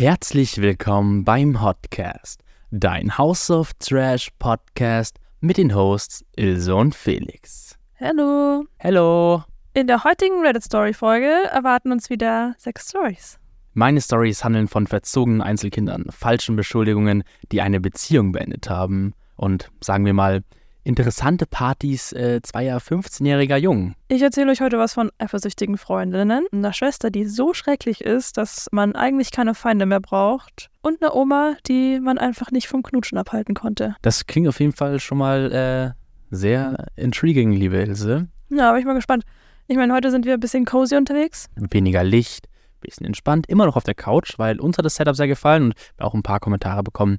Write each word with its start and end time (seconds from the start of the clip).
Herzlich 0.00 0.56
willkommen 0.62 1.26
beim 1.26 1.60
Hotcast, 1.60 2.42
dein 2.70 3.18
House 3.18 3.50
of 3.50 3.74
Trash 3.80 4.30
Podcast 4.38 5.18
mit 5.40 5.58
den 5.58 5.74
Hosts 5.74 6.24
Ilse 6.36 6.74
und 6.74 6.94
Felix. 6.94 7.76
Hallo. 8.00 8.64
Hallo. 8.82 9.44
In 9.74 9.88
der 9.88 10.02
heutigen 10.02 10.40
Reddit-Story-Folge 10.40 11.30
erwarten 11.52 11.92
uns 11.92 12.08
wieder 12.08 12.54
sechs 12.56 12.88
Stories. 12.88 13.38
Meine 13.74 14.00
Stories 14.00 14.42
handeln 14.42 14.68
von 14.68 14.86
verzogenen 14.86 15.42
Einzelkindern, 15.42 16.06
falschen 16.08 16.56
Beschuldigungen, 16.56 17.22
die 17.52 17.60
eine 17.60 17.78
Beziehung 17.78 18.32
beendet 18.32 18.70
haben 18.70 19.12
und, 19.36 19.70
sagen 19.82 20.06
wir 20.06 20.14
mal, 20.14 20.42
interessante 20.84 21.46
Partys 21.46 22.12
äh, 22.12 22.40
zweier 22.42 22.78
15-jähriger 22.78 23.56
Jungen. 23.56 23.94
Ich 24.08 24.22
erzähle 24.22 24.50
euch 24.50 24.60
heute 24.60 24.78
was 24.78 24.94
von 24.94 25.10
eifersüchtigen 25.18 25.78
Freundinnen, 25.78 26.46
einer 26.52 26.72
Schwester, 26.72 27.10
die 27.10 27.26
so 27.26 27.54
schrecklich 27.54 28.02
ist, 28.02 28.36
dass 28.36 28.68
man 28.72 28.94
eigentlich 28.94 29.30
keine 29.30 29.54
Feinde 29.54 29.86
mehr 29.86 30.00
braucht 30.00 30.70
und 30.82 31.02
einer 31.02 31.14
Oma, 31.14 31.56
die 31.66 32.00
man 32.00 32.18
einfach 32.18 32.50
nicht 32.50 32.68
vom 32.68 32.82
Knutschen 32.82 33.18
abhalten 33.18 33.54
konnte. 33.54 33.96
Das 34.02 34.26
klingt 34.26 34.48
auf 34.48 34.60
jeden 34.60 34.72
Fall 34.72 35.00
schon 35.00 35.18
mal 35.18 35.52
äh, 35.52 36.34
sehr 36.34 36.86
intriguing, 36.96 37.52
liebe 37.52 37.78
Ilse. 37.78 38.28
Ja, 38.50 38.70
aber 38.70 38.78
ich 38.78 38.84
bin 38.84 38.92
mal 38.92 38.98
gespannt. 38.98 39.24
Ich 39.68 39.76
meine, 39.76 39.94
heute 39.94 40.10
sind 40.10 40.26
wir 40.26 40.34
ein 40.34 40.40
bisschen 40.40 40.64
cozy 40.64 40.96
unterwegs. 40.96 41.46
Weniger 41.54 42.02
Licht, 42.02 42.48
bisschen 42.80 43.06
entspannt, 43.06 43.46
immer 43.48 43.66
noch 43.66 43.76
auf 43.76 43.84
der 43.84 43.94
Couch, 43.94 44.38
weil 44.38 44.58
uns 44.58 44.78
hat 44.78 44.84
das 44.84 44.96
Setup 44.96 45.14
sehr 45.14 45.28
gefallen 45.28 45.64
und 45.64 45.74
wir 45.96 46.06
auch 46.06 46.14
ein 46.14 46.22
paar 46.22 46.40
Kommentare 46.40 46.82
bekommen, 46.82 47.18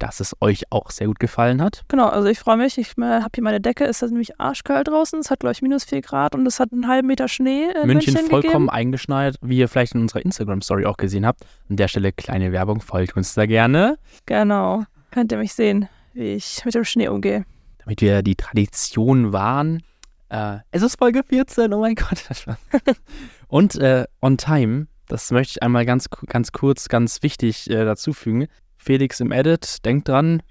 dass 0.00 0.20
es 0.20 0.34
euch 0.40 0.64
auch 0.70 0.90
sehr 0.90 1.06
gut 1.06 1.20
gefallen 1.20 1.62
hat. 1.62 1.84
Genau, 1.88 2.08
also 2.08 2.28
ich 2.28 2.38
freue 2.38 2.56
mich. 2.56 2.78
Ich 2.78 2.98
äh, 2.98 3.02
habe 3.02 3.30
hier 3.34 3.44
meine 3.44 3.60
Decke. 3.60 3.84
Es 3.84 4.02
ist 4.02 4.10
nämlich 4.10 4.40
arschkalt 4.40 4.88
draußen. 4.88 5.20
Es 5.20 5.30
hat, 5.30 5.40
glaube 5.40 5.52
ich, 5.52 5.62
minus 5.62 5.84
4 5.84 6.00
Grad 6.02 6.34
und 6.34 6.46
es 6.46 6.58
hat 6.58 6.72
einen 6.72 6.88
halben 6.88 7.06
Meter 7.06 7.28
Schnee. 7.28 7.64
In 7.64 7.86
München, 7.86 8.14
München 8.14 8.30
vollkommen 8.30 8.66
gegeben. 8.66 8.70
eingeschneit, 8.70 9.36
wie 9.42 9.58
ihr 9.58 9.68
vielleicht 9.68 9.94
in 9.94 10.00
unserer 10.00 10.24
Instagram-Story 10.24 10.86
auch 10.86 10.96
gesehen 10.96 11.26
habt. 11.26 11.44
An 11.68 11.76
der 11.76 11.88
Stelle 11.88 12.12
kleine 12.12 12.52
Werbung, 12.52 12.80
folgt 12.80 13.16
uns 13.16 13.34
da 13.34 13.46
gerne, 13.46 13.98
Genau. 14.26 14.84
Könnt 15.10 15.32
ihr 15.32 15.38
mich 15.38 15.52
sehen, 15.54 15.88
wie 16.14 16.34
ich 16.34 16.64
mit 16.64 16.74
dem 16.74 16.84
Schnee 16.84 17.08
umgehe. 17.08 17.44
damit 17.78 18.00
wir 18.00 18.22
die 18.22 18.36
Tradition 18.36 19.32
wahren. 19.32 19.82
Äh, 20.28 20.58
es 20.70 20.82
ist 20.82 20.96
Folge 20.96 21.22
14, 21.24 21.72
oh 21.74 21.80
mein 21.80 21.96
Gott. 21.96 22.24
und 23.48 23.74
äh, 23.76 24.04
on 24.22 24.36
time, 24.38 24.86
das 25.08 25.30
möchte 25.32 25.54
ich 25.56 25.62
einmal 25.62 25.84
ganz, 25.84 26.08
ganz 26.26 26.52
kurz, 26.52 26.88
ganz 26.88 27.22
wichtig 27.22 27.68
äh, 27.68 27.84
dazufügen. 27.84 28.46
Felix 28.80 29.20
im 29.20 29.30
Edit, 29.30 29.84
denkt 29.84 30.08
dran, 30.08 30.42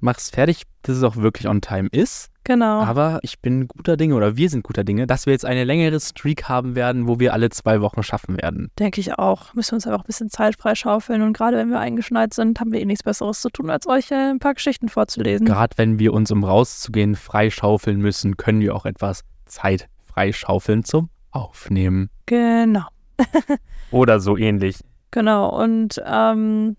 mach's 0.00 0.30
fertig, 0.30 0.62
dass 0.82 0.96
es 0.96 1.02
auch 1.02 1.16
wirklich 1.16 1.48
on 1.48 1.60
time 1.60 1.88
ist. 1.92 2.30
Genau. 2.44 2.82
Aber 2.82 3.18
ich 3.22 3.40
bin 3.40 3.66
guter 3.66 3.96
Dinge 3.96 4.14
oder 4.14 4.36
wir 4.36 4.48
sind 4.48 4.62
guter 4.62 4.84
Dinge, 4.84 5.06
dass 5.08 5.26
wir 5.26 5.32
jetzt 5.32 5.44
eine 5.44 5.64
längere 5.64 5.98
Streak 5.98 6.48
haben 6.48 6.76
werden, 6.76 7.08
wo 7.08 7.18
wir 7.18 7.32
alle 7.32 7.50
zwei 7.50 7.80
Wochen 7.80 8.04
schaffen 8.04 8.40
werden. 8.40 8.70
Denke 8.78 9.00
ich 9.00 9.18
auch. 9.18 9.52
Müssen 9.54 9.72
wir 9.72 9.76
uns 9.76 9.86
einfach 9.86 10.00
ein 10.00 10.06
bisschen 10.06 10.30
Zeit 10.30 10.56
freischaufeln. 10.56 11.22
Und 11.22 11.32
gerade 11.32 11.56
wenn 11.56 11.70
wir 11.70 11.80
eingeschneit 11.80 12.34
sind, 12.34 12.60
haben 12.60 12.72
wir 12.72 12.80
eh 12.80 12.84
nichts 12.84 13.02
Besseres 13.02 13.40
zu 13.40 13.50
tun, 13.50 13.68
als 13.68 13.88
euch 13.88 14.12
äh, 14.12 14.30
ein 14.30 14.38
paar 14.38 14.54
Geschichten 14.54 14.88
vorzulesen. 14.88 15.44
Gerade 15.44 15.76
wenn 15.76 15.98
wir 15.98 16.12
uns, 16.12 16.30
um 16.30 16.44
rauszugehen, 16.44 17.16
freischaufeln 17.16 17.98
müssen, 17.98 18.36
können 18.36 18.60
wir 18.60 18.76
auch 18.76 18.86
etwas 18.86 19.22
Zeit 19.46 19.88
freischaufeln 20.04 20.84
zum 20.84 21.10
Aufnehmen. 21.32 22.10
Genau. 22.26 22.86
Oder 23.90 24.20
so 24.20 24.36
ähnlich. 24.36 24.78
Genau. 25.10 25.48
Und 25.48 26.00
ähm, 26.06 26.76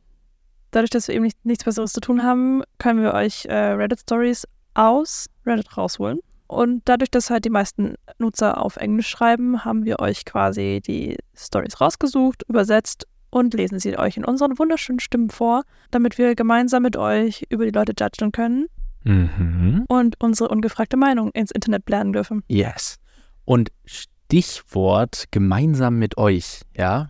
dadurch, 0.72 0.90
dass 0.90 1.08
wir 1.08 1.16
eben 1.16 1.24
nicht, 1.26 1.44
nichts 1.46 1.64
Besseres 1.64 1.94
zu 1.94 2.02
tun 2.02 2.24
haben, 2.24 2.64
können 2.78 3.02
wir 3.02 3.14
euch 3.14 3.46
äh, 3.46 3.54
Reddit-Stories 3.54 4.46
aus 4.74 5.28
Reddit 5.46 5.78
rausholen. 5.78 6.20
Und 6.48 6.82
dadurch, 6.86 7.12
dass 7.12 7.30
halt 7.30 7.44
die 7.46 7.50
meisten 7.50 7.96
Nutzer 8.20 8.62
auf 8.64 8.78
Englisch 8.78 9.10
schreiben, 9.10 9.66
haben 9.66 9.84
wir 9.86 10.00
euch 10.00 10.24
quasi 10.24 10.82
die 10.86 11.18
Stories 11.36 11.82
rausgesucht, 11.82 12.44
übersetzt 12.48 13.06
und 13.30 13.54
lesen 13.54 13.80
sie 13.80 13.98
euch 13.98 14.16
in 14.16 14.24
unseren 14.24 14.58
wunderschönen 14.58 15.00
Stimmen 15.00 15.30
vor, 15.30 15.64
damit 15.92 16.18
wir 16.18 16.36
gemeinsam 16.36 16.84
mit 16.84 16.96
euch 16.96 17.46
über 17.50 17.66
die 17.66 17.72
Leute 17.72 17.94
judgen 18.00 18.32
können 18.32 18.68
Mhm. 19.04 19.86
und 19.88 20.16
unsere 20.22 20.50
ungefragte 20.50 20.98
Meinung 20.98 21.32
ins 21.32 21.52
Internet 21.52 21.86
blären 21.86 22.12
dürfen. 22.14 22.44
Yes. 22.48 22.98
Und 23.46 23.72
Stichwort 23.86 25.26
gemeinsam 25.32 25.98
mit 26.00 26.18
euch, 26.18 26.62
ja? 26.76 27.10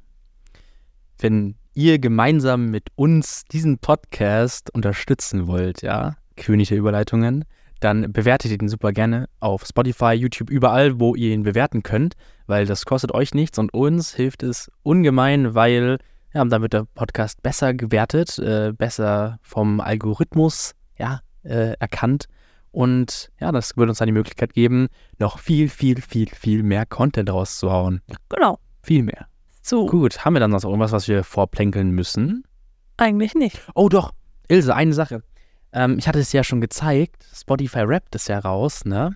Wenn 1.17 1.55
ihr 1.77 1.99
gemeinsam 1.99 2.71
mit 2.71 2.87
uns 2.95 3.45
diesen 3.45 3.77
Podcast 3.77 4.73
unterstützen 4.73 5.45
wollt, 5.45 5.83
ja? 5.83 6.17
König 6.35 6.69
der 6.69 6.77
Überleitungen, 6.79 7.45
dann 7.79 8.11
bewertet 8.11 8.51
ihr 8.51 8.57
den 8.57 8.67
super 8.67 8.91
gerne 8.91 9.29
auf 9.39 9.63
Spotify, 9.63 10.13
YouTube, 10.13 10.49
überall, 10.49 10.99
wo 10.99 11.13
ihr 11.13 11.33
ihn 11.33 11.43
bewerten 11.43 11.83
könnt, 11.83 12.15
weil 12.47 12.65
das 12.65 12.85
kostet 12.85 13.13
euch 13.13 13.35
nichts 13.35 13.59
und 13.59 13.73
uns 13.75 14.15
hilft 14.15 14.41
es 14.41 14.71
ungemein, 14.81 15.53
weil 15.53 15.99
ja, 16.33 16.43
dann 16.43 16.63
wird 16.63 16.73
der 16.73 16.87
Podcast 16.95 17.43
besser 17.43 17.75
gewertet, 17.75 18.39
äh, 18.39 18.73
besser 18.73 19.37
vom 19.43 19.79
Algorithmus 19.79 20.73
ja, 20.97 21.21
äh, 21.43 21.73
erkannt. 21.79 22.25
Und 22.71 23.29
ja, 23.39 23.51
das 23.51 23.77
würde 23.77 23.91
uns 23.91 23.99
dann 23.99 24.07
die 24.07 24.13
Möglichkeit 24.13 24.53
geben, 24.53 24.87
noch 25.19 25.37
viel, 25.37 25.69
viel, 25.69 26.01
viel, 26.01 26.29
viel 26.29 26.63
mehr 26.63 26.87
Content 26.87 27.29
rauszuhauen. 27.29 28.01
Genau. 28.29 28.59
Viel 28.81 29.03
mehr. 29.03 29.27
So, 29.67 29.85
Gut, 29.87 30.23
haben 30.23 30.33
wir 30.33 30.39
dann 30.39 30.51
noch 30.51 30.63
irgendwas, 30.63 30.93
was 30.93 31.09
wir 31.09 31.25
vorplänkeln 31.25 31.91
müssen? 31.91 32.43
eigentlich 32.95 33.35
nicht. 33.35 33.61
Oh 33.75 33.89
doch, 33.89 34.13
Ilse, 34.47 34.73
eine 34.73 34.93
Sache. 34.93 35.21
Ähm, 35.73 35.97
ich 35.99 36.07
hatte 36.07 36.19
es 36.19 36.31
ja 36.31 36.43
schon 36.43 36.61
gezeigt, 36.61 37.25
Spotify 37.35 37.81
rappt 37.81 38.15
es 38.15 38.27
ja 38.29 38.39
raus, 38.39 38.85
ne? 38.85 39.15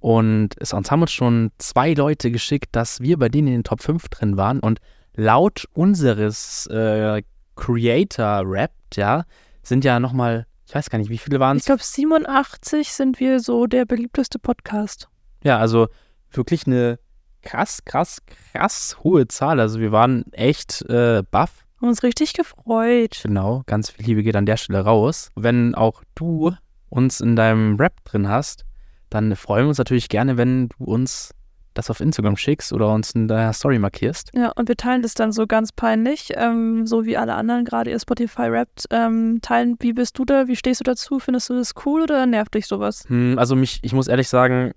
Und 0.00 0.50
es 0.60 0.72
uns 0.74 0.90
haben 0.90 1.00
uns 1.00 1.10
schon 1.12 1.50
zwei 1.58 1.94
Leute 1.94 2.30
geschickt, 2.30 2.68
dass 2.72 3.00
wir 3.00 3.18
bei 3.18 3.28
denen 3.30 3.48
in 3.48 3.54
den 3.54 3.64
Top 3.64 3.82
5 3.82 4.08
drin 4.10 4.36
waren. 4.36 4.60
Und 4.60 4.80
laut 5.16 5.66
unseres 5.72 6.66
äh, 6.66 7.22
Creator 7.56 8.42
rappt, 8.44 8.96
ja, 8.96 9.24
sind 9.62 9.84
ja 9.84 9.98
nochmal, 9.98 10.46
ich 10.66 10.74
weiß 10.74 10.88
gar 10.90 10.98
nicht, 10.98 11.10
wie 11.10 11.18
viele 11.18 11.40
waren 11.40 11.56
Ich 11.56 11.62
es? 11.62 11.66
glaube, 11.66 11.82
87 11.82 12.92
sind 12.92 13.18
wir 13.18 13.40
so 13.40 13.66
der 13.66 13.86
beliebteste 13.86 14.38
Podcast. 14.38 15.08
Ja, 15.42 15.58
also 15.58 15.88
wirklich 16.30 16.66
eine 16.66 16.98
krass, 17.42 17.84
krass, 17.84 18.22
krass 18.52 18.96
hohe 19.02 19.28
Zahl. 19.28 19.60
Also 19.60 19.80
wir 19.80 19.92
waren 19.92 20.30
echt 20.32 20.82
äh, 20.88 21.22
baff. 21.30 21.64
Haben 21.80 21.88
uns 21.88 22.02
richtig 22.02 22.34
gefreut. 22.34 23.20
Genau, 23.22 23.62
ganz 23.66 23.90
viel 23.90 24.06
Liebe 24.06 24.22
geht 24.22 24.36
an 24.36 24.46
der 24.46 24.56
Stelle 24.56 24.80
raus. 24.80 25.30
Wenn 25.34 25.74
auch 25.74 26.02
du 26.14 26.52
uns 26.90 27.20
in 27.20 27.36
deinem 27.36 27.76
Rap 27.76 28.04
drin 28.04 28.28
hast, 28.28 28.64
dann 29.08 29.34
freuen 29.34 29.64
wir 29.64 29.68
uns 29.68 29.78
natürlich 29.78 30.08
gerne, 30.08 30.36
wenn 30.36 30.68
du 30.68 30.84
uns 30.84 31.34
das 31.74 31.90
auf 31.90 32.00
Instagram 32.00 32.36
schickst 32.36 32.72
oder 32.72 32.92
uns 32.92 33.12
in 33.12 33.28
deiner 33.28 33.52
Story 33.52 33.78
markierst. 33.78 34.30
Ja, 34.34 34.52
und 34.56 34.68
wir 34.68 34.76
teilen 34.76 35.02
das 35.02 35.14
dann 35.14 35.32
so 35.32 35.46
ganz 35.46 35.72
peinlich, 35.72 36.32
ähm, 36.34 36.86
so 36.86 37.06
wie 37.06 37.16
alle 37.16 37.34
anderen 37.34 37.64
gerade 37.64 37.90
ihr 37.90 37.98
Spotify 37.98 38.42
rappt, 38.42 38.86
ähm, 38.90 39.38
teilen, 39.40 39.76
wie 39.80 39.92
bist 39.92 40.18
du 40.18 40.24
da, 40.24 40.48
wie 40.48 40.56
stehst 40.56 40.80
du 40.80 40.84
dazu, 40.84 41.18
findest 41.18 41.48
du 41.48 41.54
das 41.54 41.72
cool 41.84 42.02
oder 42.02 42.26
nervt 42.26 42.54
dich 42.54 42.66
sowas? 42.66 43.04
Hm, 43.08 43.38
also 43.38 43.54
mich, 43.56 43.78
ich 43.82 43.92
muss 43.92 44.08
ehrlich 44.08 44.28
sagen, 44.28 44.72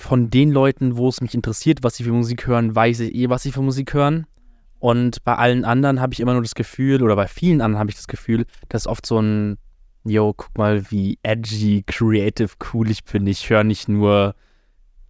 von 0.00 0.30
den 0.30 0.50
Leuten, 0.50 0.96
wo 0.96 1.08
es 1.08 1.20
mich 1.20 1.34
interessiert, 1.34 1.80
was 1.82 1.96
sie 1.96 2.04
für 2.04 2.12
Musik 2.12 2.46
hören, 2.46 2.74
weiß 2.74 3.00
ich 3.00 3.14
eh, 3.14 3.28
was 3.28 3.42
sie 3.42 3.52
für 3.52 3.60
Musik 3.60 3.92
hören. 3.92 4.24
Und 4.78 5.22
bei 5.24 5.34
allen 5.34 5.66
anderen 5.66 6.00
habe 6.00 6.14
ich 6.14 6.20
immer 6.20 6.32
nur 6.32 6.40
das 6.42 6.54
Gefühl, 6.54 7.02
oder 7.02 7.16
bei 7.16 7.26
vielen 7.26 7.60
anderen 7.60 7.78
habe 7.78 7.90
ich 7.90 7.96
das 7.96 8.08
Gefühl, 8.08 8.46
dass 8.70 8.86
oft 8.86 9.04
so 9.04 9.20
ein, 9.20 9.58
yo, 10.04 10.32
guck 10.34 10.56
mal, 10.56 10.90
wie 10.90 11.18
edgy, 11.22 11.84
creative, 11.86 12.48
cool 12.72 12.90
ich 12.90 13.04
bin. 13.04 13.26
Ich 13.26 13.50
höre 13.50 13.62
nicht 13.62 13.90
nur 13.90 14.34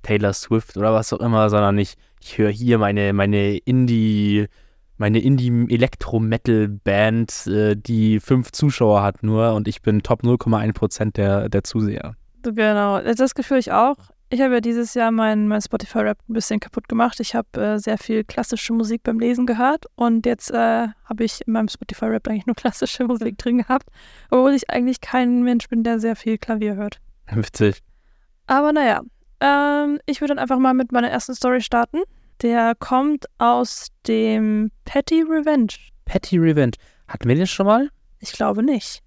Taylor 0.02 0.32
Swift 0.32 0.76
oder 0.76 0.92
was 0.92 1.12
auch 1.12 1.20
immer, 1.20 1.48
sondern 1.50 1.78
ich, 1.78 1.94
ich 2.20 2.38
höre 2.38 2.50
hier 2.50 2.78
meine, 2.78 3.12
meine 3.12 3.58
Indie, 3.58 4.48
meine 4.96 5.20
Indie-Elektro-Metal-Band, 5.20 7.46
äh, 7.46 7.76
die 7.76 8.18
fünf 8.18 8.50
Zuschauer 8.50 9.02
hat 9.02 9.22
nur 9.22 9.54
und 9.54 9.68
ich 9.68 9.82
bin 9.82 10.02
Top 10.02 10.24
0,1% 10.24 11.12
der, 11.12 11.48
der 11.48 11.62
Zuseher. 11.62 12.16
Genau, 12.42 13.00
das 13.00 13.36
Gefühl 13.36 13.58
ich 13.58 13.70
auch. 13.70 14.10
Ich 14.32 14.40
habe 14.40 14.54
ja 14.54 14.60
dieses 14.60 14.94
Jahr 14.94 15.10
mein, 15.10 15.48
mein 15.48 15.60
Spotify-Rap 15.60 16.16
ein 16.28 16.34
bisschen 16.34 16.60
kaputt 16.60 16.88
gemacht. 16.88 17.18
Ich 17.18 17.34
habe 17.34 17.48
äh, 17.60 17.78
sehr 17.80 17.98
viel 17.98 18.22
klassische 18.22 18.72
Musik 18.72 19.02
beim 19.02 19.18
Lesen 19.18 19.44
gehört 19.44 19.86
und 19.96 20.24
jetzt 20.24 20.52
äh, 20.52 20.86
habe 21.04 21.24
ich 21.24 21.40
in 21.48 21.52
meinem 21.52 21.66
Spotify-Rap 21.66 22.28
eigentlich 22.28 22.46
nur 22.46 22.54
klassische 22.56 23.04
Musik 23.04 23.38
drin 23.38 23.58
gehabt, 23.58 23.88
obwohl 24.30 24.54
ich 24.54 24.70
eigentlich 24.70 25.00
kein 25.00 25.42
Mensch 25.42 25.68
bin, 25.68 25.82
der 25.82 25.98
sehr 25.98 26.14
viel 26.14 26.38
Klavier 26.38 26.76
hört. 26.76 27.00
Witzig. 27.32 27.82
Aber 28.46 28.72
naja, 28.72 29.00
ähm, 29.40 29.98
ich 30.06 30.20
würde 30.20 30.34
dann 30.34 30.38
einfach 30.38 30.60
mal 30.60 30.74
mit 30.74 30.92
meiner 30.92 31.10
ersten 31.10 31.34
Story 31.34 31.60
starten. 31.60 31.98
Der 32.40 32.76
kommt 32.76 33.26
aus 33.38 33.88
dem 34.06 34.70
Petty 34.84 35.22
Revenge. 35.22 35.74
Petty 36.04 36.38
Revenge. 36.38 36.74
Hatten 37.08 37.28
wir 37.28 37.34
den 37.34 37.48
schon 37.48 37.66
mal? 37.66 37.90
Ich 38.20 38.30
glaube 38.30 38.62
nicht. 38.62 39.02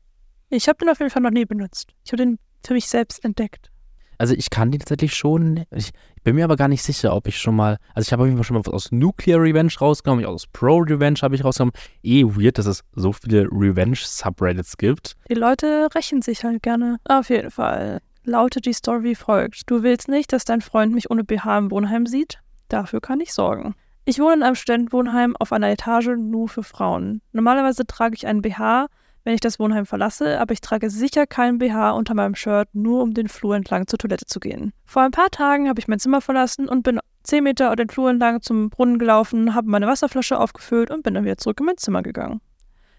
Ich 0.49 0.67
habe 0.67 0.79
den 0.79 0.89
auf 0.89 0.99
jeden 0.99 1.11
Fall 1.11 1.21
noch 1.21 1.31
nie 1.31 1.45
benutzt. 1.45 1.93
Ich 2.03 2.11
habe 2.11 2.23
den 2.23 2.39
für 2.65 2.73
mich 2.73 2.87
selbst 2.87 3.23
entdeckt. 3.23 3.69
Also 4.17 4.33
ich 4.33 4.49
kann 4.49 4.71
den 4.71 4.79
tatsächlich 4.79 5.13
schon. 5.13 5.65
Ich, 5.71 5.91
ich 6.15 6.23
bin 6.23 6.35
mir 6.35 6.45
aber 6.45 6.55
gar 6.55 6.67
nicht 6.67 6.83
sicher, 6.83 7.15
ob 7.15 7.27
ich 7.27 7.37
schon 7.37 7.55
mal. 7.55 7.77
Also 7.93 8.07
ich 8.07 8.13
habe 8.13 8.23
auf 8.23 8.27
jeden 8.27 8.37
Fall 8.37 8.45
schon 8.45 8.55
mal 8.55 8.65
was 8.65 8.73
aus 8.73 8.91
Nuclear 8.91 9.41
Revenge 9.41 9.71
rausgenommen, 9.79 10.25
aus 10.25 10.47
Pro 10.47 10.77
Revenge 10.77 11.19
habe 11.21 11.35
ich 11.35 11.43
rausgenommen. 11.43 11.73
Eh 12.03 12.23
weird, 12.23 12.57
dass 12.57 12.65
es 12.65 12.83
so 12.93 13.13
viele 13.13 13.47
Revenge-Subreddits 13.51 14.77
gibt. 14.77 15.15
Die 15.29 15.33
Leute 15.33 15.89
rächen 15.95 16.21
sich 16.21 16.43
halt 16.43 16.63
gerne. 16.63 16.99
Auf 17.05 17.29
jeden 17.29 17.51
Fall 17.51 18.01
lautet 18.23 18.65
die 18.65 18.73
Story 18.73 19.03
wie 19.03 19.15
folgt. 19.15 19.69
Du 19.69 19.83
willst 19.83 20.07
nicht, 20.07 20.31
dass 20.33 20.45
dein 20.45 20.61
Freund 20.61 20.93
mich 20.93 21.11
ohne 21.11 21.23
BH 21.23 21.57
im 21.57 21.71
Wohnheim 21.71 22.05
sieht? 22.05 22.39
Dafür 22.69 23.01
kann 23.01 23.19
ich 23.19 23.33
sorgen. 23.33 23.75
Ich 24.05 24.19
wohne 24.19 24.33
in 24.33 24.43
einem 24.43 24.55
Studentenwohnheim 24.55 25.35
auf 25.37 25.53
einer 25.53 25.69
Etage 25.69 26.09
nur 26.17 26.49
für 26.49 26.63
Frauen. 26.63 27.21
Normalerweise 27.31 27.85
trage 27.85 28.15
ich 28.15 28.27
einen 28.27 28.41
BH, 28.41 28.87
wenn 29.23 29.33
ich 29.33 29.41
das 29.41 29.59
Wohnheim 29.59 29.85
verlasse, 29.85 30.39
aber 30.39 30.53
ich 30.53 30.61
trage 30.61 30.89
sicher 30.89 31.25
keinen 31.25 31.57
BH 31.57 31.91
unter 31.91 32.13
meinem 32.13 32.35
Shirt, 32.35 32.69
nur 32.73 33.01
um 33.01 33.13
den 33.13 33.27
Flur 33.27 33.55
entlang 33.55 33.87
zur 33.87 33.99
Toilette 33.99 34.25
zu 34.25 34.39
gehen. 34.39 34.73
Vor 34.85 35.01
ein 35.01 35.11
paar 35.11 35.29
Tagen 35.29 35.69
habe 35.69 35.79
ich 35.79 35.87
mein 35.87 35.99
Zimmer 35.99 36.21
verlassen 36.21 36.67
und 36.67 36.83
bin 36.83 36.99
10 37.23 37.43
Meter 37.43 37.75
den 37.75 37.89
Flur 37.89 38.09
entlang 38.09 38.41
zum 38.41 38.69
Brunnen 38.69 38.99
gelaufen, 38.99 39.55
habe 39.55 39.69
meine 39.69 39.87
Wasserflasche 39.87 40.39
aufgefüllt 40.39 40.91
und 40.91 41.03
bin 41.03 41.13
dann 41.13 41.23
wieder 41.23 41.37
zurück 41.37 41.59
in 41.59 41.65
mein 41.65 41.77
Zimmer 41.77 42.03
gegangen. 42.03 42.41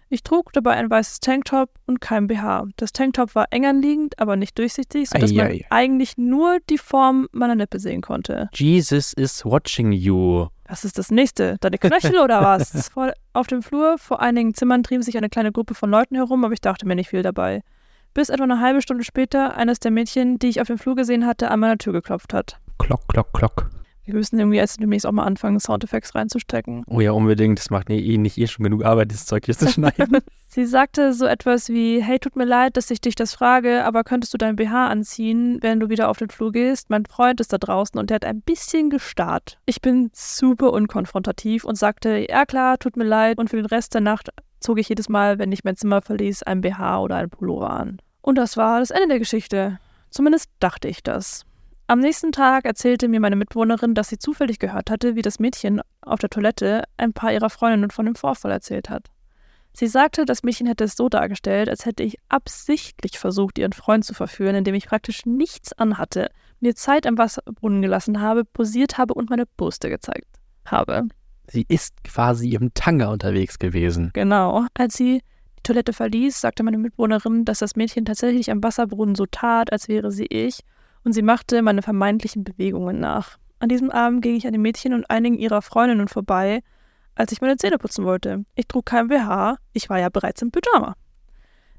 Ich 0.09 0.23
trug 0.23 0.53
dabei 0.53 0.73
ein 0.73 0.89
weißes 0.89 1.19
Tanktop 1.19 1.69
und 1.87 1.99
kein 1.99 2.27
BH. 2.27 2.65
Das 2.77 2.93
Tanktop 2.93 3.33
war 3.33 3.47
eng 3.49 3.65
anliegend, 3.65 4.19
aber 4.19 4.35
nicht 4.35 4.57
durchsichtig, 4.57 5.09
sodass 5.09 5.33
man 5.33 5.47
Eieiei. 5.47 5.65
eigentlich 5.71 6.17
nur 6.17 6.59
die 6.69 6.77
Form 6.77 7.27
meiner 7.31 7.55
Nippe 7.55 7.79
sehen 7.79 8.01
konnte. 8.01 8.49
Jesus 8.53 9.13
is 9.13 9.43
watching 9.43 9.91
you. 9.91 10.47
Was 10.67 10.85
ist 10.85 10.97
das 10.97 11.09
nächste? 11.09 11.57
Deine 11.59 11.77
Knöchel 11.77 12.19
oder 12.19 12.41
was? 12.41 12.89
Vor, 12.93 13.13
auf 13.33 13.47
dem 13.47 13.61
Flur 13.63 13.97
vor 13.97 14.21
einigen 14.21 14.53
Zimmern 14.53 14.83
trieb 14.83 15.03
sich 15.03 15.17
eine 15.17 15.29
kleine 15.29 15.51
Gruppe 15.51 15.73
von 15.73 15.89
Leuten 15.89 16.15
herum, 16.15 16.43
aber 16.43 16.53
ich 16.53 16.61
dachte 16.61 16.87
mir 16.87 16.95
nicht 16.95 17.09
viel 17.09 17.23
dabei. 17.23 17.61
Bis 18.13 18.29
etwa 18.29 18.43
eine 18.43 18.61
halbe 18.61 18.81
Stunde 18.81 19.03
später 19.03 19.57
eines 19.57 19.79
der 19.79 19.91
Mädchen, 19.91 20.39
die 20.39 20.47
ich 20.47 20.61
auf 20.61 20.67
dem 20.67 20.77
Flur 20.77 20.95
gesehen 20.95 21.25
hatte, 21.25 21.51
an 21.51 21.59
meiner 21.59 21.77
Tür 21.77 21.93
geklopft 21.93 22.33
hat. 22.33 22.59
Klock, 22.79 23.07
klock, 23.07 23.33
klock. 23.33 23.69
Wir 24.05 24.13
müssen 24.13 24.37
irgendwie 24.37 24.57
jetzt 24.57 24.79
demnächst 24.79 25.05
auch 25.07 25.11
mal 25.11 25.23
anfangen, 25.23 25.59
Soundeffekte 25.59 26.13
reinzustecken. 26.15 26.83
Oh 26.87 27.01
ja, 27.01 27.11
unbedingt. 27.11 27.57
Das 27.57 27.71
macht 27.71 27.89
eh 27.89 28.17
nicht 28.17 28.37
eh 28.37 28.47
schon 28.47 28.63
genug 28.63 28.85
Arbeit, 28.85 29.11
das 29.11 29.25
Zeug 29.25 29.45
hier 29.45 29.57
zu 29.57 29.67
schneiden. 29.67 30.19
Sie 30.47 30.65
sagte 30.65 31.13
so 31.13 31.25
etwas 31.25 31.69
wie, 31.69 32.01
hey, 32.01 32.19
tut 32.19 32.35
mir 32.35 32.45
leid, 32.45 32.77
dass 32.77 32.91
ich 32.91 33.01
dich 33.01 33.15
das 33.15 33.33
frage, 33.33 33.83
aber 33.83 34.03
könntest 34.03 34.33
du 34.33 34.37
dein 34.37 34.55
BH 34.55 34.87
anziehen, 34.87 35.57
wenn 35.61 35.79
du 35.79 35.89
wieder 35.89 36.09
auf 36.09 36.17
den 36.17 36.29
Flur 36.29 36.51
gehst? 36.51 36.89
Mein 36.89 37.05
Freund 37.05 37.41
ist 37.41 37.51
da 37.51 37.57
draußen 37.57 37.99
und 37.99 38.09
der 38.09 38.15
hat 38.15 38.25
ein 38.25 38.41
bisschen 38.41 38.89
gestarrt. 38.89 39.59
Ich 39.65 39.81
bin 39.81 40.11
super 40.13 40.71
unkonfrontativ 40.71 41.65
und 41.65 41.75
sagte, 41.75 42.25
ja 42.29 42.45
klar, 42.45 42.77
tut 42.77 42.95
mir 42.95 43.03
leid 43.03 43.39
und 43.39 43.49
für 43.49 43.57
den 43.57 43.65
Rest 43.65 43.95
der 43.95 44.01
Nacht 44.01 44.29
zog 44.59 44.79
ich 44.79 44.87
jedes 44.87 45.09
Mal, 45.09 45.39
wenn 45.39 45.51
ich 45.51 45.63
mein 45.63 45.75
Zimmer 45.75 46.01
verließ, 46.01 46.43
ein 46.43 46.61
BH 46.61 47.01
oder 47.01 47.15
ein 47.17 47.29
Pullover 47.29 47.71
an. 47.71 47.97
Und 48.21 48.37
das 48.37 48.55
war 48.55 48.79
das 48.79 48.91
Ende 48.91 49.09
der 49.09 49.19
Geschichte. 49.19 49.79
Zumindest 50.09 50.49
dachte 50.59 50.87
ich 50.87 51.03
das. 51.03 51.45
Am 51.87 51.99
nächsten 51.99 52.31
Tag 52.31 52.65
erzählte 52.65 53.07
mir 53.07 53.19
meine 53.19 53.35
Mitbewohnerin, 53.35 53.93
dass 53.93 54.09
sie 54.09 54.17
zufällig 54.17 54.57
gehört 54.57 54.89
hatte, 54.89 55.15
wie 55.15 55.21
das 55.21 55.39
Mädchen 55.39 55.81
auf 56.01 56.19
der 56.19 56.31
Toilette 56.31 56.83
ein 56.97 57.13
paar 57.13 57.31
ihrer 57.31 57.51
Freundinnen 57.51 57.91
von 57.91 58.05
dem 58.05 58.15
Vorfall 58.15 58.51
erzählt 58.51 58.89
hat. 58.89 59.11
Sie 59.71 59.87
sagte, 59.87 60.25
das 60.25 60.41
Mädchen 60.41 60.65
hätte 60.65 60.85
es 60.85 60.95
so 60.95 61.09
dargestellt, 61.09 61.69
als 61.69 61.85
hätte 61.85 62.01
ich 62.01 62.17
absichtlich 62.27 63.19
versucht, 63.19 63.59
ihren 63.59 63.73
Freund 63.73 64.03
zu 64.03 64.15
verführen, 64.15 64.55
indem 64.55 64.73
ich 64.73 64.87
praktisch 64.87 65.25
nichts 65.25 65.73
anhatte, 65.73 66.31
mir 66.59 66.75
Zeit 66.75 67.05
am 67.05 67.19
Wasserbrunnen 67.19 67.81
gelassen 67.83 68.19
habe, 68.19 68.45
posiert 68.45 68.97
habe 68.97 69.13
und 69.13 69.29
meine 69.29 69.45
Brüste 69.45 69.89
gezeigt 69.89 70.39
habe. 70.65 71.03
Sie 71.47 71.65
ist 71.67 72.03
quasi 72.03 72.55
im 72.55 72.73
Tanga 72.73 73.09
unterwegs 73.09 73.59
gewesen. 73.59 74.09
Genau. 74.13 74.65
Als 74.73 74.95
sie 74.95 75.21
die 75.59 75.63
Toilette 75.63 75.93
verließ, 75.93 76.41
sagte 76.41 76.63
meine 76.63 76.79
Mitbewohnerin, 76.79 77.45
dass 77.45 77.59
das 77.59 77.75
Mädchen 77.75 78.05
tatsächlich 78.05 78.49
am 78.49 78.63
Wasserbrunnen 78.63 79.13
so 79.13 79.27
tat, 79.27 79.71
als 79.71 79.87
wäre 79.87 80.11
sie 80.11 80.25
ich, 80.25 80.61
und 81.05 81.13
sie 81.13 81.21
machte 81.21 81.61
meine 81.61 81.81
vermeintlichen 81.81 82.43
Bewegungen 82.43 82.99
nach. 82.99 83.37
An 83.59 83.69
diesem 83.69 83.91
Abend 83.91 84.21
ging 84.21 84.35
ich 84.35 84.45
an 84.45 84.53
dem 84.53 84.63
Mädchen 84.63 84.93
und 84.93 85.09
einigen 85.09 85.37
ihrer 85.37 85.61
Freundinnen 85.61 86.09
vorbei, 86.09 86.61
als 87.15 87.31
ich 87.31 87.39
meine 87.39 87.55
Zähne 87.55 87.77
putzen 87.77 88.03
wollte. 88.03 88.43
Ich 88.55 88.67
trug 88.67 88.85
kein 88.85 89.07
BH, 89.07 89.57
ich 89.71 89.89
war 89.89 89.99
ja 89.99 90.09
bereits 90.09 90.41
im 90.41 90.51
Pyjama. 90.51 90.95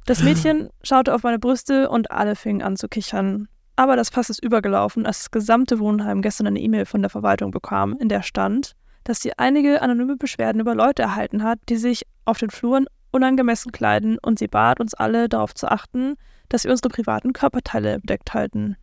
Das 0.07 0.23
Mädchen 0.23 0.71
schaute 0.83 1.13
auf 1.13 1.25
meine 1.25 1.41
Brüste 1.41 1.91
und 1.91 2.13
alle 2.13 2.37
fingen 2.37 2.63
an 2.63 2.77
zu 2.77 2.89
kichern. 2.89 3.49
Aber 3.75 3.97
das 3.97 4.09
Fass 4.09 4.31
ist 4.31 4.43
übergelaufen, 4.43 5.05
als 5.05 5.19
das 5.19 5.31
gesamte 5.33 5.81
Wohnheim 5.81 6.23
gestern 6.23 6.47
eine 6.47 6.61
E-Mail 6.61 6.87
von 6.87 7.03
der 7.03 7.11
Verwaltung 7.11 7.51
bekam, 7.51 7.97
in 7.99 8.09
der 8.09 8.23
stand, 8.23 8.73
dass 9.05 9.21
sie 9.21 9.37
einige 9.37 9.83
anonyme 9.83 10.17
Beschwerden 10.17 10.61
über 10.61 10.75
Leute 10.75 11.03
erhalten 11.03 11.43
hat, 11.43 11.59
die 11.69 11.77
sich 11.77 12.07
auf 12.25 12.39
den 12.39 12.51
Fluren 12.51 12.87
unangemessen 13.11 13.73
kleiden 13.73 14.19
und 14.19 14.39
sie 14.39 14.49
bat 14.49 14.81
uns 14.81 14.95
alle 14.95 15.29
darauf 15.29 15.55
zu 15.55 15.69
achten, 15.69 16.15
dass 16.49 16.65
wir 16.65 16.71
unsere 16.71 16.89
privaten 16.89 17.33
Körperteile 17.33 17.99
bedeckt 17.99 18.33
halten. 18.33 18.77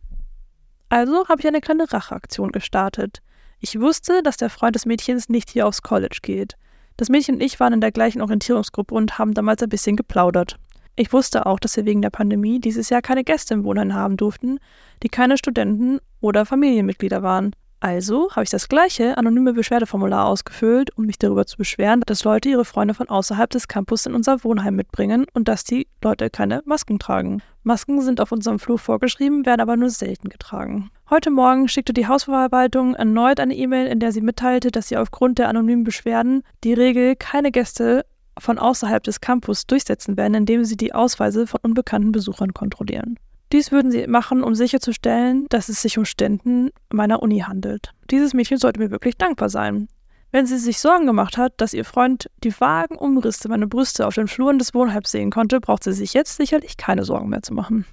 Also 0.94 1.26
habe 1.26 1.40
ich 1.40 1.48
eine 1.48 1.60
kleine 1.60 1.92
Racheaktion 1.92 2.52
gestartet. 2.52 3.20
Ich 3.58 3.80
wusste, 3.80 4.22
dass 4.22 4.36
der 4.36 4.48
Freund 4.48 4.76
des 4.76 4.86
Mädchens 4.86 5.28
nicht 5.28 5.50
hier 5.50 5.66
aufs 5.66 5.82
College 5.82 6.20
geht. 6.22 6.54
Das 6.96 7.08
Mädchen 7.08 7.34
und 7.34 7.40
ich 7.40 7.58
waren 7.58 7.72
in 7.72 7.80
der 7.80 7.90
gleichen 7.90 8.22
Orientierungsgruppe 8.22 8.94
und 8.94 9.18
haben 9.18 9.34
damals 9.34 9.60
ein 9.60 9.68
bisschen 9.68 9.96
geplaudert. 9.96 10.56
Ich 10.94 11.12
wusste 11.12 11.46
auch, 11.46 11.58
dass 11.58 11.76
wir 11.76 11.84
wegen 11.84 12.00
der 12.00 12.10
Pandemie 12.10 12.60
dieses 12.60 12.90
Jahr 12.90 13.02
keine 13.02 13.24
Gäste 13.24 13.54
im 13.54 13.64
Wohnheim 13.64 13.92
haben 13.92 14.16
durften, 14.16 14.60
die 15.02 15.08
keine 15.08 15.36
Studenten 15.36 15.98
oder 16.20 16.46
Familienmitglieder 16.46 17.24
waren. 17.24 17.56
Also 17.84 18.30
habe 18.30 18.44
ich 18.44 18.48
das 18.48 18.70
gleiche 18.70 19.18
anonyme 19.18 19.52
Beschwerdeformular 19.52 20.24
ausgefüllt, 20.24 20.96
um 20.96 21.04
mich 21.04 21.18
darüber 21.18 21.44
zu 21.44 21.58
beschweren, 21.58 22.00
dass 22.06 22.24
Leute 22.24 22.48
ihre 22.48 22.64
Freunde 22.64 22.94
von 22.94 23.10
außerhalb 23.10 23.50
des 23.50 23.68
Campus 23.68 24.06
in 24.06 24.14
unser 24.14 24.42
Wohnheim 24.42 24.74
mitbringen 24.74 25.26
und 25.34 25.48
dass 25.48 25.64
die 25.64 25.86
Leute 26.02 26.30
keine 26.30 26.62
Masken 26.64 26.98
tragen. 26.98 27.42
Masken 27.62 28.00
sind 28.00 28.22
auf 28.22 28.32
unserem 28.32 28.58
Flur 28.58 28.78
vorgeschrieben, 28.78 29.44
werden 29.44 29.60
aber 29.60 29.76
nur 29.76 29.90
selten 29.90 30.30
getragen. 30.30 30.90
Heute 31.10 31.30
Morgen 31.30 31.68
schickte 31.68 31.92
die 31.92 32.08
Hausverwaltung 32.08 32.94
erneut 32.94 33.38
eine 33.38 33.54
E-Mail, 33.54 33.86
in 33.88 34.00
der 34.00 34.12
sie 34.12 34.22
mitteilte, 34.22 34.70
dass 34.70 34.88
sie 34.88 34.96
aufgrund 34.96 35.38
der 35.38 35.50
anonymen 35.50 35.84
Beschwerden 35.84 36.42
die 36.64 36.72
Regel 36.72 37.16
keine 37.16 37.52
Gäste 37.52 38.06
von 38.38 38.58
außerhalb 38.58 39.02
des 39.02 39.20
Campus 39.20 39.66
durchsetzen 39.66 40.16
werden, 40.16 40.32
indem 40.32 40.64
sie 40.64 40.78
die 40.78 40.94
Ausweise 40.94 41.46
von 41.46 41.60
unbekannten 41.62 42.12
Besuchern 42.12 42.54
kontrollieren. 42.54 43.18
Dies 43.52 43.70
würden 43.70 43.90
sie 43.90 44.06
machen, 44.06 44.42
um 44.42 44.54
sicherzustellen, 44.54 45.46
dass 45.48 45.68
es 45.68 45.82
sich 45.82 45.98
um 45.98 46.04
Studenten 46.04 46.70
meiner 46.92 47.22
Uni 47.22 47.40
handelt. 47.40 47.92
Dieses 48.10 48.34
Mädchen 48.34 48.58
sollte 48.58 48.80
mir 48.80 48.90
wirklich 48.90 49.16
dankbar 49.16 49.48
sein. 49.48 49.88
Wenn 50.32 50.46
sie 50.46 50.58
sich 50.58 50.80
Sorgen 50.80 51.06
gemacht 51.06 51.36
hat, 51.36 51.60
dass 51.60 51.72
ihr 51.74 51.84
Freund 51.84 52.28
die 52.42 52.52
vagen 52.58 52.96
Umrisse 52.96 53.48
meiner 53.48 53.68
Brüste 53.68 54.06
auf 54.06 54.14
den 54.14 54.26
Fluren 54.26 54.58
des 54.58 54.74
Wohnheims 54.74 55.12
sehen 55.12 55.30
konnte, 55.30 55.60
braucht 55.60 55.84
sie 55.84 55.92
sich 55.92 56.12
jetzt 56.12 56.36
sicherlich 56.36 56.76
keine 56.76 57.04
Sorgen 57.04 57.28
mehr 57.28 57.42
zu 57.42 57.54
machen. 57.54 57.84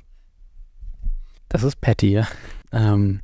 Das 1.50 1.62
ist 1.62 1.80
Patty, 1.82 2.14
ja. 2.14 2.28
Ähm, 2.72 3.20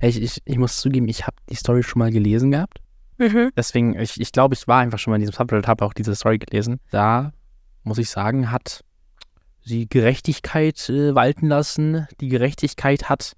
ich, 0.00 0.22
ich, 0.22 0.40
ich 0.46 0.56
muss 0.56 0.78
zugeben, 0.78 1.08
ich 1.08 1.26
habe 1.26 1.36
die 1.50 1.54
Story 1.54 1.82
schon 1.82 1.98
mal 1.98 2.10
gelesen 2.10 2.50
gehabt. 2.50 2.78
Mhm. 3.18 3.50
Deswegen, 3.56 3.98
ich, 3.98 4.20
ich 4.20 4.32
glaube, 4.32 4.54
ich 4.54 4.66
war 4.66 4.80
einfach 4.80 4.98
schon 4.98 5.10
mal 5.10 5.16
in 5.16 5.22
diesem 5.22 5.34
Subreddit, 5.34 5.68
habe 5.68 5.84
auch 5.84 5.92
diese 5.92 6.14
Story 6.14 6.38
gelesen. 6.38 6.80
Da, 6.90 7.32
muss 7.82 7.98
ich 7.98 8.08
sagen, 8.08 8.50
hat 8.50 8.84
sie 9.64 9.88
Gerechtigkeit 9.88 10.88
äh, 10.88 11.14
walten 11.14 11.48
lassen. 11.48 12.06
Die 12.20 12.28
Gerechtigkeit 12.28 13.08
hat 13.08 13.36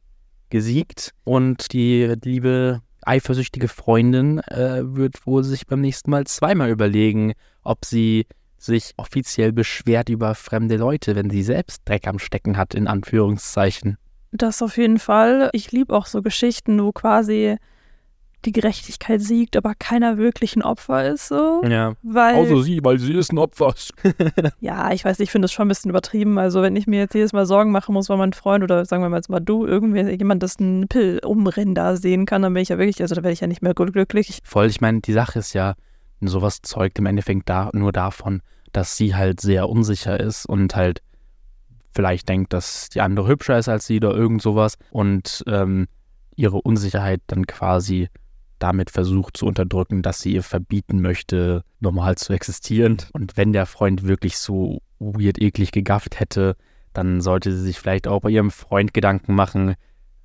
gesiegt 0.50 1.12
und 1.24 1.72
die 1.72 2.14
liebe 2.22 2.80
eifersüchtige 3.02 3.68
Freundin 3.68 4.38
äh, 4.38 4.80
wird 4.82 5.26
wohl 5.26 5.44
sich 5.44 5.66
beim 5.66 5.80
nächsten 5.80 6.10
Mal 6.10 6.26
zweimal 6.26 6.70
überlegen, 6.70 7.34
ob 7.62 7.84
sie 7.84 8.26
sich 8.56 8.94
offiziell 8.96 9.52
beschwert 9.52 10.08
über 10.08 10.34
fremde 10.34 10.76
Leute, 10.76 11.14
wenn 11.16 11.28
sie 11.28 11.42
selbst 11.42 11.82
Dreck 11.84 12.06
am 12.06 12.18
Stecken 12.18 12.56
hat, 12.56 12.74
in 12.74 12.86
Anführungszeichen. 12.86 13.98
Das 14.32 14.62
auf 14.62 14.78
jeden 14.78 14.98
Fall. 14.98 15.50
Ich 15.52 15.70
liebe 15.70 15.94
auch 15.94 16.06
so 16.06 16.22
Geschichten, 16.22 16.82
wo 16.82 16.92
quasi 16.92 17.56
die 18.46 18.52
Gerechtigkeit 18.52 19.20
siegt, 19.20 19.56
aber 19.56 19.74
keiner 19.78 20.18
wirklich 20.18 20.56
ein 20.56 20.62
Opfer 20.62 21.10
ist 21.10 21.28
so. 21.28 21.62
Ja. 21.64 21.94
Weil, 22.02 22.62
sie, 22.62 22.80
weil 22.82 22.98
sie 22.98 23.14
ist 23.14 23.32
ein 23.32 23.38
Opfer. 23.38 23.74
ja, 24.60 24.92
ich 24.92 25.04
weiß, 25.04 25.20
ich 25.20 25.30
finde 25.30 25.46
das 25.46 25.52
schon 25.52 25.66
ein 25.66 25.68
bisschen 25.68 25.90
übertrieben. 25.90 26.38
Also 26.38 26.62
wenn 26.62 26.76
ich 26.76 26.86
mir 26.86 27.00
jetzt 27.00 27.14
jedes 27.14 27.32
Mal 27.32 27.46
Sorgen 27.46 27.72
machen 27.72 27.92
muss, 27.92 28.08
weil 28.08 28.16
mein 28.16 28.32
Freund 28.32 28.64
oder 28.64 28.84
sagen 28.84 29.02
wir 29.02 29.08
mal 29.08 29.16
jetzt 29.16 29.30
mal 29.30 29.40
du, 29.40 29.66
irgendwer, 29.66 30.12
jemand 30.14 30.42
das 30.42 30.58
einen 30.58 30.88
Pill 30.88 31.20
umrennen 31.24 31.74
da 31.74 31.96
sehen 31.96 32.26
kann, 32.26 32.42
dann 32.42 32.54
bin 32.54 32.62
ich 32.62 32.68
ja 32.68 32.78
wirklich, 32.78 33.00
also 33.00 33.14
da 33.14 33.22
werde 33.22 33.32
ich 33.32 33.40
ja 33.40 33.46
nicht 33.46 33.62
mehr 33.62 33.74
glücklich. 33.74 34.40
Voll, 34.44 34.66
ich 34.66 34.80
meine, 34.80 35.00
die 35.00 35.12
Sache 35.12 35.38
ist 35.38 35.52
ja, 35.52 35.74
sowas 36.20 36.62
zeugt 36.62 36.98
im 36.98 37.06
Endeffekt 37.06 37.48
da, 37.48 37.70
nur 37.72 37.92
davon, 37.92 38.40
dass 38.72 38.96
sie 38.96 39.14
halt 39.14 39.40
sehr 39.40 39.68
unsicher 39.68 40.18
ist 40.18 40.46
und 40.46 40.74
halt 40.74 41.02
vielleicht 41.94 42.28
denkt, 42.28 42.52
dass 42.52 42.88
die 42.88 43.00
andere 43.00 43.28
hübscher 43.28 43.58
ist 43.58 43.68
als 43.68 43.86
sie 43.86 43.98
oder 43.98 44.14
irgend 44.14 44.42
sowas 44.42 44.76
und 44.90 45.44
ähm, 45.46 45.86
ihre 46.36 46.60
Unsicherheit 46.60 47.20
dann 47.28 47.46
quasi 47.46 48.08
damit 48.58 48.90
versucht 48.90 49.36
zu 49.36 49.46
unterdrücken, 49.46 50.02
dass 50.02 50.20
sie 50.20 50.32
ihr 50.32 50.42
verbieten 50.42 51.00
möchte, 51.00 51.64
normal 51.80 52.16
zu 52.16 52.32
existieren. 52.32 52.98
Und 53.12 53.36
wenn 53.36 53.52
der 53.52 53.66
Freund 53.66 54.06
wirklich 54.06 54.38
so 54.38 54.80
weird 54.98 55.40
eklig 55.40 55.72
gegafft 55.72 56.20
hätte, 56.20 56.56
dann 56.92 57.20
sollte 57.20 57.52
sie 57.52 57.62
sich 57.62 57.78
vielleicht 57.78 58.06
auch 58.06 58.20
bei 58.20 58.30
ihrem 58.30 58.50
Freund 58.50 58.94
Gedanken 58.94 59.34
machen, 59.34 59.74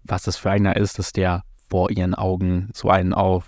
was 0.03 0.24
das 0.24 0.38
für 0.38 0.51
einer 0.51 0.77
ist, 0.77 1.00
dass 1.00 1.12
der 1.12 1.43
vor 1.67 1.91
ihren 1.91 2.15
Augen 2.15 2.69
so 2.74 2.89
einen 2.89 3.13
auf 3.13 3.45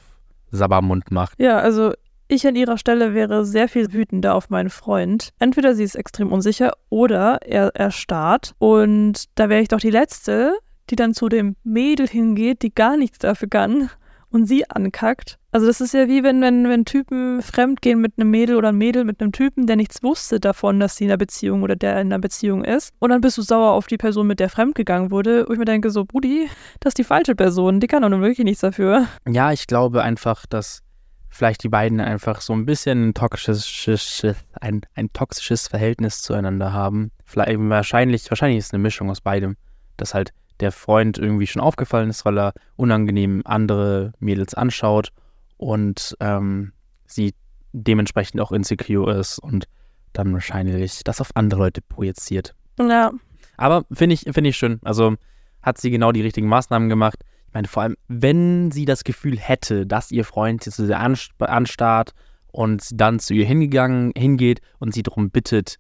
Sabbermund 0.52 1.12
macht. 1.12 1.40
Ja, 1.40 1.60
also 1.60 1.94
ich 2.28 2.48
an 2.48 2.56
ihrer 2.56 2.78
Stelle 2.78 3.14
wäre 3.14 3.46
sehr 3.46 3.68
viel 3.68 3.94
wütender 3.94 4.36
auf 4.36 4.50
meinen 4.50 4.70
Freund. 4.70 5.32
Entweder 5.40 5.76
sie 5.76 5.84
ist 5.84 5.96
extrem 5.96 6.32
unsicher 6.32 6.74
oder 6.90 7.40
er 7.42 7.76
erstarrt. 7.76 8.54
Und 8.58 9.26
da 9.36 9.50
wäre 9.50 9.62
ich 9.62 9.68
doch 9.68 9.80
die 9.80 9.90
Letzte, 9.90 10.58
die 10.90 10.96
dann 10.96 11.14
zu 11.14 11.30
dem 11.30 11.56
Mädel 11.64 12.08
hingeht, 12.08 12.62
die 12.62 12.74
gar 12.74 12.98
nichts 12.98 13.20
dafür 13.20 13.50
kann 13.50 13.90
und 14.32 14.46
sie 14.46 14.70
ankackt. 14.70 15.38
Also 15.52 15.68
das 15.68 15.82
ist 15.82 15.94
ja 15.94 16.08
wie 16.08 16.24
wenn, 16.24 16.42
wenn, 16.42 16.68
wenn 16.70 16.86
Typen 16.86 17.42
fremdgehen 17.42 18.00
mit 18.00 18.14
einem 18.18 18.32
Mädel 18.32 18.56
oder 18.56 18.70
ein 18.70 18.78
Mädel 18.78 19.04
mit 19.04 19.22
einem 19.22 19.34
Typen, 19.34 19.68
der 19.68 19.76
nichts 19.76 20.02
wusste 20.02 20.40
davon, 20.40 20.80
dass 20.80 20.96
sie 20.96 21.04
in 21.04 21.10
einer 21.10 21.18
Beziehung 21.18 21.64
oder 21.64 21.76
der 21.76 22.00
in 22.00 22.08
einer 22.08 22.20
Beziehung 22.20 22.64
ist. 22.64 22.94
Und 23.00 23.10
dann 23.10 23.22
bist 23.22 23.38
du 23.38 23.42
sauer 23.42 23.72
auf 23.72 23.88
die 23.88 23.98
Person, 23.98 24.28
mit 24.28 24.40
der 24.40 24.50
fremdgegangen 24.50 25.12
wurde. 25.12 25.46
Wo 25.48 25.54
ich 25.54 25.60
mir 25.60 25.66
denke, 25.66 25.92
so, 25.92 26.06
Brudi, 26.06 26.50
das 26.80 26.92
ist 26.92 26.98
die 26.98 27.04
falsche 27.04 27.36
Person. 27.36 27.82
Die 27.82 27.88
kann 27.88 28.02
doch 28.02 28.10
nun 28.10 28.22
wirklich 28.22 28.46
nichts 28.46 28.62
dafür. 28.62 29.08
Ja, 29.28 29.52
ich 29.52 29.68
glaube 29.68 30.04
einfach, 30.04 30.46
dass 30.46 30.82
vielleicht 31.30 31.64
die 31.64 31.70
beiden 31.70 32.00
einfach 32.00 32.40
so 32.40 32.54
ein 32.54 32.66
bisschen 32.66 33.10
ein 33.10 33.14
toxisches, 33.14 34.26
ein, 34.60 34.82
ein 34.96 35.12
toxisches 35.12 35.68
Verhältnis 35.68 36.22
zueinander 36.22 36.72
haben. 36.72 37.12
Vielleicht, 37.26 37.58
wahrscheinlich, 37.60 38.30
wahrscheinlich 38.30 38.60
ist 38.60 38.68
es 38.68 38.74
eine 38.74 38.84
Mischung 38.84 39.10
aus 39.10 39.20
beidem, 39.20 39.58
dass 39.98 40.14
halt 40.14 40.32
der 40.62 40.72
Freund 40.72 41.18
irgendwie 41.18 41.48
schon 41.48 41.62
aufgefallen 41.62 42.10
ist, 42.10 42.26
weil 42.26 42.38
er 42.38 42.54
unangenehm 42.76 43.42
andere 43.46 44.14
Mädels 44.20 44.54
anschaut 44.54 45.12
und 45.58 46.16
ähm, 46.20 46.74
sie 47.06 47.34
dementsprechend 47.74 48.42
auch 48.42 48.52
insecure 48.52 49.18
ist 49.18 49.40
und 49.40 49.66
dann 50.14 50.34
wahrscheinlich 50.34 51.04
das 51.04 51.22
auf 51.22 51.32
andere 51.36 51.62
Leute 51.62 51.82
projiziert. 51.82 52.54
Ja. 52.80 53.12
Aber 53.58 53.86
finde 53.92 54.14
ich, 54.14 54.22
find 54.22 54.48
ich 54.48 54.58
schön. 54.58 54.80
Also 54.84 55.16
hat 55.62 55.78
sie 55.78 55.92
genau 55.92 56.12
die 56.12 56.22
richtigen 56.22 56.48
Maßnahmen 56.48 56.90
gemacht. 56.90 57.20
Ich 57.48 57.54
meine, 57.54 57.68
vor 57.68 57.84
allem, 57.84 57.98
wenn 58.08 58.72
sie 58.72 58.86
das 58.86 59.04
Gefühl 59.04 59.38
hätte, 59.38 59.86
dass 59.86 60.12
ihr 60.12 60.26
Freund 60.26 60.64
sie 60.64 60.72
zu 60.72 60.86
sehr 60.86 61.00
anstarrt 61.00 62.14
und 62.52 62.88
dann 62.94 63.20
zu 63.20 63.34
ihr 63.34 63.46
hingegangen, 63.46 64.14
hingeht 64.16 64.62
und 64.80 64.94
sie 64.94 65.04
darum 65.04 65.30
bittet, 65.30 65.78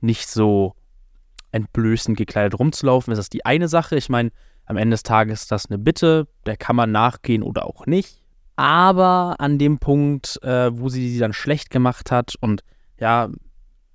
nicht 0.00 0.28
so 0.28 0.74
entblößend 1.52 2.16
gekleidet 2.16 2.58
rumzulaufen, 2.58 3.12
ist 3.12 3.18
das 3.18 3.30
die 3.30 3.44
eine 3.44 3.68
Sache. 3.68 3.96
Ich 3.96 4.08
meine, 4.08 4.30
am 4.66 4.76
Ende 4.76 4.94
des 4.94 5.02
Tages 5.02 5.42
ist 5.42 5.52
das 5.52 5.66
eine 5.66 5.78
Bitte, 5.78 6.28
der 6.46 6.56
kann 6.56 6.76
man 6.76 6.92
nachgehen 6.92 7.42
oder 7.42 7.66
auch 7.66 7.86
nicht. 7.86 8.22
Aber 8.56 9.36
an 9.38 9.58
dem 9.58 9.78
Punkt, 9.78 10.42
äh, 10.42 10.76
wo 10.76 10.88
sie 10.88 11.08
sie 11.08 11.18
dann 11.18 11.32
schlecht 11.32 11.70
gemacht 11.70 12.10
hat 12.10 12.34
und 12.40 12.62
ja, 12.98 13.30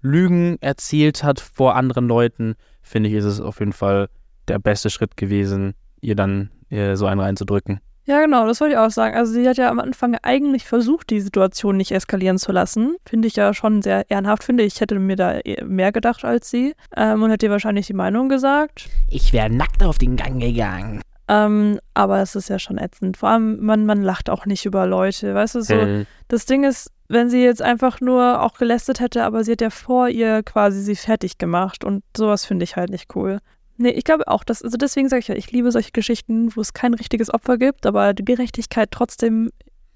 Lügen 0.01 0.57
erzählt 0.62 1.24
hat 1.24 1.39
vor 1.39 1.75
anderen 1.75 2.07
Leuten, 2.07 2.55
finde 2.81 3.10
ich, 3.10 3.15
ist 3.15 3.25
es 3.25 3.39
auf 3.39 3.60
jeden 3.60 3.74
Fall 3.74 4.10
der 4.48 4.60
beste 4.60 4.89
Schritt 4.89 5.17
gewesen, 5.17 5.75
ihr 6.01 6.15
dann 6.15 6.50
äh, 6.69 6.95
so 6.95 7.05
einen 7.05 7.22
reinzudrücken. 7.22 7.79
Ja, 8.05 8.22
genau, 8.22 8.45
das 8.48 8.60
wollte 8.60 8.74
ich 8.74 8.79
auch 8.79 8.91
sagen. 8.91 9.15
Also 9.15 9.31
sie 9.31 9.48
hat 9.48 9.57
ja 9.57 9.69
am 9.69 9.79
Anfang 9.79 10.17
eigentlich 10.24 10.65
versucht, 10.65 11.10
die 11.10 11.22
Situation 11.22 11.77
nicht 11.77 11.91
eskalieren 11.91 12.38
zu 12.38 12.51
lassen. 12.51 12.98
Finde 13.07 13.29
ich 13.29 13.36
ja 13.38 13.53
schon 13.53 13.81
sehr 13.81 14.10
ehrenhaft, 14.10 14.43
finde 14.43 14.63
ich. 14.63 14.81
hätte 14.81 15.00
mir 15.00 15.15
da 15.15 15.39
mehr 15.63 15.91
gedacht 15.93 16.25
als 16.25 16.50
sie. 16.50 16.75
Ähm, 16.98 17.24
und 17.24 17.31
hat 17.31 17.41
dir 17.41 17.50
wahrscheinlich 17.50 17.88
die 17.88 17.93
Meinung 17.93 18.27
gesagt. 18.27 18.89
Ich 19.10 19.31
wäre 19.31 19.50
nackt 19.50 19.83
auf 19.83 19.98
den 19.98 20.17
Gang 20.17 20.41
gegangen. 20.41 21.01
Ähm, 21.29 21.79
aber 21.93 22.22
es 22.22 22.36
ist 22.36 22.50
ja 22.50 22.60
schon 22.60 22.77
ätzend. 22.77 23.15
Vor 23.15 23.29
allem, 23.29 23.62
man, 23.62 23.86
man 23.86 24.03
lacht 24.03 24.29
auch 24.29 24.45
nicht 24.45 24.65
über 24.65 24.86
Leute. 24.86 25.33
Weißt 25.33 25.55
du, 25.55 25.62
so, 25.62 25.74
äh. 25.74 26.05
das 26.27 26.45
Ding 26.45 26.65
ist, 26.65 26.91
wenn 27.07 27.29
sie 27.29 27.41
jetzt 27.41 27.62
einfach 27.62 28.01
nur 28.01 28.41
auch 28.41 28.55
gelästet 28.55 29.00
hätte, 29.00 29.24
aber 29.24 29.45
sie 29.45 29.53
hat 29.53 29.62
ja 29.62 29.69
vor 29.69 30.10
ihr 30.10 30.43
quasi 30.43 30.81
sie 30.81 30.98
fertig 30.98 31.38
gemacht. 31.38 31.86
Und 31.86 32.03
sowas 32.17 32.45
finde 32.45 32.65
ich 32.65 32.75
halt 32.75 32.89
nicht 32.89 33.15
cool. 33.15 33.39
Nee, 33.83 33.89
ich 33.89 34.05
glaube 34.05 34.29
auch, 34.29 34.45
dass, 34.45 34.63
also 34.63 34.77
deswegen 34.77 35.09
sage 35.09 35.19
ich 35.19 35.27
ja, 35.27 35.35
ich 35.35 35.51
liebe 35.51 35.69
solche 35.69 35.91
Geschichten, 35.91 36.55
wo 36.55 36.61
es 36.61 36.71
kein 36.71 36.93
richtiges 36.93 37.33
Opfer 37.33 37.57
gibt, 37.57 37.85
aber 37.85 38.13
die 38.13 38.23
Gerechtigkeit 38.23 38.91
trotzdem 38.91 39.49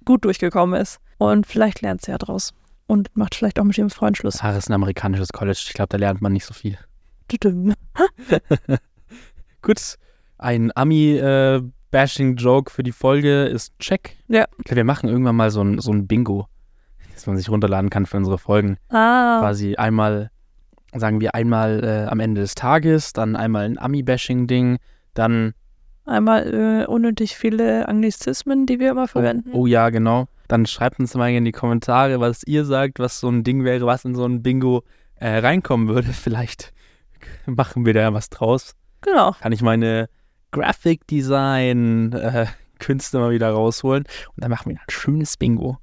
gut 0.03 0.25
durchgekommen 0.25 0.77
ist. 0.77 1.00
Und 1.20 1.48
vielleicht 1.48 1.79
lernt 1.79 2.01
sie 2.01 2.12
ja 2.12 2.17
draus. 2.17 2.53
Und 2.88 3.15
macht 3.15 3.34
vielleicht 3.34 3.58
auch 3.62 3.63
mit 3.63 3.77
ihrem 3.77 3.89
Freund 3.89 4.17
Schluss. 4.17 4.39
Ach, 4.41 4.58
ist 4.58 4.70
ein 4.70 4.74
amerikanisches 4.74 5.29
College. 5.29 5.63
Ich 5.67 5.74
glaube, 5.74 5.88
da 5.88 5.96
lernt 5.96 6.22
man 6.22 6.34
nicht 6.34 6.44
so 6.44 6.53
viel. 6.53 6.77
Gut, 9.62 9.79
ein 10.38 10.74
Ami-Bashing-Joke 10.75 12.70
für 12.70 12.84
die 12.84 12.91
Folge 12.91 13.46
ist 13.46 13.72
check. 13.79 14.17
Ja. 14.27 14.48
Wir 14.65 14.84
machen 14.84 15.08
irgendwann 15.08 15.38
mal 15.38 15.50
so 15.50 15.62
ein, 15.62 15.79
so 15.79 15.94
ein 15.94 16.08
Bingo, 16.08 16.50
das 17.13 17.25
man 17.25 17.38
sich 17.38 17.48
runterladen 17.48 17.89
kann 17.89 18.06
für 18.06 18.17
unsere 18.17 18.38
Folgen. 18.38 18.75
Ah. 18.89 19.39
Quasi 19.39 19.77
einmal 19.77 20.29
sagen 21.00 21.22
wir 21.22 21.36
einmal 21.36 21.84
äh, 21.84 22.10
am 22.10 22.20
Ende 22.20 22.42
des 22.42 22.56
Tages, 22.56 23.13
dann 23.13 23.36
einmal 23.36 23.66
ein 23.66 23.77
Ami-Bashing-Ding, 23.77 24.77
dann 25.13 25.54
einmal 26.06 26.54
äh, 26.54 26.86
unnötig 26.86 27.38
viele 27.38 27.88
Anglizismen, 27.88 28.66
die 28.66 28.80
wir 28.80 28.92
immer 28.92 29.04
oh, 29.04 29.08
verwenden. 29.08 29.50
Oh, 29.54 29.62
oh, 29.62 29.66
ja, 29.68 29.89
genau. 29.89 30.27
Dann 30.48 30.66
schreibt 30.66 31.00
uns 31.00 31.13
mal 31.16 31.30
in 31.30 31.46
die 31.46 31.51
Kommentare, 31.51 32.20
was 32.20 32.44
ihr 32.44 32.66
sagt, 32.66 33.00
was 33.00 33.20
so 33.20 33.30
ein 33.30 33.44
Ding 33.44 33.63
wäre, 33.63 33.86
was 33.86 34.06
in 34.06 34.16
so 34.16 34.25
ein 34.25 34.42
Bingo 34.42 34.84
äh, 35.16 35.39
reinkommen 35.39 35.88
würde. 35.88 36.08
Vielleicht 36.13 36.74
machen 37.46 37.86
wir 37.86 37.94
da 37.94 38.01
ja 38.01 38.13
was 38.13 38.30
draus. 38.30 38.75
Genau. 39.01 39.34
Kann 39.39 39.51
ich 39.51 39.62
meine 39.62 40.10
Graphic 40.51 41.06
Design 41.08 42.13
äh, 42.13 42.46
Künste 42.80 43.20
mal 43.20 43.32
wieder 43.32 43.51
rausholen 43.51 44.04
und 44.04 44.44
dann 44.44 44.51
machen 44.51 44.70
wir 44.70 44.77
ein 44.77 44.89
schönes 44.89 45.38
Bingo. 45.38 45.77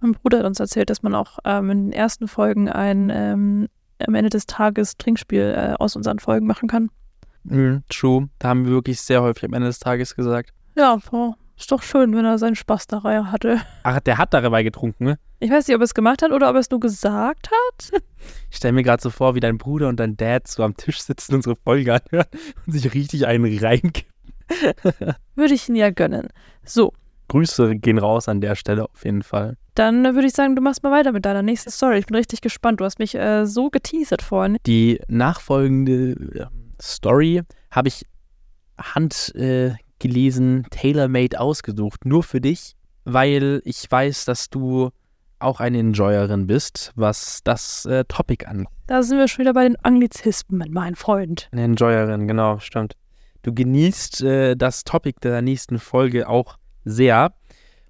Mein 0.00 0.12
Bruder 0.12 0.38
hat 0.38 0.46
uns 0.46 0.60
erzählt, 0.60 0.90
dass 0.90 1.02
man 1.02 1.14
auch 1.14 1.38
ähm, 1.44 1.70
in 1.70 1.84
den 1.86 1.92
ersten 1.92 2.26
Folgen 2.26 2.68
ein 2.68 3.10
ähm, 3.12 3.68
am 4.06 4.14
Ende 4.14 4.30
des 4.30 4.46
Tages 4.46 4.96
Trinkspiel 4.96 5.54
äh, 5.56 5.74
aus 5.78 5.96
unseren 5.96 6.18
Folgen 6.18 6.46
machen 6.46 6.68
kann. 6.68 6.90
Mhm, 7.44 7.82
true. 7.88 8.28
Da 8.38 8.48
haben 8.48 8.64
wir 8.64 8.72
wirklich 8.72 9.00
sehr 9.00 9.22
häufig 9.22 9.44
am 9.44 9.54
Ende 9.54 9.68
des 9.68 9.78
Tages 9.78 10.14
gesagt. 10.14 10.52
Ja, 10.76 10.98
boah, 11.10 11.36
ist 11.58 11.70
doch 11.72 11.82
schön, 11.82 12.14
wenn 12.14 12.24
er 12.24 12.38
seinen 12.38 12.56
Spaß 12.56 12.86
dabei 12.86 13.22
hatte. 13.22 13.60
Ach, 13.82 14.00
der 14.00 14.18
hat 14.18 14.32
dabei 14.34 14.62
getrunken, 14.62 15.04
ne? 15.04 15.18
Ich 15.40 15.50
weiß 15.50 15.66
nicht, 15.66 15.74
ob 15.74 15.80
er 15.80 15.84
es 15.84 15.94
gemacht 15.94 16.22
hat 16.22 16.32
oder 16.32 16.48
ob 16.50 16.54
er 16.56 16.60
es 16.60 16.70
nur 16.70 16.80
gesagt 16.80 17.50
hat. 17.50 18.02
Ich 18.50 18.56
stelle 18.58 18.72
mir 18.72 18.82
gerade 18.82 19.02
so 19.02 19.08
vor, 19.08 19.34
wie 19.34 19.40
dein 19.40 19.56
Bruder 19.56 19.88
und 19.88 19.98
dein 19.98 20.16
Dad 20.16 20.46
so 20.46 20.62
am 20.62 20.76
Tisch 20.76 21.00
sitzen, 21.00 21.34
unsere 21.34 21.56
Folge 21.56 21.94
anhören 21.94 22.26
und 22.66 22.72
sich 22.72 22.92
richtig 22.92 23.26
einen 23.26 23.58
reinkippen. 23.58 24.12
Würde 25.34 25.54
ich 25.54 25.68
ihn 25.68 25.76
ja 25.76 25.90
gönnen. 25.90 26.28
So. 26.64 26.92
Grüße 27.28 27.76
gehen 27.76 27.98
raus 27.98 28.28
an 28.28 28.40
der 28.40 28.56
Stelle 28.56 28.84
auf 28.84 29.04
jeden 29.04 29.22
Fall. 29.22 29.56
Dann 29.80 30.04
würde 30.04 30.26
ich 30.26 30.34
sagen, 30.34 30.54
du 30.54 30.60
machst 30.60 30.82
mal 30.82 30.92
weiter 30.92 31.10
mit 31.10 31.24
deiner 31.24 31.40
nächsten 31.40 31.70
Story. 31.70 31.96
Ich 31.96 32.04
bin 32.04 32.14
richtig 32.14 32.42
gespannt. 32.42 32.80
Du 32.80 32.84
hast 32.84 32.98
mich 32.98 33.14
äh, 33.14 33.46
so 33.46 33.70
geteasert 33.70 34.20
vorhin. 34.20 34.58
Die 34.66 35.00
nachfolgende 35.08 36.10
äh, 36.38 36.46
Story 36.82 37.40
habe 37.70 37.88
ich 37.88 38.04
handgelesen, 38.78 40.64
äh, 40.64 40.68
tailor-made 40.68 41.40
ausgesucht, 41.40 42.04
nur 42.04 42.22
für 42.22 42.42
dich, 42.42 42.76
weil 43.06 43.62
ich 43.64 43.90
weiß, 43.90 44.26
dass 44.26 44.50
du 44.50 44.90
auch 45.38 45.60
eine 45.60 45.78
Enjoyerin 45.78 46.46
bist, 46.46 46.92
was 46.94 47.40
das 47.42 47.86
äh, 47.86 48.04
Topic 48.04 48.44
angeht. 48.44 48.68
Da 48.86 49.02
sind 49.02 49.16
wir 49.16 49.28
schon 49.28 49.44
wieder 49.44 49.54
bei 49.54 49.62
den 49.62 49.76
Anglizismen, 49.76 50.70
mein 50.70 50.94
Freund. 50.94 51.48
Eine 51.52 51.64
Enjoyerin, 51.64 52.28
genau, 52.28 52.58
stimmt. 52.58 52.96
Du 53.40 53.54
genießt 53.54 54.24
äh, 54.24 54.56
das 54.56 54.84
Topic 54.84 55.20
der 55.22 55.40
nächsten 55.40 55.78
Folge 55.78 56.28
auch 56.28 56.58
sehr. 56.84 57.32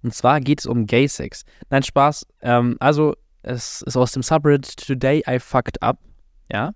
Und 0.02 0.14
zwar 0.14 0.40
geht 0.40 0.60
es 0.60 0.66
um 0.66 0.86
Gay 0.86 1.06
Sex. 1.06 1.44
Nein, 1.68 1.82
Spaß. 1.82 2.26
Ähm, 2.42 2.76
also, 2.80 3.14
es 3.42 3.82
ist 3.82 3.96
aus 3.96 4.12
dem 4.12 4.22
Subreddit 4.22 4.76
Today 4.76 5.22
I 5.28 5.38
Fucked 5.38 5.82
Up. 5.82 5.98
Ja. 6.50 6.72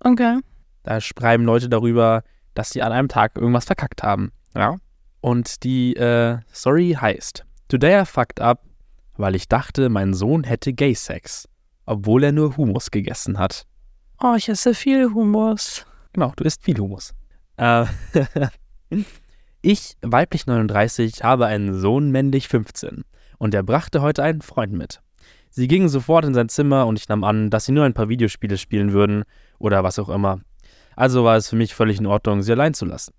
Okay. 0.00 0.40
Da 0.82 1.00
schreiben 1.00 1.44
Leute 1.44 1.68
darüber, 1.68 2.22
dass 2.54 2.70
sie 2.70 2.82
an 2.82 2.92
einem 2.92 3.08
Tag 3.08 3.36
irgendwas 3.36 3.64
verkackt 3.64 4.02
haben. 4.02 4.32
Ja. 4.54 4.76
Und 5.20 5.62
die 5.64 5.94
äh, 5.96 6.38
Story 6.52 6.96
heißt: 7.00 7.44
Today 7.68 8.02
I 8.02 8.04
fucked 8.04 8.40
up, 8.40 8.64
weil 9.16 9.34
ich 9.34 9.48
dachte, 9.48 9.88
mein 9.88 10.14
Sohn 10.14 10.44
hätte 10.44 10.72
Gay 10.72 10.94
Sex, 10.94 11.48
obwohl 11.86 12.24
er 12.24 12.32
nur 12.32 12.56
Humus 12.56 12.90
gegessen 12.90 13.38
hat. 13.38 13.66
Oh, 14.20 14.34
ich 14.36 14.48
esse 14.48 14.74
viel 14.74 15.12
Humus. 15.12 15.86
Genau, 16.12 16.32
du 16.36 16.44
isst 16.44 16.62
viel 16.62 16.78
Humus. 16.78 17.14
Äh, 17.56 17.86
Ich, 19.64 19.96
weiblich 20.02 20.46
39, 20.46 21.22
habe 21.22 21.46
einen 21.46 21.78
Sohn, 21.78 22.10
männlich 22.10 22.48
15. 22.48 23.04
Und 23.38 23.54
er 23.54 23.62
brachte 23.62 24.02
heute 24.02 24.24
einen 24.24 24.42
Freund 24.42 24.72
mit. 24.72 25.00
Sie 25.50 25.68
gingen 25.68 25.88
sofort 25.88 26.24
in 26.24 26.34
sein 26.34 26.48
Zimmer 26.48 26.84
und 26.88 26.98
ich 26.98 27.08
nahm 27.08 27.22
an, 27.22 27.48
dass 27.48 27.66
sie 27.66 27.72
nur 27.72 27.84
ein 27.84 27.94
paar 27.94 28.08
Videospiele 28.08 28.58
spielen 28.58 28.92
würden 28.92 29.22
oder 29.60 29.84
was 29.84 30.00
auch 30.00 30.08
immer. 30.08 30.40
Also 30.96 31.22
war 31.22 31.36
es 31.36 31.48
für 31.48 31.54
mich 31.54 31.76
völlig 31.76 32.00
in 32.00 32.06
Ordnung, 32.06 32.42
sie 32.42 32.50
allein 32.50 32.74
zu 32.74 32.86
lassen. 32.86 33.14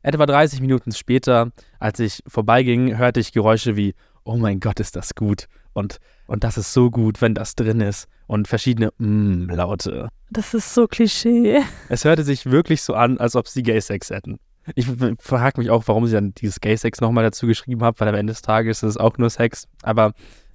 Etwa 0.00 0.24
30 0.24 0.62
Minuten 0.62 0.92
später, 0.92 1.50
als 1.78 2.00
ich 2.00 2.22
vorbeiging, 2.26 2.96
hörte 2.96 3.20
ich 3.20 3.32
Geräusche 3.32 3.76
wie 3.76 3.94
Oh 4.24 4.36
mein 4.36 4.60
Gott, 4.60 4.80
ist 4.80 4.96
das 4.96 5.14
gut 5.14 5.46
und 5.74 5.98
und 6.26 6.42
das 6.42 6.56
ist 6.56 6.72
so 6.72 6.90
gut, 6.90 7.20
wenn 7.20 7.34
das 7.34 7.54
drin 7.54 7.82
ist 7.82 8.08
und 8.26 8.48
verschiedene 8.48 8.92
Mm-Laute. 8.96 10.08
Das 10.30 10.54
ist 10.54 10.72
so 10.72 10.86
Klischee. 10.86 11.60
Es 11.90 12.06
hörte 12.06 12.24
sich 12.24 12.46
wirklich 12.46 12.80
so 12.80 12.94
an, 12.94 13.18
als 13.18 13.36
ob 13.36 13.46
sie 13.46 13.62
Gay 13.62 13.80
Sex 13.80 14.08
hätten. 14.08 14.38
Ich 14.74 14.86
frage 15.18 15.60
mich 15.60 15.70
auch, 15.70 15.84
warum 15.86 16.06
sie 16.06 16.14
dann 16.14 16.34
dieses 16.34 16.60
Gay-Sex 16.60 17.00
nochmal 17.00 17.24
dazu 17.24 17.46
geschrieben 17.46 17.82
hat, 17.82 18.00
weil 18.00 18.08
am 18.08 18.14
Ende 18.14 18.32
des 18.32 18.42
Tages 18.42 18.82
ist 18.82 18.90
es 18.90 18.96
auch 18.96 19.18
nur 19.18 19.30
Sex. 19.30 19.66
Aber. 19.82 20.12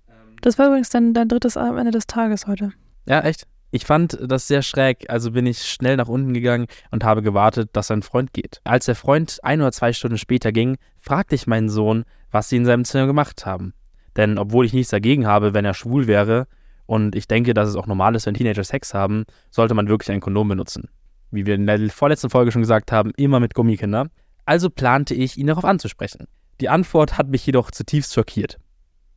Ähm, 0.07 0.35
das 0.41 0.57
war 0.57 0.67
übrigens 0.67 0.89
dein, 0.89 1.13
dein 1.13 1.27
drittes 1.27 1.57
am 1.57 1.77
Ende 1.77 1.91
des 1.91 2.07
Tages 2.07 2.47
heute. 2.47 2.71
Ja, 3.05 3.21
echt? 3.21 3.47
Ich 3.69 3.85
fand 3.85 4.17
das 4.21 4.47
sehr 4.47 4.61
schräg, 4.61 5.09
also 5.09 5.31
bin 5.31 5.45
ich 5.45 5.63
schnell 5.63 5.97
nach 5.97 6.07
unten 6.07 6.33
gegangen 6.33 6.67
und 6.89 7.03
habe 7.03 7.21
gewartet, 7.21 7.69
dass 7.73 7.87
sein 7.87 8.01
Freund 8.01 8.31
geht. 8.31 8.61
Als 8.63 8.85
der 8.85 8.95
Freund 8.95 9.39
ein 9.43 9.59
oder 9.59 9.73
zwei 9.73 9.91
Stunden 9.91 10.17
später 10.17 10.53
ging, 10.53 10.77
fragte 10.99 11.35
ich 11.35 11.47
meinen 11.47 11.67
Sohn, 11.67 12.05
was 12.31 12.47
sie 12.47 12.55
in 12.55 12.65
seinem 12.65 12.85
Zimmer 12.85 13.07
gemacht 13.07 13.45
haben. 13.45 13.73
Denn 14.15 14.37
obwohl 14.37 14.65
ich 14.65 14.73
nichts 14.73 14.91
dagegen 14.91 15.27
habe, 15.27 15.53
wenn 15.53 15.65
er 15.65 15.73
schwul 15.73 16.07
wäre, 16.07 16.47
und 16.85 17.15
ich 17.17 17.27
denke, 17.27 17.53
dass 17.53 17.67
es 17.67 17.75
auch 17.75 17.87
normal 17.87 18.15
ist, 18.15 18.25
wenn 18.25 18.35
Teenager 18.35 18.63
Sex 18.63 18.93
haben, 18.93 19.25
sollte 19.49 19.73
man 19.73 19.89
wirklich 19.89 20.09
ein 20.11 20.21
Kondom 20.21 20.47
benutzen 20.47 20.87
wie 21.31 21.45
wir 21.45 21.55
in 21.55 21.67
der 21.67 21.89
vorletzten 21.89 22.29
Folge 22.29 22.51
schon 22.51 22.61
gesagt 22.61 22.91
haben, 22.91 23.11
immer 23.17 23.39
mit 23.39 23.53
Gummikinder. 23.53 24.07
Also 24.45 24.69
plante 24.69 25.13
ich, 25.13 25.37
ihn 25.37 25.47
darauf 25.47 25.65
anzusprechen. 25.65 26.27
Die 26.61 26.69
Antwort 26.69 27.17
hat 27.17 27.27
mich 27.27 27.45
jedoch 27.45 27.71
zutiefst 27.71 28.13
schockiert. 28.13 28.57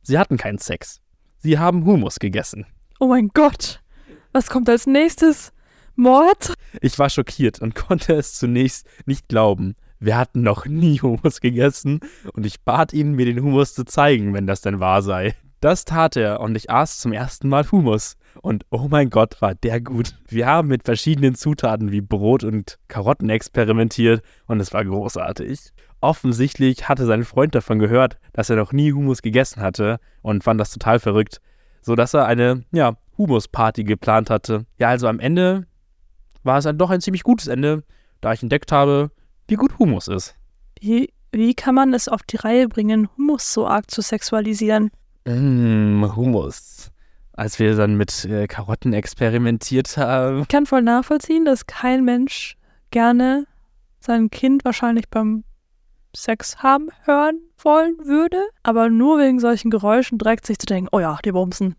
Sie 0.03 0.17
hatten 0.17 0.37
keinen 0.37 0.57
Sex. 0.57 0.99
Sie 1.37 1.57
haben 1.57 1.85
Humus 1.85 2.19
gegessen. 2.19 2.65
Oh 2.99 3.07
mein 3.07 3.29
Gott. 3.33 3.81
Was 4.31 4.49
kommt 4.49 4.69
als 4.69 4.87
nächstes? 4.87 5.53
Mord? 5.95 6.53
Ich 6.81 6.97
war 6.99 7.09
schockiert 7.09 7.61
und 7.61 7.75
konnte 7.87 8.13
es 8.13 8.35
zunächst 8.35 8.87
nicht 9.05 9.27
glauben. 9.27 9.75
Wir 9.99 10.17
hatten 10.17 10.41
noch 10.41 10.65
nie 10.65 10.99
Humus 10.99 11.41
gegessen 11.41 11.99
und 12.33 12.45
ich 12.45 12.61
bat 12.61 12.93
ihn, 12.93 13.13
mir 13.13 13.25
den 13.25 13.41
Humus 13.41 13.73
zu 13.73 13.85
zeigen, 13.85 14.33
wenn 14.33 14.47
das 14.47 14.61
denn 14.61 14.79
wahr 14.79 15.01
sei. 15.01 15.35
Das 15.61 15.85
tat 15.85 16.15
er 16.15 16.39
und 16.39 16.55
ich 16.57 16.71
aß 16.71 16.97
zum 16.97 17.13
ersten 17.13 17.47
Mal 17.47 17.69
Hummus. 17.71 18.17
Und 18.41 18.65
oh 18.71 18.87
mein 18.89 19.11
Gott, 19.11 19.39
war 19.43 19.53
der 19.53 19.79
gut. 19.79 20.17
Wir 20.27 20.47
haben 20.47 20.67
mit 20.67 20.85
verschiedenen 20.85 21.35
Zutaten 21.35 21.91
wie 21.91 22.01
Brot 22.01 22.43
und 22.43 22.79
Karotten 22.87 23.29
experimentiert 23.29 24.23
und 24.47 24.59
es 24.59 24.73
war 24.73 24.83
großartig. 24.83 25.71
Offensichtlich 25.99 26.89
hatte 26.89 27.05
sein 27.05 27.23
Freund 27.23 27.53
davon 27.53 27.77
gehört, 27.77 28.17
dass 28.33 28.49
er 28.49 28.55
noch 28.55 28.73
nie 28.73 28.91
Hummus 28.91 29.21
gegessen 29.21 29.61
hatte 29.61 29.99
und 30.23 30.43
fand 30.43 30.59
das 30.59 30.71
total 30.71 30.99
verrückt, 30.99 31.39
sodass 31.83 32.15
er 32.15 32.25
eine, 32.25 32.63
ja, 32.71 32.97
Humusparty 33.19 33.83
geplant 33.83 34.31
hatte. 34.31 34.65
Ja, 34.79 34.89
also 34.89 35.07
am 35.07 35.19
Ende 35.19 35.67
war 36.41 36.57
es 36.57 36.63
dann 36.63 36.79
doch 36.79 36.89
ein 36.89 37.01
ziemlich 37.01 37.21
gutes 37.21 37.45
Ende, 37.45 37.83
da 38.19 38.33
ich 38.33 38.41
entdeckt 38.41 38.71
habe, 38.71 39.11
wie 39.47 39.57
gut 39.57 39.77
Humus 39.77 40.07
ist. 40.07 40.33
Wie, 40.79 41.13
wie 41.31 41.53
kann 41.53 41.75
man 41.75 41.93
es 41.93 42.07
auf 42.07 42.23
die 42.23 42.37
Reihe 42.37 42.67
bringen, 42.67 43.09
Hummus 43.15 43.53
so 43.53 43.67
arg 43.67 43.91
zu 43.91 44.01
sexualisieren? 44.01 44.89
Mmh, 45.25 46.15
Hummus. 46.15 46.91
Als 47.33 47.59
wir 47.59 47.75
dann 47.75 47.95
mit 47.95 48.25
äh, 48.25 48.47
Karotten 48.47 48.93
experimentiert 48.93 49.97
haben. 49.97 50.41
Ich 50.41 50.47
kann 50.47 50.65
voll 50.65 50.81
nachvollziehen, 50.81 51.45
dass 51.45 51.65
kein 51.65 52.03
Mensch 52.03 52.57
gerne 52.91 53.45
sein 53.99 54.29
Kind 54.29 54.65
wahrscheinlich 54.65 55.09
beim 55.09 55.43
Sex 56.15 56.57
haben 56.57 56.89
hören 57.05 57.39
wollen 57.57 57.97
würde, 58.03 58.41
aber 58.63 58.89
nur 58.89 59.19
wegen 59.19 59.39
solchen 59.39 59.71
Geräuschen 59.71 60.17
direkt 60.17 60.45
sich 60.45 60.59
zu 60.59 60.65
denken, 60.65 60.89
oh 60.91 60.99
ja, 60.99 61.17
die 61.23 61.31
bumsen. 61.31 61.75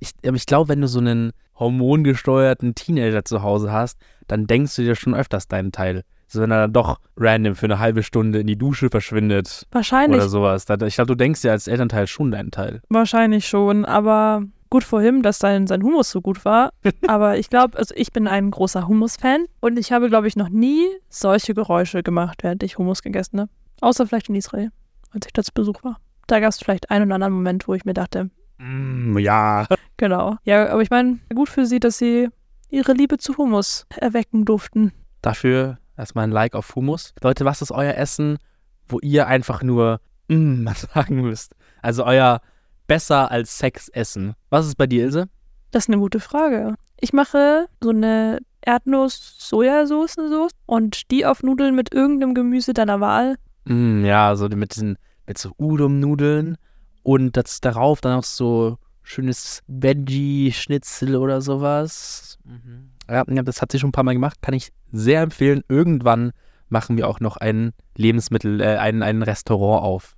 Ich, 0.00 0.12
aber 0.26 0.36
ich 0.36 0.46
glaube, 0.46 0.68
wenn 0.68 0.80
du 0.80 0.88
so 0.88 0.98
einen 0.98 1.32
hormongesteuerten 1.58 2.74
Teenager 2.74 3.24
zu 3.24 3.42
Hause 3.42 3.72
hast, 3.72 3.98
dann 4.26 4.46
denkst 4.46 4.76
du 4.76 4.82
dir 4.82 4.94
schon 4.94 5.14
öfters 5.14 5.48
deinen 5.48 5.72
Teil. 5.72 6.04
So, 6.28 6.40
wenn 6.40 6.50
er 6.50 6.62
dann 6.62 6.72
doch 6.72 7.00
random 7.16 7.54
für 7.54 7.66
eine 7.66 7.78
halbe 7.78 8.02
Stunde 8.02 8.40
in 8.40 8.46
die 8.46 8.56
Dusche 8.56 8.90
verschwindet 8.90 9.66
Wahrscheinlich, 9.72 10.20
oder 10.20 10.28
sowas. 10.28 10.66
Ich 10.68 10.94
glaube, 10.94 11.08
du 11.08 11.14
denkst 11.14 11.42
dir 11.42 11.52
als 11.52 11.66
Elternteil 11.66 12.06
schon 12.06 12.30
deinen 12.30 12.50
Teil. 12.50 12.82
wahrscheinlich 12.88 13.48
schon, 13.48 13.84
aber 13.84 14.42
gut 14.70 14.84
vor 14.84 15.02
ihm, 15.02 15.22
dass 15.22 15.38
sein, 15.38 15.66
sein 15.66 15.82
Hummus 15.82 16.10
so 16.10 16.20
gut 16.20 16.44
war. 16.44 16.70
aber 17.06 17.38
ich 17.38 17.48
glaube, 17.48 17.78
also 17.78 17.94
ich 17.96 18.12
bin 18.12 18.28
ein 18.28 18.50
großer 18.50 18.86
Hummus-Fan 18.86 19.46
und 19.60 19.78
ich 19.78 19.90
habe, 19.90 20.08
glaube 20.08 20.28
ich, 20.28 20.36
noch 20.36 20.50
nie 20.50 20.86
solche 21.08 21.54
Geräusche 21.54 22.02
gemacht, 22.02 22.42
während 22.42 22.62
ich 22.62 22.76
Hummus 22.78 23.02
gegessen 23.02 23.40
habe. 23.40 23.50
Außer 23.80 24.06
vielleicht 24.06 24.28
in 24.28 24.34
Israel, 24.34 24.70
als 25.12 25.26
ich 25.26 25.32
da 25.32 25.42
zu 25.42 25.52
Besuch 25.54 25.82
war. 25.82 25.98
Da 26.26 26.40
gab 26.40 26.50
es 26.50 26.58
vielleicht 26.58 26.90
einen 26.90 27.06
oder 27.06 27.14
anderen 27.14 27.32
Moment, 27.32 27.66
wo 27.68 27.74
ich 27.74 27.86
mir 27.86 27.94
dachte, 27.94 28.30
Mm, 28.58 29.18
ja. 29.18 29.66
genau. 29.96 30.36
Ja, 30.44 30.68
aber 30.68 30.82
ich 30.82 30.90
meine, 30.90 31.18
gut 31.34 31.48
für 31.48 31.66
sie, 31.66 31.80
dass 31.80 31.98
sie 31.98 32.28
ihre 32.68 32.92
Liebe 32.92 33.18
zu 33.18 33.36
Hummus 33.36 33.86
erwecken 33.96 34.44
durften. 34.44 34.92
Dafür 35.22 35.78
erstmal 35.98 36.24
ein 36.24 36.30
Like 36.30 36.54
auf 36.54 36.74
Hummus. 36.74 37.14
Leute, 37.22 37.44
was 37.44 37.62
ist 37.62 37.72
euer 37.72 37.94
Essen, 37.94 38.38
wo 38.86 38.98
ihr 39.00 39.26
einfach 39.26 39.62
nur 39.62 40.00
mm 40.28 40.68
sagen 40.94 41.20
müsst? 41.20 41.54
Also 41.82 42.04
euer 42.04 42.40
besser 42.86 43.30
als 43.30 43.58
Sex 43.58 43.88
essen. 43.88 44.34
Was 44.50 44.66
ist 44.66 44.76
bei 44.76 44.86
dir, 44.86 45.04
Ilse? 45.04 45.28
Das 45.70 45.84
ist 45.84 45.88
eine 45.88 45.98
gute 45.98 46.20
Frage. 46.20 46.74
Ich 46.98 47.12
mache 47.12 47.66
so 47.82 47.90
eine 47.90 48.38
Erdnuss-Sojasauce 48.62 50.50
und 50.66 51.10
die 51.10 51.26
auf 51.26 51.42
Nudeln 51.42 51.74
mit 51.74 51.92
irgendeinem 51.92 52.34
Gemüse 52.34 52.72
deiner 52.72 53.00
Wahl. 53.00 53.36
Mm, 53.66 54.04
ja, 54.04 54.34
so 54.34 54.48
mit 54.48 54.74
diesen, 54.74 54.96
mit 55.26 55.38
so 55.38 55.52
Udon-Nudeln 55.58 56.56
und 57.02 57.36
das 57.36 57.60
darauf 57.60 58.00
dann 58.00 58.18
auch 58.18 58.24
so 58.24 58.78
schönes 59.02 59.62
Veggie-Schnitzel 59.66 61.16
oder 61.16 61.40
sowas. 61.40 62.38
Mhm. 62.44 62.90
Ja, 63.08 63.24
ja, 63.28 63.42
das 63.42 63.62
hat 63.62 63.72
sie 63.72 63.78
schon 63.78 63.88
ein 63.88 63.92
paar 63.92 64.04
Mal 64.04 64.14
gemacht. 64.14 64.42
Kann 64.42 64.54
ich 64.54 64.70
sehr 64.92 65.22
empfehlen. 65.22 65.62
Irgendwann 65.68 66.32
machen 66.68 66.96
wir 66.96 67.08
auch 67.08 67.20
noch 67.20 67.36
ein 67.36 67.72
Lebensmittel, 67.96 68.60
äh, 68.60 68.76
ein, 68.76 69.02
ein 69.02 69.22
Restaurant 69.22 69.82
auf. 69.82 70.14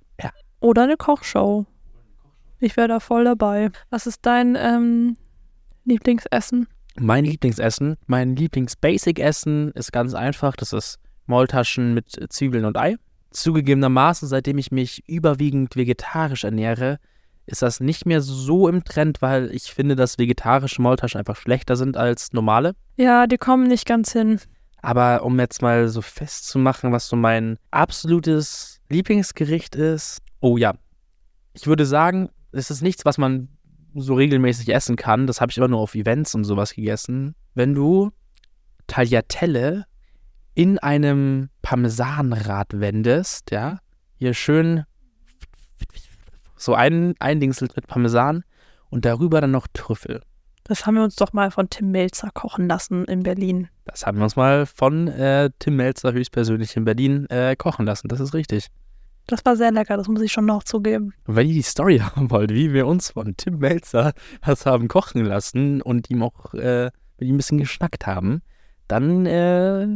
Oder 0.61 0.83
eine 0.83 0.95
Kochshow. 0.95 1.65
Ich 2.59 2.77
wäre 2.77 2.87
da 2.87 2.99
voll 2.99 3.25
dabei. 3.25 3.71
Was 3.89 4.05
ist 4.05 4.25
dein 4.25 4.55
ähm, 4.55 5.17
Lieblingsessen? 5.85 6.67
Mein 6.99 7.25
Lieblingsessen, 7.25 7.97
mein 8.05 8.35
Lieblings-Basic-Essen 8.35 9.71
ist 9.71 9.91
ganz 9.91 10.13
einfach. 10.13 10.55
Das 10.55 10.71
ist 10.71 10.99
Maultaschen 11.25 11.95
mit 11.95 12.11
Zwiebeln 12.31 12.65
und 12.65 12.77
Ei. 12.77 12.97
Zugegebenermaßen, 13.31 14.27
seitdem 14.27 14.59
ich 14.59 14.71
mich 14.71 15.03
überwiegend 15.07 15.75
vegetarisch 15.75 16.43
ernähre, 16.43 16.99
ist 17.45 17.61
das 17.61 17.79
nicht 17.79 18.05
mehr 18.05 18.21
so 18.21 18.67
im 18.67 18.83
Trend, 18.83 19.21
weil 19.21 19.53
ich 19.53 19.73
finde, 19.73 19.95
dass 19.95 20.17
vegetarische 20.17 20.81
Maultaschen 20.81 21.19
einfach 21.19 21.35
schlechter 21.35 21.75
sind 21.75 21.97
als 21.97 22.33
normale. 22.33 22.75
Ja, 22.97 23.27
die 23.27 23.37
kommen 23.37 23.67
nicht 23.67 23.85
ganz 23.85 24.11
hin. 24.13 24.39
Aber 24.81 25.23
um 25.23 25.39
jetzt 25.39 25.61
mal 25.61 25.87
so 25.89 26.01
festzumachen, 26.01 26.91
was 26.91 27.07
so 27.07 27.15
mein 27.15 27.57
absolutes 27.69 28.79
Lieblingsgericht 28.89 29.75
ist. 29.75 30.19
Oh 30.39 30.57
ja, 30.57 30.73
ich 31.53 31.67
würde 31.67 31.85
sagen, 31.85 32.29
es 32.51 32.71
ist 32.71 32.81
nichts, 32.81 33.05
was 33.05 33.17
man 33.17 33.49
so 33.93 34.15
regelmäßig 34.15 34.73
essen 34.73 34.95
kann. 34.95 35.27
Das 35.27 35.41
habe 35.41 35.51
ich 35.51 35.57
immer 35.57 35.67
nur 35.67 35.79
auf 35.79 35.95
Events 35.95 36.33
und 36.33 36.45
sowas 36.45 36.73
gegessen. 36.73 37.35
Wenn 37.53 37.73
du 37.73 38.11
Tagliatelle 38.87 39.85
in 40.53 40.79
einem 40.79 41.49
Parmesanrad 41.61 42.79
wendest, 42.79 43.51
ja, 43.51 43.79
hier 44.17 44.33
schön 44.33 44.83
so 46.61 46.73
ein, 46.73 47.15
ein 47.19 47.39
Dingsel 47.39 47.69
mit 47.75 47.87
Parmesan 47.87 48.43
und 48.89 49.05
darüber 49.05 49.41
dann 49.41 49.51
noch 49.51 49.67
Trüffel. 49.73 50.21
Das 50.63 50.85
haben 50.85 50.95
wir 50.95 51.03
uns 51.03 51.15
doch 51.15 51.33
mal 51.33 51.49
von 51.51 51.69
Tim 51.69 51.91
Melzer 51.91 52.29
kochen 52.33 52.67
lassen 52.67 53.05
in 53.05 53.23
Berlin. 53.23 53.67
Das 53.85 54.05
haben 54.05 54.19
wir 54.19 54.23
uns 54.23 54.35
mal 54.35 54.65
von 54.65 55.07
äh, 55.07 55.49
Tim 55.59 55.75
Melzer 55.75 56.13
höchstpersönlich 56.13 56.77
in 56.77 56.85
Berlin 56.85 57.25
äh, 57.29 57.55
kochen 57.55 57.85
lassen. 57.85 58.07
Das 58.07 58.19
ist 58.19 58.33
richtig. 58.33 58.67
Das 59.27 59.43
war 59.43 59.55
sehr 59.55 59.71
lecker, 59.71 59.97
das 59.97 60.07
muss 60.07 60.21
ich 60.21 60.31
schon 60.31 60.45
noch 60.45 60.63
zugeben. 60.63 61.13
Und 61.25 61.35
wenn 61.35 61.47
ihr 61.47 61.53
die 61.53 61.61
Story 61.61 61.99
haben 62.15 62.29
wollt, 62.29 62.51
wie 62.51 62.73
wir 62.73 62.85
uns 62.87 63.11
von 63.11 63.35
Tim 63.37 63.57
Melzer 63.57 64.13
was 64.43 64.65
haben 64.65 64.87
kochen 64.87 65.25
lassen 65.25 65.81
und 65.81 66.09
ihm 66.09 66.21
auch 66.23 66.53
äh, 66.53 66.91
mit 67.17 67.27
ihm 67.27 67.35
ein 67.35 67.37
bisschen 67.37 67.57
geschnackt 67.57 68.05
haben, 68.05 68.41
dann 68.87 69.25
äh, 69.25 69.87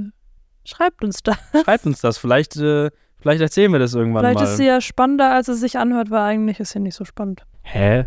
Schreibt 0.65 1.03
uns 1.03 1.21
da. 1.21 1.37
schreibt 1.63 1.85
uns 1.85 2.01
das. 2.01 2.17
Vielleicht, 2.17 2.57
äh, 2.57 2.89
vielleicht 3.19 3.41
erzählen 3.41 3.71
wir 3.71 3.79
das 3.79 3.93
irgendwann 3.93 4.23
Vielleicht 4.23 4.39
mal. 4.39 4.43
ist 4.43 4.57
sie 4.57 4.65
ja 4.65 4.81
spannender, 4.81 5.31
als 5.33 5.47
es 5.47 5.59
sich 5.59 5.77
anhört, 5.77 6.11
weil 6.11 6.21
eigentlich 6.21 6.59
ist 6.59 6.71
sie 6.71 6.79
nicht 6.79 6.95
so 6.95 7.05
spannend. 7.05 7.45
Hä? 7.63 8.05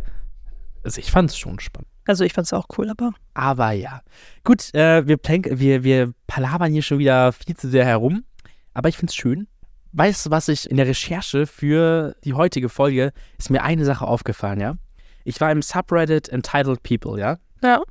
Also 0.84 1.00
ich 1.00 1.10
fand 1.10 1.30
es 1.30 1.36
schon 1.36 1.58
spannend. 1.60 1.88
Also 2.06 2.24
ich 2.24 2.32
fand's 2.32 2.54
auch 2.54 2.66
cool, 2.78 2.88
aber 2.88 3.12
Aber 3.34 3.72
ja. 3.72 4.00
Gut, 4.42 4.74
äh, 4.74 5.06
wir, 5.06 5.18
plank 5.18 5.46
wir, 5.50 5.84
wir 5.84 6.14
palabern 6.26 6.72
hier 6.72 6.82
schon 6.82 6.98
wieder 6.98 7.32
viel 7.32 7.54
zu 7.54 7.68
sehr 7.68 7.84
herum. 7.84 8.24
Aber 8.72 8.88
ich 8.88 8.96
finde 8.96 9.10
es 9.10 9.16
schön. 9.16 9.46
Weißt 9.92 10.26
du, 10.26 10.30
was 10.30 10.48
ich 10.48 10.70
in 10.70 10.78
der 10.78 10.86
Recherche 10.86 11.46
für 11.46 12.14
die 12.24 12.32
heutige 12.32 12.68
Folge 12.68 13.12
ist 13.36 13.50
mir 13.50 13.62
eine 13.62 13.84
Sache 13.84 14.06
aufgefallen, 14.06 14.60
ja? 14.60 14.74
Ich 15.24 15.40
war 15.40 15.52
im 15.52 15.60
Subreddit 15.60 16.28
Entitled 16.30 16.82
People, 16.82 17.20
ja? 17.20 17.36
ja. 17.62 17.82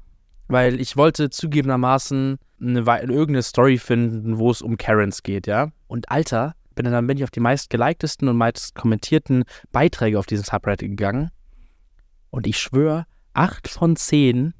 Weil 0.47 0.79
ich 0.79 0.97
wollte 0.97 1.29
zugegebenermaßen 1.29 2.39
eine, 2.59 2.79
irgendeine 2.79 3.43
Story 3.43 3.77
finden, 3.77 4.39
wo 4.39 4.49
es 4.49 4.63
um 4.63 4.77
Karens 4.77 5.21
geht, 5.21 5.45
ja? 5.45 5.71
Und 5.87 6.09
Alter, 6.09 6.55
bin 6.77 6.89
dann, 6.91 7.07
bin 7.07 7.17
ich 7.17 7.23
auf 7.23 7.31
die 7.31 7.39
meist 7.41 7.69
geliktesten 7.69 8.29
und 8.29 8.37
meist 8.37 8.73
kommentierten 8.75 9.43
Beiträge 9.71 10.17
auf 10.17 10.25
diesem 10.25 10.45
Subreddit 10.45 10.89
gegangen. 10.89 11.31
Und 12.29 12.47
ich 12.47 12.57
schwöre, 12.57 13.05
acht 13.33 13.67
von 13.67 13.95
zehn 13.95 14.53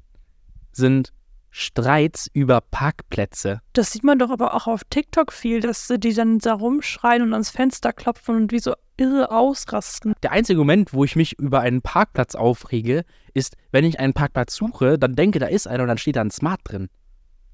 sind 0.72 1.12
Streits 1.50 2.28
über 2.34 2.60
Parkplätze. 2.60 3.60
Das 3.72 3.90
sieht 3.92 4.04
man 4.04 4.18
doch 4.18 4.30
aber 4.30 4.54
auch 4.54 4.66
auf 4.66 4.82
TikTok 4.90 5.32
viel, 5.32 5.60
dass 5.60 5.88
die 5.88 6.12
dann 6.12 6.38
da 6.38 6.52
rumschreien 6.54 7.22
und 7.22 7.32
ans 7.32 7.50
Fenster 7.50 7.92
klopfen 7.92 8.36
und 8.36 8.52
wie 8.52 8.58
so 8.58 8.74
irre 8.98 9.30
ausrasten. 9.30 10.12
Der 10.22 10.32
einzige 10.32 10.58
Moment, 10.58 10.92
wo 10.92 11.04
ich 11.04 11.16
mich 11.16 11.38
über 11.38 11.60
einen 11.60 11.80
Parkplatz 11.80 12.34
aufrege, 12.34 13.04
ist, 13.32 13.56
wenn 13.72 13.84
ich 13.84 13.98
einen 13.98 14.12
Parkplatz 14.12 14.54
suche, 14.54 14.98
dann 14.98 15.14
denke, 15.16 15.38
da 15.38 15.46
ist 15.46 15.66
einer 15.66 15.84
und 15.84 15.88
dann 15.88 15.98
steht 15.98 16.16
da 16.16 16.20
ein 16.20 16.30
Smart 16.30 16.60
drin. 16.64 16.88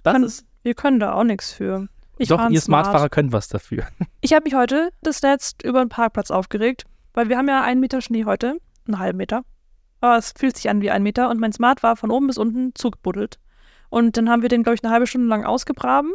Das 0.03 0.13
Kann- 0.15 0.25
ist. 0.25 0.45
Wir 0.63 0.75
können 0.75 0.99
da 0.99 1.13
auch 1.13 1.25
nichts 1.25 1.53
für. 1.53 1.89
Ich 2.19 2.29
doch, 2.29 2.49
ihr 2.51 2.61
smart. 2.61 2.87
Smartfahrer 2.87 3.09
könnt 3.09 3.33
was 3.33 3.49
dafür. 3.49 3.85
Ich 4.21 4.33
habe 4.33 4.45
mich 4.45 4.55
heute 4.55 4.91
das 5.03 5.21
letzte 5.21 5.69
über 5.69 5.81
einen 5.81 5.91
Parkplatz 5.91 6.31
aufgeregt, 6.31 6.85
weil 7.13 7.29
wir 7.29 7.37
haben 7.37 7.49
ja 7.49 7.63
einen 7.63 7.81
Meter 7.81 8.01
Schnee 8.01 8.25
heute, 8.25 8.57
einen 8.87 8.99
halben 8.99 9.19
Meter. 9.19 9.43
Aber 10.01 10.17
es 10.17 10.33
fühlt 10.37 10.57
sich 10.57 10.71
an 10.71 10.81
wie 10.81 10.91
ein 10.91 11.03
Meter 11.03 11.29
und 11.29 11.39
mein 11.41 11.53
Smart 11.53 11.83
war 11.83 11.97
von 11.97 12.11
oben 12.11 12.27
bis 12.27 12.39
unten 12.39 12.75
zugebuddelt. 12.75 13.39
Und 13.91 14.17
dann 14.17 14.31
haben 14.31 14.43
wir 14.43 14.49
den, 14.49 14.63
glaube 14.63 14.77
ich, 14.77 14.85
eine 14.85 14.93
halbe 14.93 15.07
Stunde 15.07 15.29
lang 15.29 15.45
ausgegraben 15.45 16.13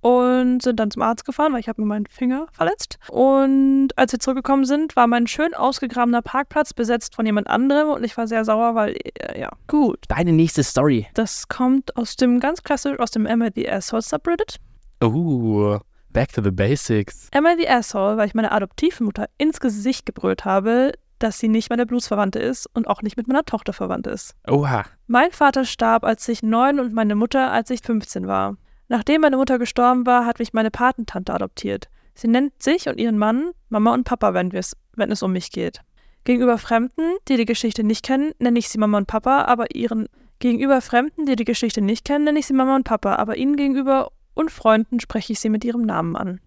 und 0.00 0.62
sind 0.62 0.80
dann 0.80 0.90
zum 0.90 1.02
Arzt 1.02 1.24
gefahren, 1.24 1.52
weil 1.52 1.60
ich 1.60 1.68
habe 1.68 1.80
mir 1.82 1.86
meinen 1.86 2.06
Finger 2.06 2.46
verletzt. 2.52 2.98
Und 3.08 3.88
als 3.96 4.12
wir 4.12 4.18
zurückgekommen 4.18 4.64
sind, 4.64 4.96
war 4.96 5.06
mein 5.06 5.26
schön 5.26 5.54
ausgegrabener 5.54 6.22
Parkplatz 6.22 6.72
besetzt 6.72 7.14
von 7.14 7.26
jemand 7.26 7.48
anderem 7.48 7.90
und 7.90 8.04
ich 8.04 8.16
war 8.16 8.26
sehr 8.26 8.44
sauer, 8.44 8.74
weil, 8.74 8.96
äh, 9.18 9.40
ja, 9.40 9.50
gut. 9.66 9.98
Deine 10.08 10.32
nächste 10.32 10.62
Story. 10.62 11.06
Das 11.14 11.48
kommt 11.48 11.96
aus 11.96 12.16
dem 12.16 12.40
ganz 12.40 12.62
klassisch, 12.62 12.98
aus 12.98 13.10
dem 13.10 13.26
the 13.54 13.70
Asshole 13.70 14.02
Subreddit. 14.02 14.56
Oh, 15.02 15.78
back 16.12 16.32
to 16.32 16.42
the 16.42 16.50
basics. 16.50 17.28
Emma 17.32 17.54
the 17.56 17.68
Asshole, 17.68 18.16
weil 18.16 18.26
ich 18.26 18.34
meine 18.34 18.52
Adoptivmutter 18.52 19.28
ins 19.38 19.58
Gesicht 19.58 20.04
gebrüllt 20.04 20.44
habe, 20.44 20.92
dass 21.18 21.38
sie 21.38 21.48
nicht 21.48 21.70
meine 21.70 21.86
Blutsverwandte 21.86 22.38
ist 22.38 22.66
und 22.74 22.86
auch 22.86 23.02
nicht 23.02 23.16
mit 23.16 23.26
meiner 23.26 23.44
Tochter 23.44 23.72
verwandt 23.72 24.06
ist. 24.06 24.34
Oha. 24.48 24.84
Mein 25.06 25.30
Vater 25.32 25.64
starb, 25.64 26.04
als 26.04 26.28
ich 26.28 26.42
neun 26.42 26.80
und 26.80 26.92
meine 26.92 27.14
Mutter, 27.14 27.50
als 27.50 27.70
ich 27.70 27.80
15 27.80 28.26
war. 28.26 28.56
Nachdem 28.88 29.20
meine 29.22 29.36
Mutter 29.36 29.58
gestorben 29.58 30.04
war, 30.04 30.26
hat 30.26 30.38
mich 30.38 30.52
meine 30.52 30.70
Patentante 30.70 31.32
adoptiert. 31.32 31.88
Sie 32.14 32.28
nennt 32.28 32.62
sich 32.62 32.88
und 32.88 32.98
ihren 32.98 33.18
Mann 33.18 33.52
Mama 33.68 33.94
und 33.94 34.04
Papa, 34.04 34.34
wenn, 34.34 34.52
wir's, 34.52 34.76
wenn 34.96 35.10
es 35.10 35.22
um 35.22 35.32
mich 35.32 35.52
geht. 35.52 35.80
Gegenüber 36.24 36.58
Fremden, 36.58 37.16
die 37.28 37.36
die 37.36 37.46
Geschichte 37.46 37.84
nicht 37.84 38.04
kennen, 38.04 38.32
nenne 38.38 38.58
ich 38.58 38.68
sie 38.68 38.78
Mama 38.78 38.98
und 38.98 39.06
Papa, 39.06 39.44
aber 39.44 39.74
ihren 39.74 40.08
gegenüber 40.40 40.80
Fremden, 40.80 41.24
die 41.24 41.36
die 41.36 41.44
Geschichte 41.44 41.80
nicht 41.80 42.04
kennen, 42.04 42.24
nenne 42.24 42.38
ich 42.38 42.46
sie 42.46 42.52
Mama 42.52 42.76
und 42.76 42.84
Papa, 42.84 43.14
aber 43.16 43.36
ihnen 43.36 43.56
gegenüber 43.56 44.10
und 44.34 44.50
Freunden 44.50 45.00
spreche 45.00 45.32
ich 45.32 45.40
sie 45.40 45.48
mit 45.48 45.64
ihrem 45.64 45.82
Namen 45.82 46.16
an. 46.16 46.40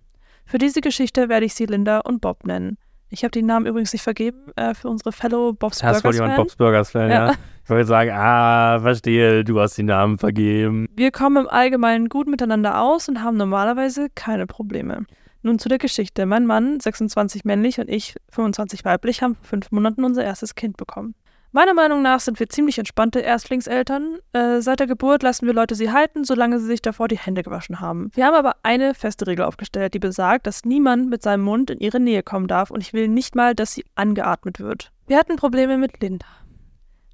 Für 0.45 0.57
diese 0.57 0.81
Geschichte 0.81 1.29
werde 1.29 1.45
ich 1.45 1.53
sie 1.53 1.65
Linda 1.65 1.99
und 1.99 2.21
Bob 2.21 2.45
nennen. 2.45 2.77
Ich 3.09 3.23
habe 3.23 3.31
die 3.31 3.43
Namen 3.43 3.67
übrigens 3.67 3.93
nicht 3.93 4.01
vergeben 4.01 4.51
äh, 4.55 4.73
für 4.73 4.89
unsere 4.89 5.11
Fellow 5.11 5.53
Bob's 5.53 5.77
Das 5.77 6.01
Burgers 6.01 6.03
wollte 6.03 6.17
jemand. 6.17 6.35
Bob's 6.37 6.55
Burgers 6.55 6.89
Fan, 6.91 7.09
ja. 7.09 7.27
Ja. 7.27 7.33
Ich 7.63 7.69
wollte 7.69 7.85
sagen, 7.85 8.09
ah, 8.11 8.79
verstehe, 8.81 9.43
du 9.43 9.59
hast 9.59 9.77
die 9.77 9.83
Namen 9.83 10.17
vergeben. 10.17 10.87
Wir 10.95 11.11
kommen 11.11 11.45
im 11.45 11.47
Allgemeinen 11.47 12.09
gut 12.09 12.27
miteinander 12.27 12.81
aus 12.81 13.07
und 13.07 13.23
haben 13.23 13.37
normalerweise 13.37 14.07
keine 14.15 14.47
Probleme. 14.47 15.05
Nun 15.43 15.59
zu 15.59 15.69
der 15.69 15.77
Geschichte. 15.77 16.25
Mein 16.25 16.45
Mann, 16.45 16.79
26 16.79 17.45
männlich 17.45 17.79
und 17.79 17.89
ich, 17.89 18.15
25 18.31 18.83
weiblich, 18.83 19.21
haben 19.21 19.35
vor 19.35 19.45
fünf 19.45 19.71
Monaten 19.71 20.03
unser 20.03 20.23
erstes 20.23 20.55
Kind 20.55 20.75
bekommen. 20.75 21.15
Meiner 21.55 21.75
Meinung 21.75 22.01
nach 22.01 22.19
sind 22.19 22.39
wir 22.39 22.49
ziemlich 22.49 22.79
entspannte 22.79 23.19
Erstlingseltern. 23.19 24.17
Äh, 24.33 24.59
seit 24.61 24.79
der 24.79 24.87
Geburt 24.87 25.21
lassen 25.21 25.45
wir 25.45 25.53
Leute 25.53 25.75
sie 25.75 25.91
halten, 25.91 26.23
solange 26.23 26.59
sie 26.59 26.65
sich 26.65 26.81
davor 26.81 27.07
die 27.07 27.17
Hände 27.17 27.43
gewaschen 27.43 27.79
haben. 27.79 28.09
Wir 28.15 28.25
haben 28.25 28.33
aber 28.33 28.55
eine 28.63 28.95
feste 28.95 29.27
Regel 29.27 29.45
aufgestellt, 29.45 29.93
die 29.93 29.99
besagt, 29.99 30.47
dass 30.47 30.65
niemand 30.65 31.11
mit 31.11 31.21
seinem 31.21 31.43
Mund 31.43 31.69
in 31.69 31.77
ihre 31.77 31.99
Nähe 31.99 32.23
kommen 32.23 32.47
darf 32.47 32.71
und 32.71 32.81
ich 32.81 32.91
will 32.91 33.07
nicht 33.07 33.35
mal, 33.35 33.53
dass 33.53 33.71
sie 33.73 33.85
angeatmet 33.93 34.59
wird. 34.59 34.91
Wir 35.05 35.19
hatten 35.19 35.35
Probleme 35.35 35.77
mit 35.77 36.01
Linda, 36.01 36.25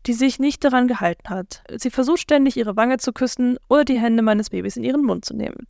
die 0.05 0.13
sich 0.13 0.39
nicht 0.39 0.63
daran 0.63 0.87
gehalten 0.87 1.29
hat. 1.29 1.61
Sie 1.75 1.89
versucht 1.89 2.19
ständig, 2.19 2.55
ihre 2.55 2.77
Wange 2.77 2.97
zu 2.97 3.11
küssen 3.11 3.57
oder 3.67 3.83
die 3.83 3.99
Hände 3.99 4.23
meines 4.23 4.51
Babys 4.51 4.77
in 4.77 4.85
ihren 4.85 5.03
Mund 5.03 5.25
zu 5.25 5.35
nehmen. 5.35 5.67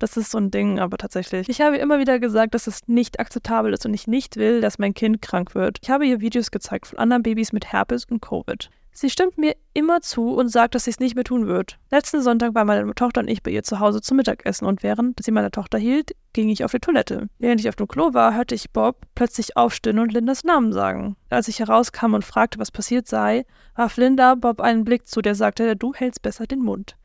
Das 0.00 0.16
ist 0.16 0.30
so 0.30 0.38
ein 0.38 0.50
Ding, 0.50 0.80
aber 0.80 0.96
tatsächlich. 0.96 1.48
Ich 1.50 1.60
habe 1.60 1.76
immer 1.76 1.98
wieder 1.98 2.18
gesagt, 2.18 2.54
dass 2.54 2.66
es 2.66 2.88
nicht 2.88 3.20
akzeptabel 3.20 3.74
ist 3.74 3.84
und 3.84 3.92
ich 3.92 4.06
nicht 4.06 4.36
will, 4.36 4.62
dass 4.62 4.78
mein 4.78 4.94
Kind 4.94 5.20
krank 5.20 5.54
wird. 5.54 5.78
Ich 5.82 5.90
habe 5.90 6.06
ihr 6.06 6.20
Videos 6.20 6.50
gezeigt 6.50 6.86
von 6.86 6.98
anderen 6.98 7.22
Babys 7.22 7.52
mit 7.52 7.70
Herpes 7.70 8.06
und 8.06 8.22
Covid. 8.22 8.70
Sie 8.92 9.10
stimmt 9.10 9.36
mir 9.36 9.54
immer 9.74 10.00
zu 10.00 10.30
und 10.30 10.48
sagt, 10.48 10.74
dass 10.74 10.84
sie 10.84 10.90
es 10.90 11.00
nicht 11.00 11.14
mehr 11.14 11.24
tun 11.24 11.46
wird. 11.46 11.78
Letzten 11.90 12.22
Sonntag 12.22 12.54
waren 12.54 12.66
meine 12.66 12.94
Tochter 12.94 13.20
und 13.20 13.28
ich 13.28 13.42
bei 13.42 13.50
ihr 13.50 13.62
zu 13.62 13.78
Hause 13.78 14.00
zum 14.00 14.16
Mittagessen 14.16 14.64
und 14.66 14.82
während 14.82 15.22
sie 15.22 15.30
meine 15.32 15.50
Tochter 15.50 15.78
hielt, 15.78 16.12
ging 16.32 16.48
ich 16.48 16.64
auf 16.64 16.72
die 16.72 16.80
Toilette. 16.80 17.28
Während 17.38 17.60
ich 17.60 17.68
auf 17.68 17.76
dem 17.76 17.86
Klo 17.86 18.14
war, 18.14 18.34
hörte 18.34 18.54
ich 18.54 18.70
Bob 18.70 19.02
plötzlich 19.14 19.56
aufstehen 19.56 19.98
und 19.98 20.12
Lindas 20.12 20.44
Namen 20.44 20.72
sagen. 20.72 21.16
Als 21.28 21.46
ich 21.46 21.60
herauskam 21.60 22.14
und 22.14 22.24
fragte, 22.24 22.58
was 22.58 22.70
passiert 22.70 23.06
sei, 23.06 23.44
warf 23.76 23.98
Linda 23.98 24.34
Bob 24.34 24.60
einen 24.60 24.84
Blick 24.84 25.06
zu, 25.06 25.20
der 25.20 25.34
sagte, 25.34 25.76
du 25.76 25.92
hältst 25.92 26.22
besser 26.22 26.46
den 26.46 26.60
Mund. 26.60 26.96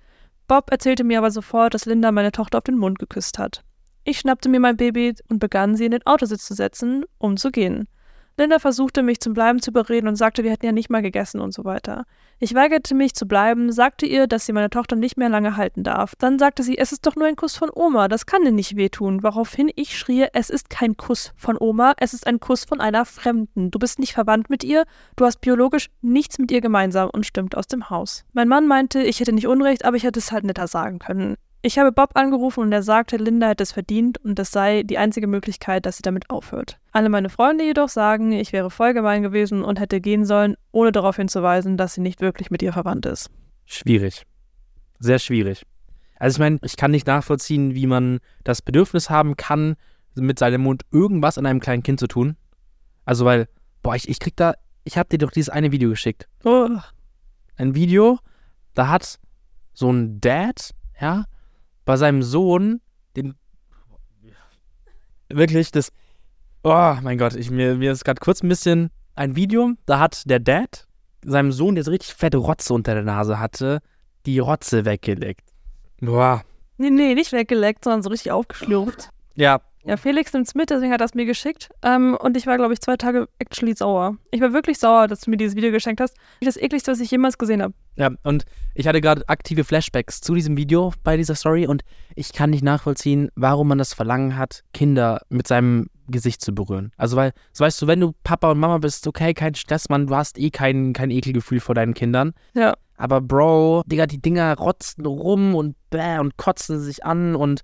Bob 0.47 0.71
erzählte 0.71 1.03
mir 1.03 1.17
aber 1.17 1.31
sofort, 1.31 1.73
dass 1.73 1.86
Linda 1.86 2.12
meine 2.12 2.31
Tochter 2.31 2.60
auf 2.60 2.63
den 2.63 2.77
Mund 2.77 2.99
geküsst 2.99 3.39
hat. 3.39 3.63
Ich 4.03 4.19
schnappte 4.19 4.49
mir 4.49 4.60
mein 4.60 4.77
Baby 4.77 5.15
und 5.29 5.39
begann, 5.39 5.75
sie 5.75 5.86
in 5.86 5.91
den 5.91 6.05
Autositz 6.05 6.45
zu 6.45 6.53
setzen, 6.53 7.05
um 7.17 7.38
zu 7.38 7.51
gehen. 7.51 7.88
Linda 8.38 8.60
versuchte 8.60 9.02
mich 9.02 9.21
zum 9.21 9.34
Bleiben 9.34 9.62
zu 9.62 9.71
überreden 9.71 10.10
und 10.10 10.17
sagte, 10.17 10.43
wir 10.43 10.52
hätten 10.52 10.65
ja 10.65 10.74
nicht 10.74 10.89
mal 10.89 11.02
gegessen 11.02 11.39
und 11.39 11.54
so 11.54 11.63
weiter. 11.63 12.06
Ich 12.39 12.54
weigerte 12.54 12.93
mich 12.93 13.13
zu 13.13 13.28
bleiben, 13.28 13.71
sagte 13.71 14.06
ihr, 14.06 14.28
dass 14.28 14.45
sie 14.45 14.52
meine 14.52 14.69
Tochter 14.69 14.98
nicht 14.98 15.15
mehr 15.15 15.30
lange 15.30 15.56
halten 15.56 15.84
darf. 15.84 16.15
Dann 16.17 16.38
sagte 16.38 16.62
sie, 16.62 16.78
es 16.78 16.91
ist 16.91 17.06
doch 17.06 17.15
nur 17.15 17.28
ein 17.28 17.38
Kuss 17.38 17.56
von 17.56 17.69
Oma, 17.74 18.10
das 18.10 18.26
kann 18.26 18.43
dir 18.43 18.52
nicht 18.52 18.76
wehtun. 18.76 19.24
Woraufhin 19.24 19.71
ich 19.76 19.98
schrie, 19.98 20.28
es 20.34 20.50
ist 20.50 20.69
kein 20.69 20.98
Kuss 20.98 21.32
von 21.38 21.56
Oma, 21.58 21.93
es 21.98 22.13
ist 22.13 22.28
ein 22.28 22.41
Kuss 22.41 22.65
von 22.65 22.82
einer 22.82 23.06
Fremden. 23.06 23.71
Du 23.71 23.80
bist 23.80 24.00
nicht 24.00 24.13
verwandt 24.13 24.50
mit 24.50 24.65
ihr, 24.65 24.84
du 25.15 25.26
hast 25.26 25.39
biologisch 25.39 25.89
nichts 26.02 26.38
mit 26.38 26.52
ihr 26.52 26.60
gemeinsam 26.60 27.10
und 27.10 27.26
stimmt 27.26 27.56
aus 27.56 27.67
dem 27.67 27.89
Haus. 27.89 28.26
Mein 28.34 28.50
Mann 28.50 28.67
meinte, 28.67 29.02
ich 29.02 29.21
hätte 29.21 29.32
nicht 29.32 29.48
Unrecht, 29.48 29.86
aber 29.86 29.95
ich 29.95 30.04
hätte 30.04 30.19
es 30.19 30.34
halt 30.34 30.43
netter 30.43 30.67
sagen 30.67 31.00
können. 31.00 31.38
Ich 31.65 31.80
habe 31.80 31.91
Bob 31.91 32.12
angerufen 32.13 32.60
und 32.60 32.71
er 32.71 32.84
sagte, 32.84 33.17
Linda 33.17 33.47
hätte 33.47 33.63
es 33.63 33.71
verdient 33.71 34.19
und 34.19 34.38
das 34.38 34.51
sei 34.51 34.84
die 34.84 34.99
einzige 34.99 35.25
Möglichkeit, 35.25 35.88
dass 35.88 35.97
sie 35.97 36.04
damit 36.04 36.30
aufhört. 36.30 36.78
Alle 36.91 37.10
meine 37.10 37.30
Freunde 37.30 37.63
jedoch 37.63 37.89
sagen, 37.89 38.34
ich 38.34 38.54
wäre 38.54 38.69
voll 38.69 38.93
gemein 38.93 39.23
gewesen 39.23 39.63
und 39.63 39.80
hätte 39.80 39.99
gehen 39.99 40.25
sollen, 40.25 40.58
ohne 40.71 40.91
darauf 40.91 41.15
hinzuweisen, 41.15 41.75
dass 41.75 41.95
sie 41.95 42.01
nicht 42.01 42.21
wirklich 42.21 42.51
mit 42.51 42.62
ihr 42.62 42.71
verwandt 42.71 43.08
ist. 43.08 43.32
Schwierig. 43.65 44.28
Sehr 44.99 45.17
schwierig. 45.17 45.65
Also 46.19 46.36
ich 46.36 46.39
meine, 46.39 46.60
ich 46.62 46.78
kann 46.78 46.91
nicht 46.91 47.08
nachvollziehen, 47.08 47.73
wie 47.73 47.88
man 47.88 48.19
das 48.43 48.62
Bedürfnis 48.62 49.10
haben 49.10 49.36
kann, 49.36 49.75
mit 50.13 50.38
seinem 50.38 50.62
Mund 50.62 50.84
irgendwas 50.91 51.39
an 51.39 51.47
einem 51.47 51.62
kleinen 51.62 51.82
Kind 51.82 51.99
zu 51.99 52.06
tun. 52.06 52.38
Also 53.06 53.25
weil, 53.25 53.47
boah, 53.82 53.95
ich, 53.95 54.08
ich 54.08 54.19
krieg 54.19 54.36
da, 54.36 54.54
ich 54.84 54.99
hab 54.99 55.10
dir 55.10 55.17
doch 55.17 55.32
dieses 55.32 55.49
eine 55.49 55.71
Video 55.71 55.89
geschickt. 55.89 56.28
Oh, 56.43 56.69
Ein 57.58 57.73
Video, 57.73 58.19
da 58.75 58.88
hat 58.88 59.17
so 59.73 59.91
ein 59.91 60.21
Dad, 60.21 60.75
ja, 61.01 61.25
bei 61.86 61.98
seinem 61.98 62.24
Sohn 62.24 62.82
den 63.15 63.36
wirklich 65.30 65.71
das 65.71 65.91
Oh 66.67 66.95
mein 67.04 67.19
Gott, 67.19 67.36
ich, 67.36 67.52
mir, 67.52 67.76
mir 67.76 67.91
ist 67.91 68.04
gerade 68.04 68.19
kurz 68.19 68.41
ein 68.41 68.50
bisschen 68.50 68.89
ein 69.13 69.36
Video, 69.36 69.74
da 69.86 70.00
hat 70.00 70.24
der 70.26 70.39
Dad 70.39 70.88
seinem 71.24 71.52
Sohn, 71.52 71.76
der 71.76 71.84
so 71.84 71.91
richtig 71.91 72.15
fette 72.15 72.38
Rotze 72.38 72.74
unter 72.74 72.95
der 72.95 73.04
Nase 73.04 73.39
hatte, 73.39 73.82
die 74.26 74.39
Rotze 74.39 74.84
weggelegt. 74.84 75.48
Boah. 76.02 76.43
nee, 76.78 76.89
nee, 76.89 77.13
nicht 77.13 77.32
weggeleckt, 77.34 77.84
sondern 77.84 78.02
so 78.02 78.10
richtig 78.10 78.32
aufgeschlürft. 78.32 79.10
Ja, 79.36 79.62
Ja, 79.88 79.98
Felix 79.98 80.34
nimmt's 80.34 80.56
mit, 80.56 80.71
deswegen 80.71 80.91
hat 80.91 81.02
er 81.02 81.06
es 81.06 81.13
mir 81.13 81.26
geschickt. 81.26 81.69
Ähm, 81.84 82.17
und 82.19 82.36
ich 82.36 82.48
war, 82.48 82.58
glaube 82.58 82.74
ich, 82.74 82.82
zwei 82.82 82.98
Tage 82.98 83.28
actually 83.38 83.76
sauer. 83.76 84.17
Ich 84.32 84.41
war 84.41 84.52
wirklich 84.52 84.80
sauer, 84.80 85.08
dass 85.08 85.21
du 85.21 85.30
mir 85.30 85.38
dieses 85.38 85.56
Video 85.56 85.71
geschenkt 85.71 86.02
hast. 86.02 86.17
Das 86.41 86.58
ekligste, 86.58 86.91
was 86.91 87.00
ich 87.00 87.12
jemals 87.12 87.38
gesehen 87.38 87.62
habe. 87.62 87.74
Ja, 87.95 88.10
und 88.24 88.45
ich 88.74 88.88
hatte 88.88 89.00
gerade 89.00 89.28
aktive 89.30 89.63
Flashbacks 89.63 90.21
zu 90.21 90.34
diesem 90.34 90.58
Video 90.58 90.91
bei 91.04 91.17
dieser 91.17 91.36
Story 91.36 91.67
und 91.67 91.84
ich 92.15 92.34
kann 92.34 92.50
nicht 92.50 92.63
nachvollziehen, 92.63 93.30
warum 93.36 93.67
man 93.67 93.78
das 93.78 93.93
Verlangen 93.93 94.38
hat, 94.38 94.63
Kinder 94.74 95.21
mit 95.30 95.48
seinem 95.48 95.88
Gesicht 96.08 96.41
zu 96.41 96.54
berühren. 96.54 96.91
Also, 96.98 97.15
weil, 97.15 97.32
so 97.54 97.63
weißt 97.63 97.82
du, 97.82 97.88
wenn 97.88 98.00
du 98.00 98.13
Papa 98.24 98.52
und 98.52 98.60
Mama 98.60 98.80
bist, 98.80 99.06
okay, 99.08 99.34
kein 99.34 99.56
Stress, 99.56 99.89
Mann, 99.89 100.08
du 100.08 100.15
hast 100.15 100.39
eh 100.39 100.50
kein, 100.50 100.93
kein 100.93 101.12
Ekelgefühl 101.12 101.60
vor 101.60 101.76
deinen 101.76 101.93
Kindern. 101.93 102.34
Ja. 102.54 102.74
Aber 102.98 103.21
Bro, 103.21 103.84
Digga, 103.86 104.08
die 104.08 104.21
Dinger 104.21 104.58
rotzen 104.58 105.06
rum 105.06 105.54
und 105.54 105.76
bäh 105.89 106.19
und 106.19 106.38
kotzen 106.38 106.80
sich 106.80 107.06
an 107.06 107.36
und 107.36 107.62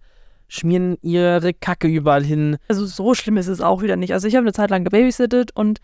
schmieren 0.52 0.98
ihre 1.02 1.54
Kacke 1.54 1.88
überall 1.88 2.26
hin. 2.26 2.58
Also 2.68 2.86
so 2.86 3.14
schlimm 3.14 3.38
ist 3.38 3.48
es 3.48 3.62
auch 3.62 3.82
wieder 3.82 3.96
nicht. 3.96 4.12
Also 4.12 4.28
ich 4.28 4.36
habe 4.36 4.44
eine 4.44 4.52
Zeit 4.52 4.70
lang 4.70 4.84
gebabysittet 4.84 5.56
und 5.56 5.80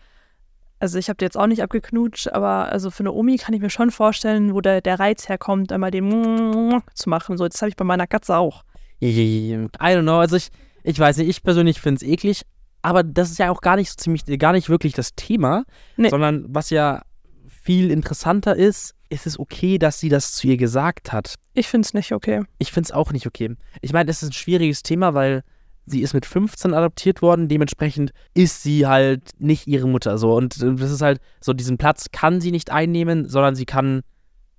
also 0.78 0.98
ich 0.98 1.08
habe 1.08 1.16
die 1.16 1.24
jetzt 1.24 1.38
auch 1.38 1.46
nicht 1.46 1.62
abgeknutscht, 1.62 2.28
aber 2.28 2.70
also 2.70 2.90
für 2.90 3.00
eine 3.00 3.12
Omi 3.12 3.38
kann 3.38 3.54
ich 3.54 3.62
mir 3.62 3.70
schon 3.70 3.90
vorstellen, 3.90 4.52
wo 4.52 4.60
der, 4.60 4.82
der 4.82 5.00
Reiz 5.00 5.26
herkommt, 5.30 5.72
einmal 5.72 5.90
den 5.90 6.82
zu 6.94 7.08
machen. 7.08 7.38
So, 7.38 7.48
das 7.48 7.62
habe 7.62 7.70
ich 7.70 7.76
bei 7.76 7.84
meiner 7.84 8.06
Katze 8.06 8.36
auch. 8.36 8.62
I 9.00 9.68
don't 9.80 10.02
know, 10.02 10.18
also 10.18 10.36
ich, 10.36 10.50
ich 10.84 10.98
weiß 10.98 11.16
nicht, 11.16 11.28
ich 11.28 11.42
persönlich 11.42 11.80
finde 11.80 11.96
es 11.96 12.02
eklig, 12.02 12.42
aber 12.82 13.02
das 13.02 13.30
ist 13.30 13.38
ja 13.38 13.50
auch 13.50 13.62
gar 13.62 13.76
nicht 13.76 13.88
so 13.88 13.94
ziemlich, 13.96 14.24
gar 14.38 14.52
nicht 14.52 14.68
wirklich 14.68 14.92
das 14.92 15.14
Thema, 15.14 15.64
Nee. 15.96 16.10
sondern 16.10 16.44
was 16.48 16.68
ja 16.68 17.02
viel 17.48 17.90
interessanter 17.90 18.54
ist, 18.54 18.94
ist 19.10 19.26
es 19.26 19.38
okay, 19.38 19.78
dass 19.78 20.00
sie 20.00 20.08
das 20.08 20.32
zu 20.34 20.46
ihr 20.46 20.56
gesagt 20.56 21.12
hat. 21.12 21.34
Ich 21.54 21.68
finde 21.68 21.86
es 21.86 21.94
nicht 21.94 22.12
okay. 22.12 22.42
Ich 22.58 22.72
finde 22.72 22.86
es 22.88 22.92
auch 22.92 23.12
nicht 23.12 23.26
okay. 23.26 23.54
Ich 23.80 23.92
meine, 23.92 24.10
es 24.10 24.22
ist 24.22 24.30
ein 24.30 24.32
schwieriges 24.32 24.82
Thema, 24.82 25.14
weil 25.14 25.42
sie 25.86 26.02
ist 26.02 26.12
mit 26.12 26.26
15 26.26 26.74
adoptiert 26.74 27.22
worden, 27.22 27.48
dementsprechend 27.48 28.12
ist 28.34 28.62
sie 28.62 28.86
halt 28.86 29.30
nicht 29.38 29.66
ihre 29.66 29.88
Mutter 29.88 30.18
so 30.18 30.36
und 30.36 30.60
äh, 30.62 30.74
das 30.74 30.90
ist 30.90 31.00
halt 31.00 31.20
so 31.40 31.54
diesen 31.54 31.78
Platz 31.78 32.06
kann 32.12 32.40
sie 32.42 32.50
nicht 32.50 32.70
einnehmen, 32.70 33.26
sondern 33.26 33.54
sie 33.54 33.64
kann 33.64 34.02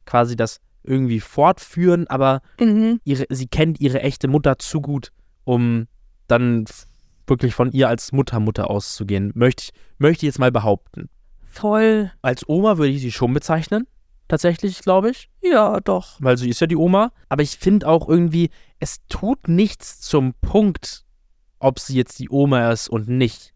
quasi 0.05 0.35
das 0.35 0.59
irgendwie 0.83 1.19
fortführen, 1.19 2.07
aber 2.07 2.41
Mhm. 2.59 2.99
ihre, 3.03 3.25
sie 3.29 3.45
kennt 3.47 3.79
ihre 3.79 4.01
echte 4.01 4.27
Mutter 4.27 4.57
zu 4.57 4.81
gut, 4.81 5.11
um 5.43 5.87
dann 6.27 6.65
wirklich 7.27 7.53
von 7.53 7.71
ihr 7.73 7.87
als 7.89 8.11
Mutter-Mutter 8.11 8.69
auszugehen. 8.71 9.31
Möchte 9.35 9.65
ich, 9.65 9.69
möchte 9.99 10.25
ich 10.25 10.29
jetzt 10.29 10.39
mal 10.39 10.51
behaupten. 10.51 11.09
Voll. 11.45 12.11
Als 12.23 12.47
Oma 12.49 12.77
würde 12.79 12.91
ich 12.91 13.01
sie 13.01 13.11
schon 13.11 13.33
bezeichnen. 13.33 13.85
Tatsächlich, 14.29 14.79
glaube 14.79 15.09
ich. 15.09 15.29
Ja, 15.41 15.79
doch. 15.81 16.17
Weil 16.19 16.37
sie 16.37 16.49
ist 16.49 16.61
ja 16.61 16.67
die 16.67 16.77
Oma. 16.77 17.11
Aber 17.27 17.41
ich 17.41 17.57
finde 17.57 17.87
auch 17.87 18.07
irgendwie, 18.07 18.51
es 18.79 19.05
tut 19.09 19.47
nichts 19.47 19.99
zum 19.99 20.33
Punkt, 20.35 21.03
ob 21.59 21.79
sie 21.79 21.97
jetzt 21.97 22.19
die 22.19 22.29
Oma 22.29 22.71
ist 22.71 22.89
und 22.89 23.09
nicht. 23.09 23.53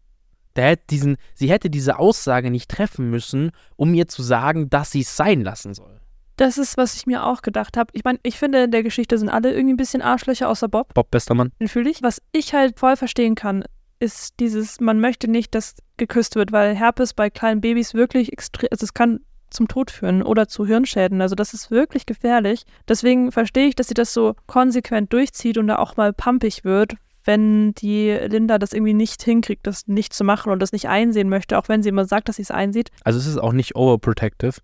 Der 0.56 0.66
hätte 0.66 0.84
diesen, 0.90 1.16
sie 1.34 1.48
hätte 1.48 1.70
diese 1.70 1.98
Aussage 1.98 2.50
nicht 2.50 2.70
treffen 2.70 3.08
müssen, 3.08 3.52
um 3.76 3.94
ihr 3.94 4.08
zu 4.08 4.22
sagen, 4.22 4.68
dass 4.68 4.90
sie 4.90 5.00
es 5.00 5.16
sein 5.16 5.42
lassen 5.42 5.74
soll. 5.74 6.00
Das 6.36 6.58
ist, 6.58 6.76
was 6.76 6.96
ich 6.96 7.06
mir 7.06 7.24
auch 7.24 7.42
gedacht 7.42 7.76
habe. 7.76 7.92
Ich 7.92 8.02
meine, 8.02 8.18
ich 8.24 8.36
finde, 8.36 8.64
in 8.64 8.72
der 8.72 8.82
Geschichte 8.82 9.16
sind 9.16 9.28
alle 9.28 9.52
irgendwie 9.52 9.74
ein 9.74 9.78
bisschen 9.78 10.02
Arschlöcher, 10.02 10.48
außer 10.48 10.68
Bob. 10.68 10.92
Bob 10.92 11.10
Bestermann. 11.12 11.52
Den 11.60 11.68
fühle 11.68 11.88
ich. 11.88 12.02
Was 12.02 12.20
ich 12.32 12.52
halt 12.52 12.80
voll 12.80 12.96
verstehen 12.96 13.36
kann, 13.36 13.64
ist 14.00 14.40
dieses, 14.40 14.80
man 14.80 14.98
möchte 14.98 15.28
nicht, 15.28 15.54
dass 15.54 15.76
geküsst 15.96 16.34
wird, 16.34 16.50
weil 16.50 16.74
Herpes 16.74 17.14
bei 17.14 17.30
kleinen 17.30 17.60
Babys 17.60 17.94
wirklich 17.94 18.32
extrem, 18.32 18.68
also 18.72 18.82
es 18.82 18.92
kann 18.92 19.20
zum 19.54 19.68
Tod 19.68 19.90
führen 19.90 20.22
oder 20.22 20.48
zu 20.48 20.66
Hirnschäden. 20.66 21.20
Also 21.22 21.34
das 21.34 21.54
ist 21.54 21.70
wirklich 21.70 22.06
gefährlich. 22.06 22.64
Deswegen 22.88 23.32
verstehe 23.32 23.68
ich, 23.68 23.76
dass 23.76 23.88
sie 23.88 23.94
das 23.94 24.12
so 24.12 24.34
konsequent 24.46 25.12
durchzieht 25.12 25.56
und 25.58 25.68
da 25.68 25.76
auch 25.76 25.96
mal 25.96 26.12
pumpig 26.12 26.64
wird, 26.64 26.96
wenn 27.24 27.72
die 27.74 28.10
Linda 28.10 28.58
das 28.58 28.72
irgendwie 28.72 28.94
nicht 28.94 29.22
hinkriegt, 29.22 29.66
das 29.66 29.86
nicht 29.86 30.12
zu 30.12 30.24
machen 30.24 30.52
und 30.52 30.60
das 30.60 30.72
nicht 30.72 30.88
einsehen 30.88 31.28
möchte, 31.28 31.58
auch 31.58 31.68
wenn 31.68 31.82
sie 31.82 31.88
immer 31.88 32.04
sagt, 32.04 32.28
dass 32.28 32.36
sie 32.36 32.42
es 32.42 32.50
einsieht. 32.50 32.90
Also 33.04 33.18
es 33.18 33.26
ist 33.26 33.38
auch 33.38 33.52
nicht 33.52 33.76
overprotective. 33.76 34.56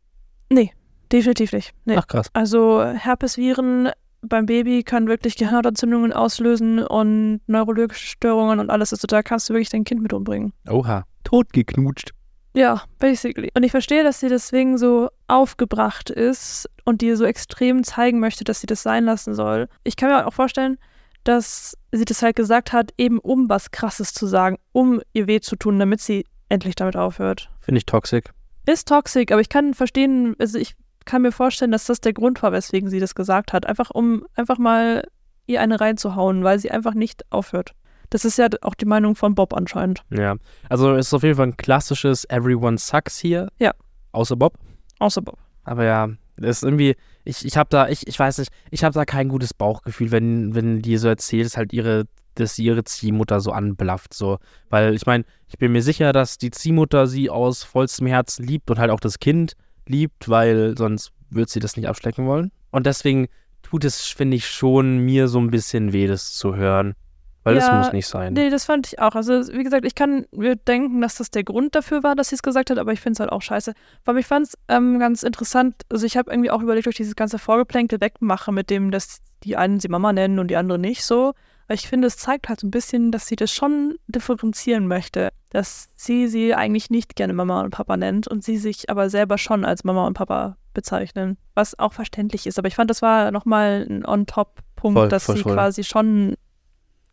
Definitiv 1.13 1.53
nicht. 1.53 1.73
Nee. 1.85 1.97
Ach 1.97 2.07
krass. 2.07 2.31
Also 2.33 2.85
Herpesviren 2.85 3.91
beim 4.23 4.47
Baby 4.47 4.83
können 4.83 5.09
wirklich 5.09 5.37
Gehirnhautentzündungen 5.37 6.13
auslösen 6.13 6.81
und 6.81 7.41
neurologische 7.47 8.07
Störungen 8.07 8.61
und 8.61 8.71
alles. 8.71 8.93
Also 8.93 9.07
da 9.07 9.23
kannst 9.23 9.49
du 9.49 9.55
wirklich 9.55 9.71
dein 9.71 9.85
Kind 9.85 10.03
mit 10.03 10.13
umbringen. 10.13 10.53
Oha. 10.69 11.05
Totgeknutscht. 11.25 12.13
Ja, 12.55 12.83
basically. 12.99 13.51
Und 13.55 13.63
ich 13.63 13.71
verstehe, 13.71 14.03
dass 14.03 14.21
sie 14.21 14.29
deswegen 14.29 14.77
so 14.77 15.09
aufgebracht 15.29 16.11
ist 16.11 16.69
und 16.85 17.01
dir 17.01 17.17
so 17.17 17.25
extrem 17.25 17.85
zeigen 17.85 18.19
möchte, 18.19 18.45
dass 18.45 18.61
sie 18.61 18.67
das 18.67 18.83
sein 18.83 19.05
lassen 19.05 19.35
soll. 19.35 19.69
Ich 19.85 19.97
kann 19.97 20.11
mir 20.11 20.27
auch 20.27 20.33
vorstellen, 20.33 20.79
dass 21.25 21.77
sie 21.93 22.05
das 22.05 22.23
halt 22.23 22.37
gesagt 22.37 22.73
hat, 22.73 22.93
eben 22.99 23.19
um 23.19 23.49
was 23.49 23.71
Krasses 23.71 24.13
zu 24.13 24.27
sagen, 24.27 24.59
um 24.73 25.01
ihr 25.13 25.27
weh 25.27 25.41
zu 25.41 25.57
tun, 25.57 25.79
damit 25.79 26.01
sie 26.01 26.25
endlich 26.49 26.75
damit 26.75 26.97
aufhört. 26.97 27.51
Finde 27.61 27.79
ich 27.79 27.87
toxisch. 27.87 28.25
Ist 28.67 28.89
toxisch, 28.89 29.27
aber 29.31 29.41
ich 29.41 29.49
kann 29.49 29.75
verstehen, 29.75 30.35
also 30.39 30.59
ich 30.59 30.75
kann 31.05 31.23
mir 31.23 31.33
vorstellen, 31.33 31.73
dass 31.73 31.85
das 31.85 32.01
der 32.01 32.13
Grund 32.13 32.43
war, 32.43 32.53
weswegen 32.53 32.91
sie 32.91 33.01
das 33.01 33.15
gesagt 33.15 33.53
hat. 33.53 33.67
Einfach 33.67 33.91
um 33.91 34.27
einfach 34.35 34.59
mal 34.59 35.07
ihr 35.47 35.61
eine 35.61 35.81
reinzuhauen, 35.81 36.45
weil 36.45 36.59
sie 36.59 36.71
einfach 36.71 36.95
nicht 36.95 37.25
aufhört. 37.31 37.75
Das 38.11 38.25
ist 38.25 38.39
ja 38.39 38.49
auch 38.63 38.75
die 38.75 38.87
Meinung 38.87 39.15
von 39.15 39.35
Bob 39.35 39.55
anscheinend. 39.55 40.03
Ja, 40.11 40.37
also 40.69 40.95
es 40.95 41.07
ist 41.07 41.15
auf 41.15 41.23
jeden 41.23 41.37
Fall 41.37 41.49
ein 41.49 41.57
klassisches 41.57 42.29
Everyone 42.29 42.77
sucks 42.77 43.19
hier. 43.19 43.49
Ja. 43.59 43.73
Außer 44.13 44.37
Bob. 44.37 44.59
Außer 44.99 45.23
Bob. 45.23 45.39
Aber 45.65 45.85
ja, 45.85 46.09
das 46.37 46.59
ist 46.59 46.63
irgendwie, 46.65 46.97
ich, 47.25 47.45
ich 47.45 47.57
habe 47.57 47.69
da, 47.71 47.89
ich, 47.89 48.07
ich 48.07 48.19
weiß 48.19 48.39
nicht, 48.39 48.51
ich 48.71 48.83
habe 48.83 48.95
da 48.95 49.05
kein 49.05 49.29
gutes 49.29 49.55
Bauchgefühl, 49.55 50.11
wenn, 50.11 50.55
wenn 50.55 50.83
die 50.83 50.97
so 50.97 51.09
erzählt, 51.09 51.47
dass 51.47 51.57
halt 51.57 51.73
ihre, 51.73 52.07
dass 52.35 52.57
sie 52.57 52.65
ihre 52.65 52.83
Ziehmutter 52.83 53.41
so 53.41 53.53
anblafft, 53.53 54.15
so. 54.15 54.39
Weil 54.69 54.95
ich 54.95 55.07
meine, 55.07 55.25
ich 55.49 55.59
bin 55.59 55.73
mir 55.73 55.83
sicher, 55.83 56.13
dass 56.13 56.39
die 56.39 56.51
Ziehmutter 56.51 57.07
sie 57.07 57.31
aus 57.31 57.63
vollstem 57.63 58.09
Herzen 58.09 58.45
liebt 58.45 58.71
und 58.71 58.79
halt 58.79 58.91
auch 58.91 59.01
das 59.01 59.21
Kind 59.21 59.55
liebt, 59.87 60.29
weil 60.29 60.77
sonst 60.77 61.13
würde 61.29 61.51
sie 61.51 61.61
das 61.61 61.77
nicht 61.77 61.89
abschlecken 61.89 62.27
wollen. 62.27 62.51
Und 62.71 62.87
deswegen 62.87 63.29
tut 63.63 63.85
es, 63.85 64.07
finde 64.07 64.37
ich, 64.37 64.49
schon 64.49 64.99
mir 64.99 65.29
so 65.29 65.39
ein 65.39 65.51
bisschen 65.51 65.93
weh, 65.93 66.07
das 66.07 66.33
zu 66.33 66.57
hören. 66.57 66.95
Weil 67.43 67.57
Ja, 67.57 67.61
das 67.61 67.85
muss 67.87 67.93
nicht 67.93 68.07
sein. 68.07 68.35
Nee, 68.35 68.51
das 68.51 68.65
fand 68.65 68.87
ich 68.87 68.99
auch. 68.99 69.15
Also, 69.15 69.33
wie 69.53 69.65
gesagt, 69.65 69.87
ich 69.87 69.95
kann 69.95 70.27
mir 70.31 70.57
denken, 70.57 71.01
dass 71.01 71.15
das 71.15 71.31
der 71.31 71.45
Grund 71.45 71.75
dafür 71.75 72.03
war, 72.03 72.15
dass 72.15 72.29
sie 72.29 72.35
es 72.35 72.43
gesagt 72.43 72.71
hat, 72.71 72.79
aber 72.79 72.93
ich 72.93 73.01
finde 73.01 73.15
es 73.15 73.21
halt 73.21 73.33
auch 73.33 73.43
scheiße. 73.43 73.73
Aber 74.05 74.19
ich 74.19 74.27
fand 74.27 74.49
es 74.49 74.59
ähm, 74.69 74.99
ganz 74.99 75.23
interessant. 75.23 75.75
Also, 75.91 76.05
ich 76.05 76.17
habe 76.17 76.31
irgendwie 76.31 76.51
auch 76.51 76.63
überlegt, 76.63 76.87
ob 76.87 76.93
ich 76.93 76.99
dieses 76.99 77.17
ganze 77.17 77.39
Vorgeplänkel 77.39 78.01
wegmache, 78.01 78.53
mit 78.53 78.69
dem, 78.69 78.91
dass 78.91 79.21
die 79.43 79.57
einen 79.57 79.81
sie 79.81 79.89
Mama 79.89 80.13
nennen 80.13 80.39
und 80.39 80.49
die 80.49 80.57
anderen 80.57 80.83
nicht 80.83 81.03
so. 81.05 81.33
Weil 81.67 81.77
ich 81.77 81.89
finde, 81.89 82.09
es 82.09 82.17
zeigt 82.17 82.49
halt 82.49 82.61
so 82.61 82.67
ein 82.67 82.73
bisschen, 82.73 83.13
dass 83.13 83.27
sie 83.29 83.37
das 83.37 83.53
schon 83.53 83.97
differenzieren 84.09 84.87
möchte. 84.87 85.31
Dass 85.51 85.89
sie 85.95 86.27
sie 86.27 86.55
eigentlich 86.55 86.91
nicht 86.91 87.17
gerne 87.17 87.33
Mama 87.33 87.63
und 87.63 87.71
Papa 87.71 87.97
nennt 87.97 88.29
und 88.29 88.45
sie 88.45 88.59
sich 88.59 88.91
aber 88.91 89.09
selber 89.09 89.39
schon 89.39 89.65
als 89.65 89.85
Mama 89.85 90.07
und 90.07 90.15
Papa 90.15 90.57
bezeichnen. 90.75 91.39
Was 91.55 91.79
auch 91.79 91.93
verständlich 91.93 92.47
ist. 92.47 92.59
Aber 92.59 92.69
ich 92.69 92.75
fand, 92.75 92.91
das 92.91 93.03
war 93.03 93.31
nochmal 93.31 93.87
ein 93.89 94.05
On-Top-Punkt, 94.05 95.11
dass 95.11 95.25
voll, 95.25 95.37
sie 95.37 95.43
voll. 95.43 95.55
quasi 95.55 95.85
schon 95.85 96.35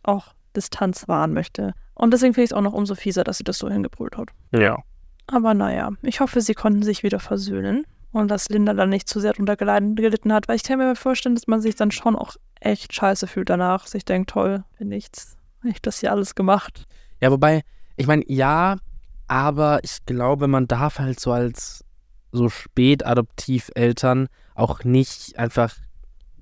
auch 0.08 0.34
Distanz 0.56 1.08
wahren 1.08 1.34
möchte. 1.34 1.74
Und 1.94 2.12
deswegen 2.12 2.34
finde 2.34 2.46
ich 2.46 2.52
es 2.52 2.58
auch 2.58 2.62
noch 2.62 2.74
umso 2.74 2.96
fieser, 2.96 3.24
dass 3.24 3.38
sie 3.38 3.44
das 3.44 3.58
so 3.58 3.70
hingebrüllt 3.70 4.18
hat. 4.18 4.30
Ja. 4.52 4.78
Aber 5.28 5.54
naja, 5.54 5.92
ich 6.02 6.20
hoffe, 6.20 6.42
sie 6.42 6.54
konnten 6.54 6.84
sich 6.84 7.04
wieder 7.04 7.20
versöhnen 7.20 7.86
und 8.12 8.30
dass 8.30 8.50
Linda 8.50 8.74
dann 8.74 8.90
nicht 8.90 9.10
zu 9.10 9.20
sehr 9.20 9.34
drunter 9.34 9.56
gelitten 9.58 10.32
hat, 10.32 10.48
weil 10.48 10.56
ich 10.56 10.64
kann 10.64 10.80
mir 10.80 10.96
vorstellen, 10.96 11.36
dass 11.36 11.48
man 11.48 11.62
sich 11.62 11.76
dann 11.76 11.92
schon 11.92 12.16
auch 12.16 12.36
echt 12.60 12.94
scheiße 12.94 13.28
fühlt 13.28 13.50
danach. 13.50 13.88
Sich 13.88 14.06
denkt, 14.06 14.30
toll, 14.30 14.64
bin 14.78 14.88
nichts. 14.88 15.38
Ich 15.64 15.76
hab 15.76 15.82
das 15.84 16.00
hier 16.00 16.12
alles 16.12 16.34
gemacht. 16.34 16.86
Ja, 17.20 17.32
wobei, 17.32 17.64
ich 17.96 18.08
meine, 18.08 18.24
ja, 18.28 18.78
aber 19.28 19.80
ich 19.84 20.06
glaube, 20.06 20.48
man 20.48 20.68
darf 20.68 21.00
halt 21.00 21.20
so 21.20 21.32
als 21.32 21.84
so 22.32 22.50
spät 22.50 23.06
Adoptiveltern 23.06 24.28
auch 24.56 24.84
nicht 24.84 25.38
einfach 25.38 25.76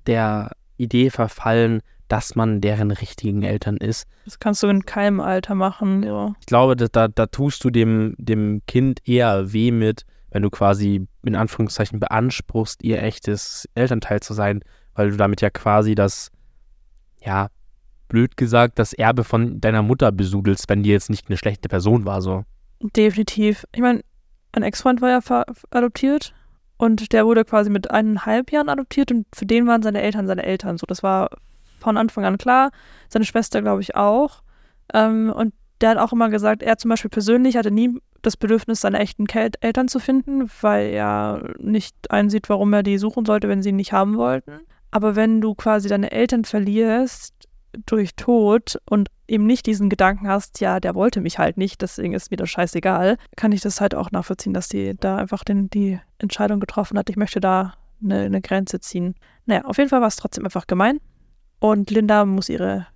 der 0.06 0.52
Idee 0.78 1.10
verfallen, 1.10 1.82
dass 2.08 2.36
man 2.36 2.62
deren 2.62 2.92
richtigen 2.92 3.44
Eltern 3.44 3.78
ist. 3.78 4.08
Das 4.26 4.40
kannst 4.40 4.62
du 4.64 4.68
in 4.68 4.86
keinem 4.86 5.20
Alter 5.20 5.56
machen. 5.56 6.04
Ja. 6.04 6.34
Ich 6.40 6.46
glaube, 6.46 6.76
da, 6.76 7.08
da, 7.08 7.26
tust 7.26 7.64
du 7.64 7.70
dem, 7.70 8.16
dem 8.18 8.62
Kind 8.68 9.08
eher 9.08 9.52
weh 9.54 9.72
mit, 9.72 10.06
wenn 10.30 10.44
du 10.44 10.50
quasi 10.50 11.08
in 11.24 11.36
Anführungszeichen 11.36 12.00
beanspruchst, 12.00 12.84
ihr 12.84 13.02
echtes 13.02 13.68
Elternteil 13.76 14.20
zu 14.20 14.34
sein, 14.34 14.62
weil 14.94 15.12
du 15.12 15.18
damit 15.18 15.42
ja 15.42 15.50
quasi 15.50 15.96
das, 15.96 16.32
ja, 17.24 17.50
blöd 18.08 18.38
gesagt, 18.38 18.78
das 18.78 18.94
Erbe 18.94 19.24
von 19.24 19.60
deiner 19.60 19.82
Mutter 19.82 20.12
besudelst, 20.12 20.70
wenn 20.70 20.84
die 20.84 20.92
jetzt 20.92 21.10
nicht 21.10 21.28
eine 21.28 21.38
schlechte 21.38 21.70
Person 21.70 22.06
war, 22.06 22.22
so. 22.22 22.44
Definitiv. 22.96 23.66
Ich 23.74 23.82
meine, 23.82 24.02
ein 24.52 24.64
Ex-Freund 24.64 25.02
war 25.02 25.10
ja 25.10 25.46
adoptiert 25.72 26.34
und 26.78 27.14
der 27.14 27.26
wurde 27.26 27.46
quasi 27.46 27.70
mit 27.70 27.90
eineinhalb 27.90 28.52
Jahren 28.52 28.70
adoptiert 28.70 29.12
und 29.12 29.26
für 29.34 29.46
den 29.46 29.66
waren 29.68 29.82
seine 29.82 30.02
Eltern 30.02 30.28
seine 30.28 30.44
Eltern. 30.44 30.78
So, 30.78 30.86
das 30.86 31.02
war 31.04 31.30
von 31.86 31.98
Anfang 31.98 32.26
an 32.26 32.38
klar. 32.38 32.72
Seine 33.08 33.26
Schwester, 33.26 33.62
glaube 33.62 33.82
ich, 33.82 33.96
auch. 33.96 34.42
Ähm, 34.94 35.32
und 35.34 35.54
der 35.82 35.92
hat 35.92 35.98
auch 35.98 36.14
immer 36.14 36.30
gesagt, 36.30 36.64
er 36.64 36.78
zum 36.78 36.90
Beispiel 36.90 37.10
persönlich 37.10 37.58
hatte 37.58 37.72
nie 37.72 38.00
das 38.22 38.38
Bedürfnis, 38.38 38.82
seine 38.82 39.00
echten 39.00 39.28
Eltern 39.28 39.88
zu 39.88 40.00
finden, 40.00 40.50
weil 40.62 40.88
er 40.88 41.54
nicht 41.60 41.96
einsieht, 42.10 42.50
warum 42.50 42.74
er 42.74 42.84
die 42.84 42.98
suchen 42.98 43.26
sollte, 43.26 43.48
wenn 43.48 43.62
sie 43.62 43.70
ihn 43.70 43.76
nicht 43.76 43.94
haben 43.94 44.18
wollten. 44.18 44.62
Aber 44.92 45.16
wenn 45.16 45.42
du 45.42 45.54
quasi 45.54 45.90
deine 45.90 46.12
Eltern 46.12 46.46
verlierst 46.46 47.34
durch 47.86 48.16
Tod 48.16 48.80
und 48.90 49.10
eben 49.28 49.46
nicht 49.46 49.66
diesen 49.66 49.90
Gedanken 49.90 50.28
hast, 50.28 50.62
ja, 50.62 50.80
der 50.80 50.96
wollte 50.96 51.22
mich 51.22 51.38
halt 51.38 51.58
nicht, 51.58 51.82
deswegen 51.82 52.14
ist 52.14 52.32
mir 52.32 52.38
das 52.38 52.50
scheißegal, 52.50 53.18
kann 53.36 53.52
ich 53.52 53.62
das 53.62 53.82
halt 53.82 53.94
auch 53.94 54.12
nachvollziehen, 54.12 54.54
dass 54.54 54.70
die 54.70 54.96
da 54.98 55.18
einfach 55.18 55.44
den, 55.44 55.70
die 55.70 56.00
Entscheidung 56.18 56.60
getroffen 56.60 56.98
hat, 56.98 57.10
ich 57.10 57.18
möchte 57.18 57.42
da 57.42 57.74
eine, 58.04 58.22
eine 58.22 58.42
Grenze 58.42 58.80
ziehen. 58.80 59.16
Naja, 59.46 59.66
auf 59.66 59.78
jeden 59.78 59.90
Fall 59.90 60.02
war 60.02 60.08
es 60.08 60.16
trotzdem 60.16 60.46
einfach 60.46 60.68
gemein. 60.68 61.00
Und 61.60 61.90
Linda 61.92 62.26
muss 62.26 62.50
ihre, 62.50 62.88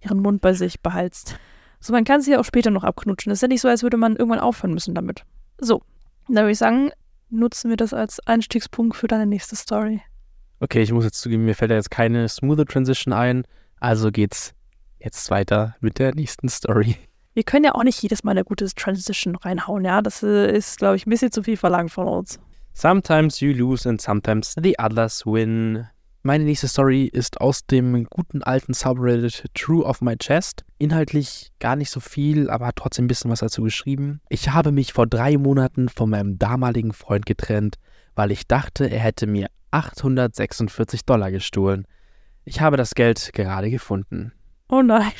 ihren 0.00 0.20
Mund 0.20 0.40
bei 0.40 0.52
sich 0.52 0.80
behalten. 0.80 1.34
So, 1.80 1.92
man 1.92 2.04
kann 2.04 2.20
sie 2.20 2.32
ja 2.32 2.40
auch 2.40 2.44
später 2.44 2.70
noch 2.70 2.84
abknutschen. 2.84 3.30
Es 3.30 3.38
ist 3.38 3.42
ja 3.42 3.48
nicht 3.48 3.60
so, 3.60 3.68
als 3.68 3.82
würde 3.82 3.96
man 3.96 4.16
irgendwann 4.16 4.40
aufhören 4.40 4.74
müssen 4.74 4.94
damit. 4.94 5.24
So, 5.60 5.82
dann 6.26 6.36
würde 6.36 6.52
ich 6.52 6.58
sagen, 6.58 6.90
nutzen 7.30 7.70
wir 7.70 7.76
das 7.76 7.92
als 7.92 8.20
Einstiegspunkt 8.26 8.96
für 8.96 9.06
deine 9.06 9.26
nächste 9.26 9.56
Story. 9.56 10.00
Okay, 10.60 10.82
ich 10.82 10.92
muss 10.92 11.04
jetzt 11.04 11.20
zugeben, 11.20 11.44
mir 11.44 11.54
fällt 11.54 11.70
da 11.70 11.76
jetzt 11.76 11.90
keine 11.90 12.28
smoothe 12.28 12.64
Transition 12.64 13.12
ein, 13.12 13.44
also 13.78 14.10
geht's 14.10 14.54
jetzt 14.98 15.30
weiter 15.30 15.76
mit 15.80 15.98
der 15.98 16.14
nächsten 16.14 16.48
Story. 16.48 16.96
Wir 17.34 17.44
können 17.44 17.64
ja 17.64 17.74
auch 17.76 17.84
nicht 17.84 18.02
jedes 18.02 18.24
Mal 18.24 18.32
eine 18.32 18.44
gute 18.44 18.66
Transition 18.66 19.36
reinhauen, 19.36 19.84
ja. 19.84 20.02
Das 20.02 20.24
äh, 20.24 20.50
ist, 20.50 20.78
glaube 20.78 20.96
ich, 20.96 21.06
ein 21.06 21.10
bisschen 21.10 21.30
zu 21.30 21.44
viel 21.44 21.56
verlangt 21.56 21.92
von 21.92 22.08
uns. 22.08 22.40
Sometimes 22.74 23.38
you 23.38 23.52
lose 23.52 23.88
and 23.88 24.00
sometimes 24.00 24.56
the 24.60 24.74
others 24.78 25.24
win. 25.24 25.86
Meine 26.28 26.44
nächste 26.44 26.68
Story 26.68 27.04
ist 27.06 27.40
aus 27.40 27.64
dem 27.64 28.04
guten 28.04 28.42
alten 28.42 28.74
Subreddit 28.74 29.44
True 29.54 29.82
of 29.82 30.02
My 30.02 30.14
Chest. 30.14 30.62
Inhaltlich 30.76 31.52
gar 31.58 31.74
nicht 31.74 31.88
so 31.88 32.00
viel, 32.00 32.50
aber 32.50 32.66
hat 32.66 32.76
trotzdem 32.76 33.06
ein 33.06 33.08
bisschen 33.08 33.30
was 33.30 33.40
dazu 33.40 33.62
geschrieben. 33.62 34.20
Ich 34.28 34.50
habe 34.50 34.70
mich 34.70 34.92
vor 34.92 35.06
drei 35.06 35.38
Monaten 35.38 35.88
von 35.88 36.10
meinem 36.10 36.38
damaligen 36.38 36.92
Freund 36.92 37.24
getrennt, 37.24 37.76
weil 38.14 38.30
ich 38.30 38.46
dachte, 38.46 38.90
er 38.90 38.98
hätte 38.98 39.26
mir 39.26 39.46
846 39.70 41.06
Dollar 41.06 41.30
gestohlen. 41.30 41.86
Ich 42.44 42.60
habe 42.60 42.76
das 42.76 42.94
Geld 42.94 43.30
gerade 43.32 43.70
gefunden. 43.70 44.32
Oh 44.68 44.82
nein. 44.82 45.12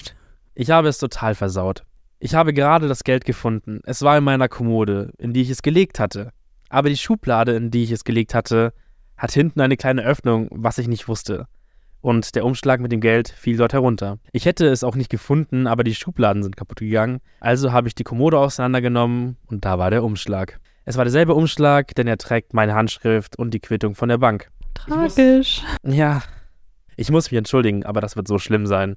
Ich 0.54 0.68
habe 0.68 0.88
es 0.88 0.98
total 0.98 1.34
versaut. 1.34 1.84
Ich 2.18 2.34
habe 2.34 2.52
gerade 2.52 2.86
das 2.86 3.02
Geld 3.02 3.24
gefunden. 3.24 3.80
Es 3.84 4.02
war 4.02 4.18
in 4.18 4.24
meiner 4.24 4.50
Kommode, 4.50 5.14
in 5.16 5.32
die 5.32 5.40
ich 5.40 5.48
es 5.48 5.62
gelegt 5.62 6.00
hatte. 6.00 6.32
Aber 6.68 6.90
die 6.90 6.98
Schublade, 6.98 7.56
in 7.56 7.70
die 7.70 7.84
ich 7.84 7.92
es 7.92 8.04
gelegt 8.04 8.34
hatte, 8.34 8.74
hat 9.18 9.32
hinten 9.32 9.60
eine 9.60 9.76
kleine 9.76 10.02
Öffnung, 10.02 10.48
was 10.50 10.78
ich 10.78 10.88
nicht 10.88 11.08
wusste. 11.08 11.46
Und 12.00 12.36
der 12.36 12.44
Umschlag 12.44 12.80
mit 12.80 12.92
dem 12.92 13.00
Geld 13.00 13.28
fiel 13.28 13.56
dort 13.56 13.72
herunter. 13.72 14.18
Ich 14.32 14.46
hätte 14.46 14.66
es 14.68 14.84
auch 14.84 14.94
nicht 14.94 15.10
gefunden, 15.10 15.66
aber 15.66 15.82
die 15.82 15.94
Schubladen 15.94 16.44
sind 16.44 16.56
kaputt 16.56 16.78
gegangen. 16.78 17.18
Also 17.40 17.72
habe 17.72 17.88
ich 17.88 17.94
die 17.94 18.04
Kommode 18.04 18.38
auseinandergenommen 18.38 19.36
und 19.46 19.64
da 19.64 19.78
war 19.78 19.90
der 19.90 20.04
Umschlag. 20.04 20.60
Es 20.84 20.96
war 20.96 21.04
derselbe 21.04 21.34
Umschlag, 21.34 21.94
denn 21.96 22.06
er 22.06 22.16
trägt 22.16 22.54
meine 22.54 22.74
Handschrift 22.74 23.36
und 23.36 23.52
die 23.52 23.60
Quittung 23.60 23.94
von 23.94 24.08
der 24.08 24.18
Bank. 24.18 24.48
Tragisch. 24.74 25.62
Ja, 25.82 26.22
ich 26.96 27.10
muss 27.10 27.30
mich 27.30 27.38
entschuldigen, 27.38 27.84
aber 27.84 28.00
das 28.00 28.16
wird 28.16 28.28
so 28.28 28.38
schlimm 28.38 28.66
sein. 28.66 28.96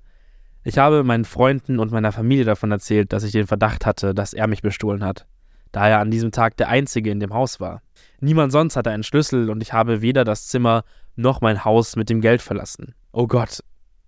Ich 0.64 0.78
habe 0.78 1.04
meinen 1.04 1.26
Freunden 1.26 1.80
und 1.80 1.92
meiner 1.92 2.12
Familie 2.12 2.46
davon 2.46 2.72
erzählt, 2.72 3.14
dass 3.14 3.24
ich 3.24 3.32
den 3.32 3.48
Verdacht 3.48 3.86
hatte, 3.86 4.14
dass 4.14 4.34
er 4.34 4.46
mich 4.46 4.62
bestohlen 4.62 5.04
hat, 5.04 5.26
da 5.72 5.88
er 5.88 6.00
an 6.00 6.12
diesem 6.12 6.32
Tag 6.32 6.58
der 6.58 6.70
Einzige 6.70 7.12
in 7.12 7.20
dem 7.20 7.34
Haus 7.34 7.60
war. 7.60 7.82
Niemand 8.20 8.52
sonst 8.52 8.76
hatte 8.76 8.92
einen 8.92 9.04
Schlüssel 9.04 9.50
und 9.50 9.62
ich 9.62 9.74
habe 9.74 10.02
weder 10.02 10.24
das 10.24 10.48
Zimmer 10.48 10.84
noch 11.16 11.42
mein 11.42 11.66
Haus 11.66 11.96
mit 11.96 12.10
dem 12.10 12.22
Geld 12.22 12.42
verlassen. 12.42 12.94
Oh 13.12 13.28
Gott, 13.28 13.60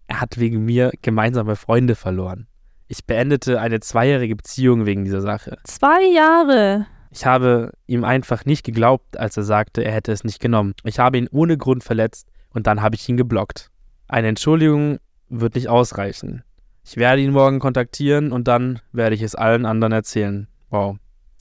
er 0.08 0.22
hat 0.22 0.40
wegen 0.40 0.66
mir 0.66 0.92
gemeinsame 1.02 1.56
Freunde 1.56 1.96
verloren. 1.96 2.48
Ich 2.88 3.06
beendete 3.06 3.60
eine 3.60 3.80
zweijährige 3.80 4.36
Beziehung 4.36 4.86
wegen 4.86 5.04
dieser 5.04 5.22
Sache. 5.22 5.58
Zwei 5.64 6.04
Jahre. 6.14 6.86
Ich 7.12 7.26
habe 7.26 7.72
ihm 7.88 8.04
einfach 8.04 8.46
nicht 8.46 8.64
geglaubt, 8.64 9.18
als 9.18 9.38
er 9.38 9.44
sagte, 9.44 9.84
er 9.84 9.92
hätte 9.92 10.12
es 10.12 10.24
nicht 10.24 10.40
genommen. 10.40 10.74
Ich 10.84 11.00
habe 11.00 11.18
ihn 11.18 11.30
ohne 11.32 11.58
Grund 11.58 11.84
verletzt 11.84 12.28
und 12.50 12.68
dann 12.68 12.82
habe 12.82 12.96
ich 12.96 13.08
ihn 13.08 13.18
geblockt. 13.18 13.70
Eine 14.08 14.28
Entschuldigung 14.28 15.00
wird 15.30 15.56
nicht 15.56 15.70
ausreichen. 15.70 16.44
Ich 16.86 16.98
werde 16.98 17.22
ihn 17.22 17.32
morgen 17.32 17.60
kontaktieren 17.60 18.32
und 18.32 18.48
dann 18.48 18.80
werde 18.92 19.16
ich 19.16 19.22
es 19.22 19.36
allen 19.36 19.66
anderen 19.66 19.94
erzählen. 19.94 20.48
Wow, 20.70 20.98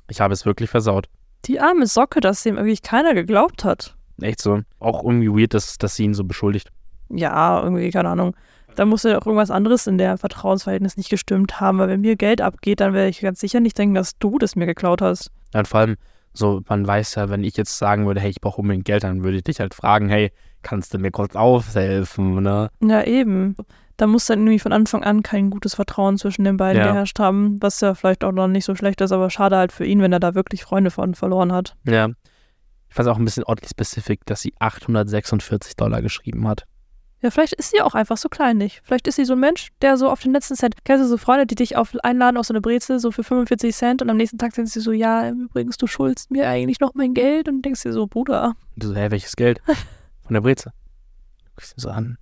ich 0.08 0.20
habe 0.20 0.34
es 0.34 0.46
wirklich 0.46 0.70
versaut. 0.70 1.08
Die 1.46 1.60
arme 1.60 1.86
Socke, 1.86 2.20
dass 2.20 2.42
dem 2.42 2.56
wirklich 2.56 2.82
keiner 2.82 3.14
geglaubt 3.14 3.64
hat. 3.64 3.96
Echt 4.20 4.40
so. 4.40 4.60
Auch 4.78 5.02
irgendwie 5.02 5.28
weird, 5.28 5.54
dass, 5.54 5.78
dass 5.78 5.96
sie 5.96 6.04
ihn 6.04 6.14
so 6.14 6.24
beschuldigt. 6.24 6.70
Ja, 7.08 7.62
irgendwie, 7.62 7.90
keine 7.90 8.10
Ahnung. 8.10 8.36
Da 8.76 8.86
muss 8.86 9.02
ja 9.02 9.18
auch 9.18 9.26
irgendwas 9.26 9.50
anderes 9.50 9.86
in 9.86 9.98
der 9.98 10.16
Vertrauensverhältnis 10.16 10.96
nicht 10.96 11.10
gestimmt 11.10 11.60
haben, 11.60 11.78
weil 11.78 11.88
wenn 11.88 12.00
mir 12.00 12.16
Geld 12.16 12.40
abgeht, 12.40 12.80
dann 12.80 12.94
werde 12.94 13.10
ich 13.10 13.20
ganz 13.20 13.40
sicher 13.40 13.60
nicht 13.60 13.76
denken, 13.76 13.94
dass 13.94 14.18
du 14.18 14.38
das 14.38 14.56
mir 14.56 14.66
geklaut 14.66 15.02
hast. 15.02 15.30
Ja, 15.52 15.60
und 15.60 15.68
vor 15.68 15.80
allem, 15.80 15.96
so, 16.32 16.62
man 16.68 16.86
weiß 16.86 17.16
ja, 17.16 17.28
wenn 17.28 17.44
ich 17.44 17.56
jetzt 17.56 17.76
sagen 17.76 18.06
würde, 18.06 18.20
hey, 18.20 18.30
ich 18.30 18.40
brauche 18.40 18.60
unbedingt 18.62 18.86
Geld, 18.86 19.04
dann 19.04 19.22
würde 19.22 19.36
ich 19.38 19.44
dich 19.44 19.60
halt 19.60 19.74
fragen, 19.74 20.08
hey, 20.08 20.32
kannst 20.62 20.94
du 20.94 20.98
mir 20.98 21.10
kurz 21.10 21.36
aushelfen, 21.36 22.42
ne? 22.42 22.70
Ja, 22.80 23.04
eben. 23.04 23.56
Da 23.96 24.06
muss 24.06 24.26
dann 24.26 24.40
irgendwie 24.40 24.58
von 24.58 24.72
Anfang 24.72 25.04
an 25.04 25.22
kein 25.22 25.50
gutes 25.50 25.74
Vertrauen 25.74 26.16
zwischen 26.18 26.44
den 26.44 26.56
beiden 26.56 26.82
Ja. 26.82 26.92
geherrscht 26.92 27.18
haben, 27.18 27.62
was 27.62 27.80
ja 27.80 27.94
vielleicht 27.94 28.24
auch 28.24 28.32
noch 28.32 28.48
nicht 28.48 28.64
so 28.64 28.74
schlecht 28.74 29.00
ist, 29.00 29.12
aber 29.12 29.30
schade 29.30 29.56
halt 29.56 29.72
für 29.72 29.84
ihn, 29.84 30.00
wenn 30.00 30.12
er 30.12 30.20
da 30.20 30.34
wirklich 30.34 30.62
Freunde 30.64 30.90
von 30.90 31.14
verloren 31.14 31.52
hat. 31.52 31.76
Ja. 31.84 32.08
Ich 32.88 32.94
fand 32.94 33.08
es 33.08 33.12
auch 33.14 33.18
ein 33.18 33.24
bisschen 33.24 33.44
oddly 33.44 33.68
specific, 33.68 34.24
dass 34.26 34.40
sie 34.42 34.52
846 34.58 35.76
Dollar 35.76 36.02
geschrieben 36.02 36.46
hat. 36.48 36.64
Ja, 37.22 37.30
vielleicht 37.30 37.52
ist 37.52 37.70
sie 37.70 37.80
auch 37.80 37.94
einfach 37.94 38.16
so 38.16 38.28
kleinlich. 38.28 38.80
Vielleicht 38.82 39.06
ist 39.06 39.14
sie 39.14 39.24
so 39.24 39.34
ein 39.34 39.40
Mensch, 39.40 39.68
der 39.80 39.96
so 39.96 40.10
auf 40.10 40.20
den 40.20 40.32
letzten 40.32 40.56
Cent. 40.56 40.74
Kennst 40.84 41.04
du 41.04 41.08
so 41.08 41.16
Freunde, 41.16 41.46
die 41.46 41.54
dich 41.54 41.76
auf 41.76 41.94
einladen 42.02 42.36
auf 42.36 42.46
so 42.46 42.52
eine 42.52 42.60
Brezel, 42.60 42.98
so 42.98 43.12
für 43.12 43.22
45 43.22 43.74
Cent 43.76 44.02
und 44.02 44.10
am 44.10 44.16
nächsten 44.16 44.38
Tag 44.38 44.54
sind 44.54 44.68
sie 44.68 44.80
so, 44.80 44.90
ja, 44.90 45.30
übrigens, 45.30 45.76
du 45.76 45.86
schuldest 45.86 46.32
mir 46.32 46.48
eigentlich 46.48 46.80
noch 46.80 46.94
mein 46.94 47.14
Geld 47.14 47.48
und 47.48 47.62
denkst 47.62 47.82
dir 47.84 47.92
so, 47.92 48.08
Bruder. 48.08 48.54
Und 48.74 48.82
du 48.82 48.88
so, 48.88 48.96
hä, 48.96 49.10
welches 49.10 49.36
Geld? 49.36 49.60
Von 50.26 50.34
der 50.34 50.40
Breze. 50.40 50.72
Guckst 51.54 51.76
du 51.76 51.80
so 51.80 51.90
an. 51.90 52.18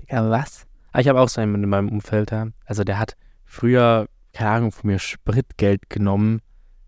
Digga, 0.00 0.30
was? 0.30 0.66
Aber 0.94 1.00
ich 1.00 1.08
habe 1.08 1.20
auch 1.20 1.28
so 1.28 1.40
einen 1.40 1.60
in 1.64 1.68
meinem 1.68 1.88
Umfeld, 1.88 2.30
ja. 2.30 2.46
Also 2.66 2.84
der 2.84 3.00
hat 3.00 3.16
früher, 3.44 4.06
keine 4.32 4.50
Ahnung, 4.50 4.70
von 4.70 4.88
mir 4.90 5.00
Spritgeld 5.00 5.90
genommen, 5.90 6.40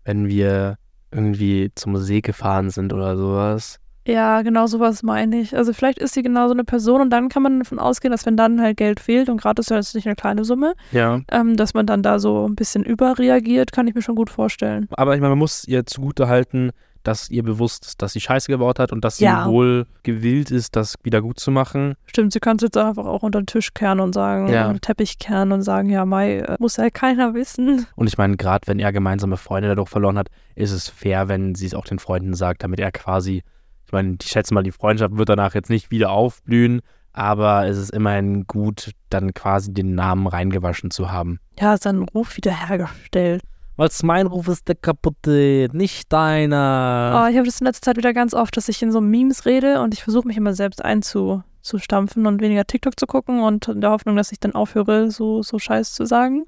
wenn 0.05 0.29
wir 0.29 0.77
irgendwie 1.11 1.71
zum 1.75 1.97
See 1.97 2.21
gefahren 2.21 2.69
sind 2.69 2.93
oder 2.93 3.17
sowas. 3.17 3.79
Ja, 4.07 4.43
genau 4.43 4.65
sowas 4.67 5.03
meine 5.03 5.37
ich. 5.41 5.57
Also 5.57 5.73
vielleicht 5.73 5.99
ist 5.99 6.13
sie 6.13 6.21
genau 6.23 6.47
so 6.47 6.53
eine 6.53 6.63
Person 6.63 7.01
und 7.01 7.09
dann 7.09 7.27
kann 7.27 7.43
man 7.43 7.59
davon 7.59 7.79
ausgehen, 7.79 8.13
dass 8.13 8.25
wenn 8.25 8.37
dann 8.37 8.61
halt 8.61 8.77
Geld 8.77 9.01
fehlt 9.01 9.27
und 9.27 9.41
gerade 9.41 9.59
ist 9.59 9.69
ja 9.71 9.75
jetzt 9.75 9.93
nicht 9.93 10.07
eine 10.07 10.15
kleine 10.15 10.45
Summe, 10.45 10.73
Ja. 10.93 11.19
ähm, 11.29 11.57
dass 11.57 11.73
man 11.73 11.85
dann 11.85 12.01
da 12.01 12.17
so 12.19 12.47
ein 12.47 12.55
bisschen 12.55 12.85
überreagiert, 12.85 13.73
kann 13.73 13.87
ich 13.89 13.93
mir 13.95 14.01
schon 14.01 14.15
gut 14.15 14.29
vorstellen. 14.29 14.87
Aber 14.91 15.15
ich 15.15 15.19
meine, 15.19 15.31
man 15.31 15.39
muss 15.39 15.67
ihr 15.67 15.85
zugute 15.85 16.29
halten, 16.29 16.71
dass 17.07 17.29
ihr 17.29 17.43
bewusst 17.43 17.85
ist, 17.85 18.01
dass 18.01 18.13
sie 18.13 18.19
Scheiße 18.19 18.51
gebaut 18.51 18.79
hat 18.79 18.91
und 18.91 19.03
dass 19.05 19.17
sie 19.17 19.25
Ja. 19.25 19.47
wohl 19.47 19.85
gewillt 20.03 20.51
ist, 20.51 20.75
das 20.75 20.95
wieder 21.03 21.21
gut 21.21 21.39
zu 21.39 21.49
machen. 21.51 21.95
Stimmt, 22.05 22.33
sie 22.33 22.39
kann 22.39 22.57
es 22.57 22.63
jetzt 22.63 22.77
einfach 22.77 23.05
auch 23.05 23.23
unter 23.23 23.39
den 23.41 23.45
Tisch 23.47 23.73
kehren 23.73 23.99
und 23.99 24.13
sagen, 24.13 24.47
Ja. 24.49 24.63
unter 24.67 24.73
den 24.73 24.81
Teppich 24.81 25.17
kehren 25.17 25.51
und 25.51 25.61
sagen, 25.61 25.89
ja, 25.89 26.05
Mai, 26.05 26.39
äh, 26.39 26.55
muss 26.59 26.77
ja 26.77 26.89
keiner 26.89 27.33
wissen. 27.33 27.85
Und 27.95 28.07
ich 28.07 28.17
meine, 28.17 28.35
gerade 28.37 28.67
wenn 28.67 28.79
er 28.79 28.91
gemeinsame 28.91 29.37
Freunde 29.37 29.69
dadurch 29.69 29.89
verloren 29.89 30.17
hat, 30.17 30.27
ist 30.55 30.71
es 30.71 30.89
fair, 30.89 31.27
wenn 31.29 31.55
sie 31.55 31.65
es 31.67 31.73
auch 31.73 31.85
den 31.85 31.99
Freunden 31.99 32.33
sagt, 32.33 32.63
damit 32.63 32.79
er 32.79 32.91
quasi, 32.91 33.43
ich 33.85 33.91
meine, 33.91 34.17
ich 34.21 34.27
schätze 34.27 34.53
mal, 34.53 34.63
die 34.63 34.71
Freundschaft 34.71 35.17
wird 35.17 35.29
danach 35.29 35.53
jetzt 35.55 35.69
nicht 35.69 35.91
wieder 35.91 36.11
aufblühen, 36.11 36.81
aber 37.13 37.65
es 37.67 37.77
ist 37.77 37.91
immerhin 37.91 38.45
gut, 38.45 38.91
dann 39.09 39.33
quasi 39.33 39.73
den 39.73 39.95
Namen 39.95 40.27
reingewaschen 40.27 40.91
zu 40.91 41.11
haben. 41.11 41.39
Ja, 41.59 41.77
seinen 41.77 42.03
Ruf 42.03 42.35
wiederhergestellt. 42.37 43.41
Weil 43.77 43.89
mein 44.01 44.25
Ruf 44.25 44.47
ist 44.47 44.67
der 44.67 44.75
kaputte, 44.75 45.69
nicht 45.71 46.11
deiner. 46.11 47.23
Oh, 47.23 47.29
ich 47.29 47.37
habe 47.37 47.45
das 47.45 47.61
in 47.61 47.67
letzter 47.67 47.83
Zeit 47.83 47.97
wieder 47.97 48.11
ganz 48.11 48.33
oft, 48.33 48.57
dass 48.57 48.67
ich 48.69 48.81
in 48.81 48.91
so 48.91 49.01
Memes 49.01 49.45
rede 49.45 49.81
und 49.81 49.93
ich 49.93 50.03
versuche 50.03 50.27
mich 50.27 50.35
immer 50.35 50.55
selbst 50.55 50.83
einzustampfen 50.83 52.25
und 52.25 52.41
weniger 52.41 52.65
TikTok 52.65 52.99
zu 52.99 53.05
gucken 53.05 53.41
und 53.41 53.67
in 53.67 53.81
der 53.81 53.91
Hoffnung, 53.91 54.15
dass 54.15 54.31
ich 54.31 54.39
dann 54.39 54.55
aufhöre, 54.55 55.11
so, 55.11 55.43
so 55.43 55.59
Scheiß 55.59 55.93
zu 55.93 56.05
sagen. 56.05 56.45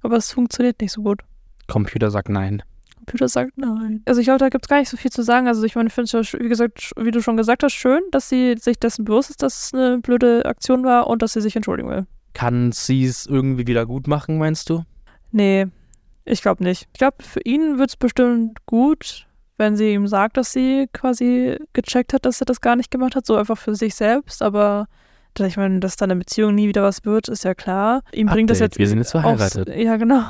Aber 0.00 0.16
es 0.16 0.32
funktioniert 0.32 0.80
nicht 0.80 0.92
so 0.92 1.02
gut. 1.02 1.20
Computer 1.68 2.10
sagt 2.10 2.30
nein. 2.30 2.62
Computer 2.96 3.28
sagt 3.28 3.58
nein. 3.58 4.00
Also 4.06 4.20
ich 4.20 4.26
glaube, 4.26 4.38
da 4.38 4.48
gibt 4.48 4.64
es 4.64 4.68
gar 4.68 4.78
nicht 4.78 4.88
so 4.88 4.96
viel 4.96 5.10
zu 5.10 5.22
sagen. 5.22 5.48
Also 5.48 5.62
ich 5.64 5.74
meine, 5.74 5.88
ich 5.88 5.92
finde 5.92 6.16
es 6.16 6.32
ja, 6.32 6.40
wie 6.40 6.48
gesagt, 6.48 6.92
wie 6.96 7.10
du 7.10 7.20
schon 7.20 7.36
gesagt 7.36 7.62
hast, 7.62 7.74
schön, 7.74 8.00
dass 8.12 8.30
sie 8.30 8.54
sich 8.58 8.78
dessen 8.78 9.04
bewusst 9.04 9.28
ist, 9.28 9.42
dass 9.42 9.66
es 9.66 9.74
eine 9.74 9.98
blöde 9.98 10.46
Aktion 10.46 10.84
war 10.84 11.06
und 11.06 11.20
dass 11.20 11.34
sie 11.34 11.42
sich 11.42 11.54
entschuldigen 11.54 11.90
will. 11.90 12.06
Kann 12.32 12.72
sie 12.72 13.04
es 13.04 13.26
irgendwie 13.26 13.66
wieder 13.66 13.84
gut 13.84 14.06
machen, 14.06 14.38
meinst 14.38 14.70
du? 14.70 14.84
Nee, 15.32 15.66
ich 16.24 16.42
glaube 16.42 16.62
nicht. 16.64 16.88
Ich 16.92 16.98
glaube, 16.98 17.16
für 17.22 17.40
ihn 17.44 17.78
wird 17.78 17.90
es 17.90 17.96
bestimmt 17.96 18.64
gut, 18.66 19.26
wenn 19.58 19.76
sie 19.76 19.92
ihm 19.92 20.06
sagt, 20.06 20.36
dass 20.36 20.52
sie 20.52 20.88
quasi 20.92 21.56
gecheckt 21.72 22.12
hat, 22.14 22.24
dass 22.26 22.40
er 22.40 22.46
das 22.46 22.60
gar 22.60 22.76
nicht 22.76 22.90
gemacht 22.90 23.14
hat, 23.16 23.26
so 23.26 23.36
einfach 23.36 23.58
für 23.58 23.74
sich 23.74 23.94
selbst. 23.94 24.42
Aber 24.42 24.86
ich 25.38 25.56
meine, 25.56 25.80
dass 25.80 25.96
dann 25.96 26.10
eine 26.10 26.18
Beziehung 26.18 26.54
nie 26.54 26.68
wieder 26.68 26.82
was 26.82 27.04
wird, 27.04 27.28
ist 27.28 27.44
ja 27.44 27.54
klar. 27.54 28.02
Ihm 28.12 28.26
bringt 28.26 28.50
das 28.50 28.58
Update, 28.58 28.72
jetzt 28.72 28.78
wir 28.78 28.88
sind 28.88 28.98
jetzt 28.98 29.14
aufs- 29.14 29.22
verheiratet. 29.22 29.68
Ja, 29.76 29.96
genau. 29.96 30.22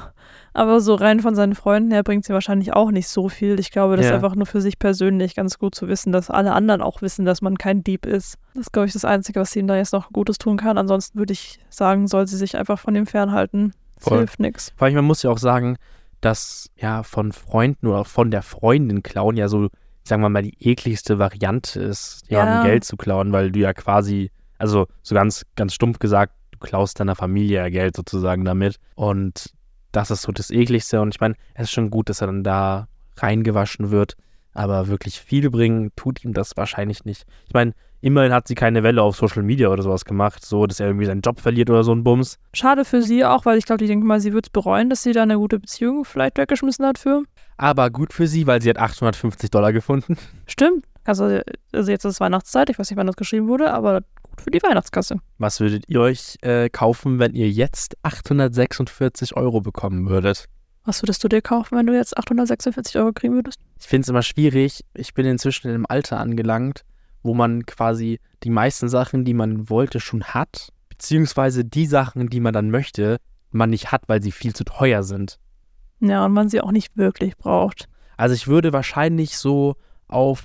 Aber 0.55 0.81
so 0.81 0.95
rein 0.95 1.21
von 1.21 1.35
seinen 1.35 1.55
Freunden 1.55 1.91
her 1.93 2.03
bringt 2.03 2.27
sie 2.27 2.35
wahrscheinlich 2.35 2.75
auch 2.75 2.91
nicht 2.91 3.09
so 3.09 3.31
viel. 3.31 3.59
Ich 3.59 3.71
glaube, 3.71 3.97
das 3.97 4.05
Ja. 4.07 4.11
ist 4.13 4.17
einfach 4.17 4.35
nur 4.37 4.45
für 4.47 4.61
sich 4.61 4.79
persönlich 4.79 5.35
ganz 5.35 5.59
gut 5.59 5.75
zu 5.75 5.89
wissen, 5.89 6.13
dass 6.13 6.29
alle 6.31 6.53
anderen 6.53 6.83
auch 6.83 7.01
wissen, 7.01 7.25
dass 7.25 7.41
man 7.41 7.57
kein 7.57 7.83
Dieb 7.83 8.05
ist. 8.05 8.37
Das 8.55 8.67
ist, 8.67 8.73
glaube 8.73 8.87
ich, 8.87 8.93
das 8.93 9.07
Einzige, 9.07 9.41
was 9.41 9.51
sie 9.53 9.61
ihm 9.61 9.67
da 9.67 9.77
jetzt 9.77 9.95
noch 9.95 10.13
Gutes 10.13 10.37
tun 10.37 10.59
kann. 10.59 10.77
Ansonsten 10.77 11.19
würde 11.19 11.33
ich 11.33 11.59
sagen, 11.71 12.07
soll 12.07 12.27
sie 12.27 12.37
sich 12.37 12.57
einfach 12.57 12.79
von 12.79 12.95
ihm 12.95 13.07
fernhalten. 13.07 13.73
Voll. 14.09 14.19
hilft 14.19 14.41
nichts. 14.41 14.73
Vor 14.77 14.87
allem, 14.87 14.95
man 14.95 15.05
muss 15.05 15.23
ja 15.23 15.31
auch 15.31 15.38
sagen, 15.38 15.77
dass 16.21 16.71
ja 16.77 17.03
von 17.03 17.33
Freunden 17.33 17.87
oder 17.87 18.05
von 18.05 18.31
der 18.31 18.43
Freundin 18.43 19.03
klauen 19.03 19.37
ja 19.37 19.49
so, 19.49 19.69
sagen 20.05 20.23
wir 20.23 20.29
mal, 20.29 20.43
die 20.43 20.57
ekligste 20.61 21.19
Variante 21.19 21.81
ist, 21.81 22.23
jemandem 22.29 22.57
Ja. 22.59 22.65
Geld 22.65 22.85
zu 22.85 22.97
klauen, 22.97 23.33
weil 23.33 23.51
du 23.51 23.61
ja 23.61 23.73
quasi, 23.73 24.31
also 24.59 24.87
so 25.03 25.15
ganz, 25.15 25.45
ganz 25.57 25.75
stumpf 25.75 25.99
gesagt, 25.99 26.35
du 26.53 26.59
klaust 26.59 27.01
deiner 27.01 27.17
Familie 27.17 27.59
ja 27.59 27.69
Geld 27.69 27.97
sozusagen 27.97 28.45
damit. 28.45 28.77
Und 28.95 29.53
das 29.91 30.11
ist 30.11 30.23
so 30.23 30.33
das 30.33 30.51
ekligste. 30.51 31.01
Und 31.01 31.15
ich 31.15 31.21
meine, 31.21 31.35
es 31.55 31.65
ist 31.65 31.73
schon 31.73 31.91
gut, 31.91 32.09
dass 32.09 32.21
er 32.21 32.29
dann 32.29 32.45
da 32.45 32.88
reingewaschen 33.17 33.91
wird. 33.91 34.17
Aber 34.55 34.88
wirklich 34.88 35.21
viel 35.21 35.51
bringen 35.51 35.91
tut 35.97 36.25
ihm 36.25 36.35
das 36.35 36.57
wahrscheinlich 36.57 37.05
nicht. 37.05 37.25
Ich 37.47 37.55
meine, 37.55 37.73
immerhin 38.03 38.33
hat 38.33 38.47
sie 38.49 38.55
keine 38.55 38.83
Welle 38.83 39.01
auf 39.01 39.17
Social 39.17 39.43
Media 39.43 39.69
oder 39.69 39.83
sowas 39.83 40.05
gemacht, 40.05 40.45
so 40.45 40.67
dass 40.67 40.81
er 40.81 40.88
irgendwie 40.88 41.07
seinen 41.07 41.23
Job 41.23 41.41
verliert 41.41 41.71
oder 41.71 41.85
so 41.85 41.93
ein 41.93 42.05
Bums. 42.05 42.38
Schade 42.53 42.85
für 42.85 43.01
sie 43.01 43.25
auch, 43.25 43.47
weil 43.47 43.57
ich 43.57 43.65
glaube, 43.65 43.83
ich 43.83 43.88
denke 43.88 44.05
mal, 44.05 44.21
sie 44.21 44.35
wird 44.35 44.47
es 44.47 44.51
bereuen, 44.51 44.91
dass 44.91 45.03
sie 45.03 45.12
da 45.12 45.23
eine 45.23 45.38
gute 45.38 45.59
Beziehung 45.59 46.05
vielleicht 46.05 46.37
weggeschmissen 46.37 46.85
hat 46.85 46.99
für. 46.99 47.23
Aber 47.57 47.91
gut 47.91 48.12
für 48.12 48.27
sie, 48.27 48.47
weil 48.47 48.61
sie 48.61 48.69
hat 48.69 48.79
850 48.79 49.51
Dollar 49.51 49.73
gefunden. 49.73 50.19
Stimmt. 50.47 50.85
Also, 51.05 51.41
also 51.73 51.91
jetzt 51.91 52.05
ist 52.05 52.21
Weihnachtszeit, 52.21 52.71
ich 52.71 52.79
weiß 52.79 52.91
nicht, 52.91 52.97
wann 52.97 53.07
das 53.07 53.17
geschrieben 53.17 53.49
wurde, 53.49 53.73
aber 53.73 54.03
gut 54.23 54.41
für 54.41 54.51
die 54.51 54.62
Weihnachtskasse. 54.62 55.17
Was 55.38 55.59
würdet 55.61 55.85
ihr 55.88 56.01
euch 56.01 56.37
äh, 56.43 56.69
kaufen, 56.69 57.19
wenn 57.19 57.35
ihr 57.35 57.51
jetzt 57.51 57.97
846 58.03 59.37
Euro 59.37 59.61
bekommen 59.61 60.09
würdet? 60.09 60.49
Was 60.85 61.03
würdest 61.03 61.23
du 61.23 61.29
dir 61.29 61.43
kaufen, 61.43 61.79
wenn 61.79 61.87
du 61.87 61.95
jetzt 61.95 62.17
846 62.17 62.97
Euro 62.99 63.12
kriegen 63.12 63.35
würdest? 63.35 63.61
Ich 63.79 63.87
finde 63.87 64.03
es 64.03 64.09
immer 64.09 64.23
schwierig. 64.23 64.85
Ich 64.95 65.15
bin 65.15 65.27
inzwischen 65.27 65.69
in 65.69 65.75
einem 65.75 65.87
Alter 65.88 66.19
angelangt, 66.19 66.85
wo 67.23 67.35
man 67.35 67.67
quasi 67.67 68.21
die 68.43 68.51
meisten 68.51 68.89
Sachen, 68.89 69.25
die 69.25 69.35
man 69.35 69.69
wollte, 69.69 70.01
schon 70.01 70.25
hat. 70.25 70.69
Beziehungsweise 70.89 71.65
die 71.65 71.87
Sachen, 71.87 72.29
die 72.29 72.41
man 72.41 72.53
dann 72.53 72.71
möchte, 72.71 73.19
man 73.51 73.71
nicht 73.71 73.93
hat, 73.93 74.03
weil 74.09 74.23
sie 74.23 74.33
viel 74.33 74.55
zu 74.55 74.65
teuer 74.65 75.03
sind. 75.03 75.39
Ja, 76.01 76.25
und 76.25 76.33
man 76.33 76.49
sie 76.49 76.61
auch 76.61 76.73
nicht 76.73 76.97
wirklich 76.97 77.37
braucht. 77.37 77.89
Also 78.17 78.35
ich 78.35 78.49
würde 78.49 78.73
wahrscheinlich 78.73 79.37
so 79.37 79.77
auf 80.09 80.43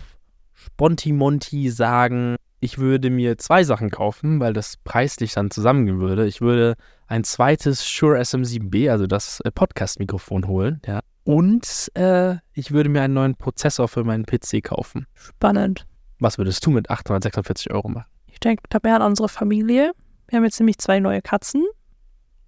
Sponti-Monti 0.54 1.70
sagen, 1.70 2.36
ich 2.60 2.78
würde 2.80 3.10
mir 3.10 3.38
zwei 3.38 3.64
Sachen 3.64 3.92
kaufen, 3.92 4.40
weil 4.40 4.54
das 4.54 4.78
preislich 4.84 5.34
dann 5.34 5.52
zusammengehen 5.52 6.00
würde. 6.00 6.26
Ich 6.26 6.42
würde 6.42 6.76
ein 7.08 7.24
zweites 7.24 7.88
Shure 7.88 8.20
SM7B, 8.20 8.90
also 8.90 9.08
das 9.08 9.40
äh, 9.42 9.52
Podcast-Mikrofon 9.52 10.48
holen, 10.48 10.82
ja. 10.86 11.02
Und 11.24 11.92
äh, 11.94 12.38
ich 12.54 12.72
würde 12.72 12.90
mir 12.90 13.02
einen 13.02 13.14
neuen 13.14 13.36
Prozessor 13.36 13.90
für 13.90 14.06
meinen 14.06 14.26
PC 14.26 14.64
kaufen. 14.64 15.08
Spannend. 15.14 15.86
Was 16.20 16.38
würdest 16.38 16.66
du 16.66 16.72
mit 16.72 16.90
846 16.90 17.72
Euro 17.72 17.90
machen? 17.90 18.10
Ich 18.28 18.40
denke 18.40 18.64
da 18.70 18.80
mehr 18.84 18.96
an 18.96 19.02
unsere 19.02 19.30
Familie. 19.30 19.92
Wir 20.28 20.38
haben 20.38 20.44
jetzt 20.44 20.60
nämlich 20.60 20.78
zwei 20.78 21.00
neue 21.00 21.22
Katzen 21.22 21.66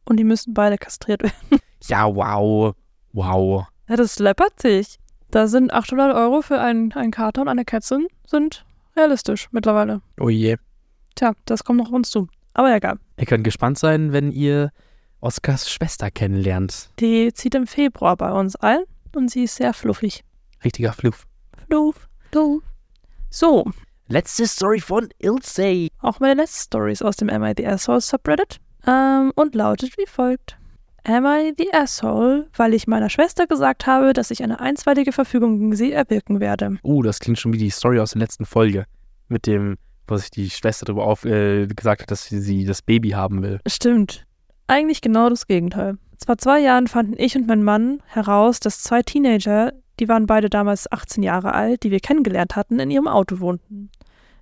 und 0.05 0.17
die 0.17 0.23
müssen 0.23 0.53
beide 0.53 0.77
kastriert 0.77 1.23
werden. 1.49 1.61
Ja, 1.83 2.13
wow. 2.13 2.75
Wow. 3.13 3.65
Ja, 3.87 3.95
das 3.95 4.19
läppert 4.19 4.59
sich. 4.61 4.97
Da 5.31 5.47
sind 5.47 5.71
800 5.71 6.15
Euro 6.15 6.41
für 6.41 6.59
einen, 6.59 6.91
einen 6.93 7.11
Kater 7.11 7.41
und 7.41 7.47
eine 7.47 7.65
Katze 7.65 7.99
sind 8.25 8.65
realistisch 8.95 9.47
mittlerweile. 9.51 10.01
Oh 10.19 10.29
je. 10.29 10.57
Tja, 11.15 11.33
das 11.45 11.63
kommt 11.63 11.79
noch 11.79 11.87
auf 11.87 11.93
uns 11.93 12.09
zu. 12.09 12.27
Aber 12.53 12.73
egal. 12.75 12.97
Ihr 13.17 13.25
könnt 13.25 13.43
gespannt 13.43 13.77
sein, 13.77 14.11
wenn 14.11 14.31
ihr 14.31 14.71
Oskars 15.21 15.69
Schwester 15.69 16.09
kennenlernt. 16.11 16.89
Die 16.99 17.31
zieht 17.33 17.55
im 17.55 17.67
Februar 17.67 18.17
bei 18.17 18.31
uns 18.31 18.55
ein 18.55 18.79
und 19.15 19.29
sie 19.29 19.43
ist 19.43 19.55
sehr 19.55 19.73
fluffig. 19.73 20.23
Richtiger 20.63 20.93
Fluff. 20.93 21.27
Fluff, 21.67 22.07
fluff. 22.31 22.63
So, 23.29 23.65
Letzte 24.07 24.47
Story 24.47 24.79
von 24.79 25.09
Ilse. 25.19 25.89
auch 25.99 26.19
meine 26.19 26.41
letzte 26.41 26.61
Story 26.61 26.93
ist 26.93 27.03
aus 27.03 27.15
dem 27.15 27.29
Am 27.29 27.43
I 27.43 27.53
the 27.55 27.67
Asshole 27.67 28.01
Subreddit 28.01 28.57
ähm, 28.87 29.31
und 29.35 29.53
lautet 29.53 29.95
wie 29.99 30.07
folgt. 30.07 30.57
Am 31.03 31.25
I 31.25 31.53
the 31.55 31.71
Asshole, 31.73 32.47
weil 32.55 32.73
ich 32.73 32.87
meiner 32.87 33.09
Schwester 33.11 33.45
gesagt 33.45 33.85
habe, 33.85 34.13
dass 34.13 34.31
ich 34.31 34.41
eine 34.41 34.59
einstweilige 34.59 35.11
Verfügung 35.11 35.59
gegen 35.59 35.75
sie 35.75 35.91
erwirken 35.91 36.39
werde. 36.39 36.77
Oh, 36.81 37.03
das 37.03 37.19
klingt 37.19 37.37
schon 37.37 37.53
wie 37.53 37.59
die 37.59 37.69
Story 37.69 37.99
aus 37.99 38.11
der 38.11 38.21
letzten 38.21 38.45
Folge. 38.45 38.85
Mit 39.27 39.45
dem, 39.45 39.77
wo 40.07 40.17
sich 40.17 40.31
die 40.31 40.49
Schwester 40.49 40.87
darüber 40.87 41.05
auf, 41.05 41.23
äh, 41.23 41.67
gesagt 41.67 42.01
hat, 42.01 42.11
dass 42.11 42.25
sie, 42.25 42.39
sie 42.39 42.65
das 42.65 42.81
Baby 42.81 43.11
haben 43.11 43.43
will. 43.43 43.59
Stimmt. 43.67 44.25
Eigentlich 44.65 45.01
genau 45.01 45.29
das 45.29 45.45
Gegenteil. 45.45 45.97
Vor 46.25 46.39
zwei 46.39 46.59
Jahren 46.61 46.87
fanden 46.87 47.13
ich 47.17 47.35
und 47.35 47.47
mein 47.47 47.63
Mann 47.63 48.01
heraus, 48.07 48.59
dass 48.59 48.81
zwei 48.81 49.03
Teenager, 49.03 49.71
die 49.99 50.07
waren 50.07 50.25
beide 50.25 50.49
damals 50.49 50.91
18 50.91 51.23
Jahre 51.23 51.53
alt, 51.53 51.83
die 51.83 51.91
wir 51.91 51.99
kennengelernt 51.99 52.55
hatten, 52.55 52.79
in 52.79 52.91
ihrem 52.91 53.07
Auto 53.07 53.39
wohnten. 53.39 53.89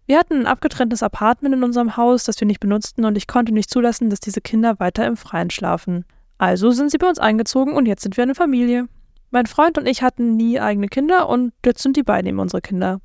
Wir 0.05 0.17
hatten 0.17 0.35
ein 0.35 0.45
abgetrenntes 0.45 1.03
Apartment 1.03 1.55
in 1.55 1.63
unserem 1.63 1.97
Haus, 1.97 2.23
das 2.23 2.39
wir 2.39 2.47
nicht 2.47 2.61
benutzten, 2.61 3.03
und 3.03 3.17
ich 3.17 3.27
konnte 3.27 3.53
nicht 3.53 3.69
zulassen, 3.69 4.09
dass 4.09 4.21
diese 4.21 4.39
Kinder 4.39 4.79
weiter 4.79 5.05
im 5.05 5.17
Freien 5.17 5.49
schlafen. 5.49 6.05
Also 6.37 6.71
sind 6.71 6.91
sie 6.91 6.97
bei 6.97 7.09
uns 7.09 7.19
eingezogen 7.19 7.73
und 7.73 7.87
jetzt 7.87 8.03
sind 8.03 8.15
wir 8.15 8.23
eine 8.23 8.35
Familie. 8.35 8.87
Mein 9.31 9.47
Freund 9.47 9.77
und 9.77 9.85
ich 9.87 10.03
hatten 10.03 10.37
nie 10.37 10.59
eigene 10.59 10.87
Kinder 10.87 11.27
und 11.27 11.51
jetzt 11.65 11.83
sind 11.83 11.97
die 11.97 12.03
beiden 12.03 12.29
eben 12.29 12.39
unsere 12.39 12.61
Kinder. 12.61 13.01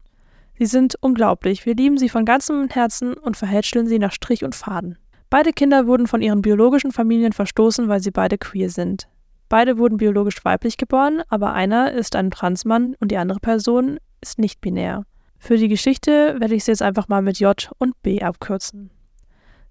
Sie 0.59 0.66
sind 0.66 0.94
unglaublich. 1.00 1.66
Wir 1.66 1.74
lieben 1.74 1.98
sie 1.98 2.09
von 2.09 2.24
ganzem 2.24 2.68
Herzen 2.68 3.14
und 3.14 3.36
verhätscheln 3.36 3.88
sie 3.88 3.98
nach 3.98 4.12
Strich 4.12 4.44
und 4.44 4.55
Faden. 4.55 4.96
Beide 5.28 5.53
Kinder 5.53 5.86
wurden 5.86 6.07
von 6.07 6.22
ihren 6.22 6.42
biologischen 6.42 6.92
Familien 6.92 7.32
verstoßen, 7.32 7.88
weil 7.88 8.00
sie 8.00 8.11
beide 8.12 8.38
queer 8.38 8.70
sind. 8.70 9.09
Beide 9.53 9.76
wurden 9.76 9.98
biologisch 9.98 10.42
weiblich 10.46 10.78
geboren, 10.78 11.20
aber 11.28 11.53
einer 11.53 11.92
ist 11.92 12.16
ein 12.16 12.30
Transmann 12.30 12.96
und 13.00 13.11
die 13.11 13.18
andere 13.18 13.38
Person 13.38 13.98
ist 14.22 14.38
nicht 14.38 14.62
binär. 14.62 15.05
Für 15.36 15.59
die 15.59 15.68
Geschichte 15.68 16.36
werde 16.40 16.55
ich 16.55 16.64
sie 16.64 16.70
jetzt 16.70 16.80
einfach 16.80 17.09
mal 17.09 17.20
mit 17.20 17.38
J 17.38 17.70
und 17.76 18.00
B 18.00 18.22
abkürzen. 18.22 18.90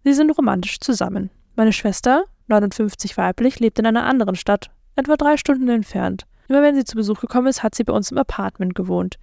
Sie 0.03 0.13
sind 0.13 0.29
romantisch 0.37 0.79
zusammen. 0.81 1.31
Meine 1.55 1.73
Schwester, 1.73 2.25
59 2.45 3.17
weiblich, 3.17 3.59
lebt 3.59 3.79
in 3.79 3.87
einer 3.87 4.05
anderen 4.05 4.35
Stadt, 4.35 4.69
etwa 4.95 5.15
drei 5.15 5.35
Stunden 5.35 5.67
entfernt. 5.69 6.27
Immer 6.47 6.61
wenn 6.61 6.75
sie 6.75 6.85
zu 6.85 6.95
Besuch 6.95 7.19
gekommen 7.19 7.47
ist, 7.47 7.63
hat 7.63 7.73
sie 7.73 7.83
bei 7.83 7.93
uns 7.93 8.11
im 8.11 8.19
Apartment 8.19 8.75
gewohnt. 8.75 9.17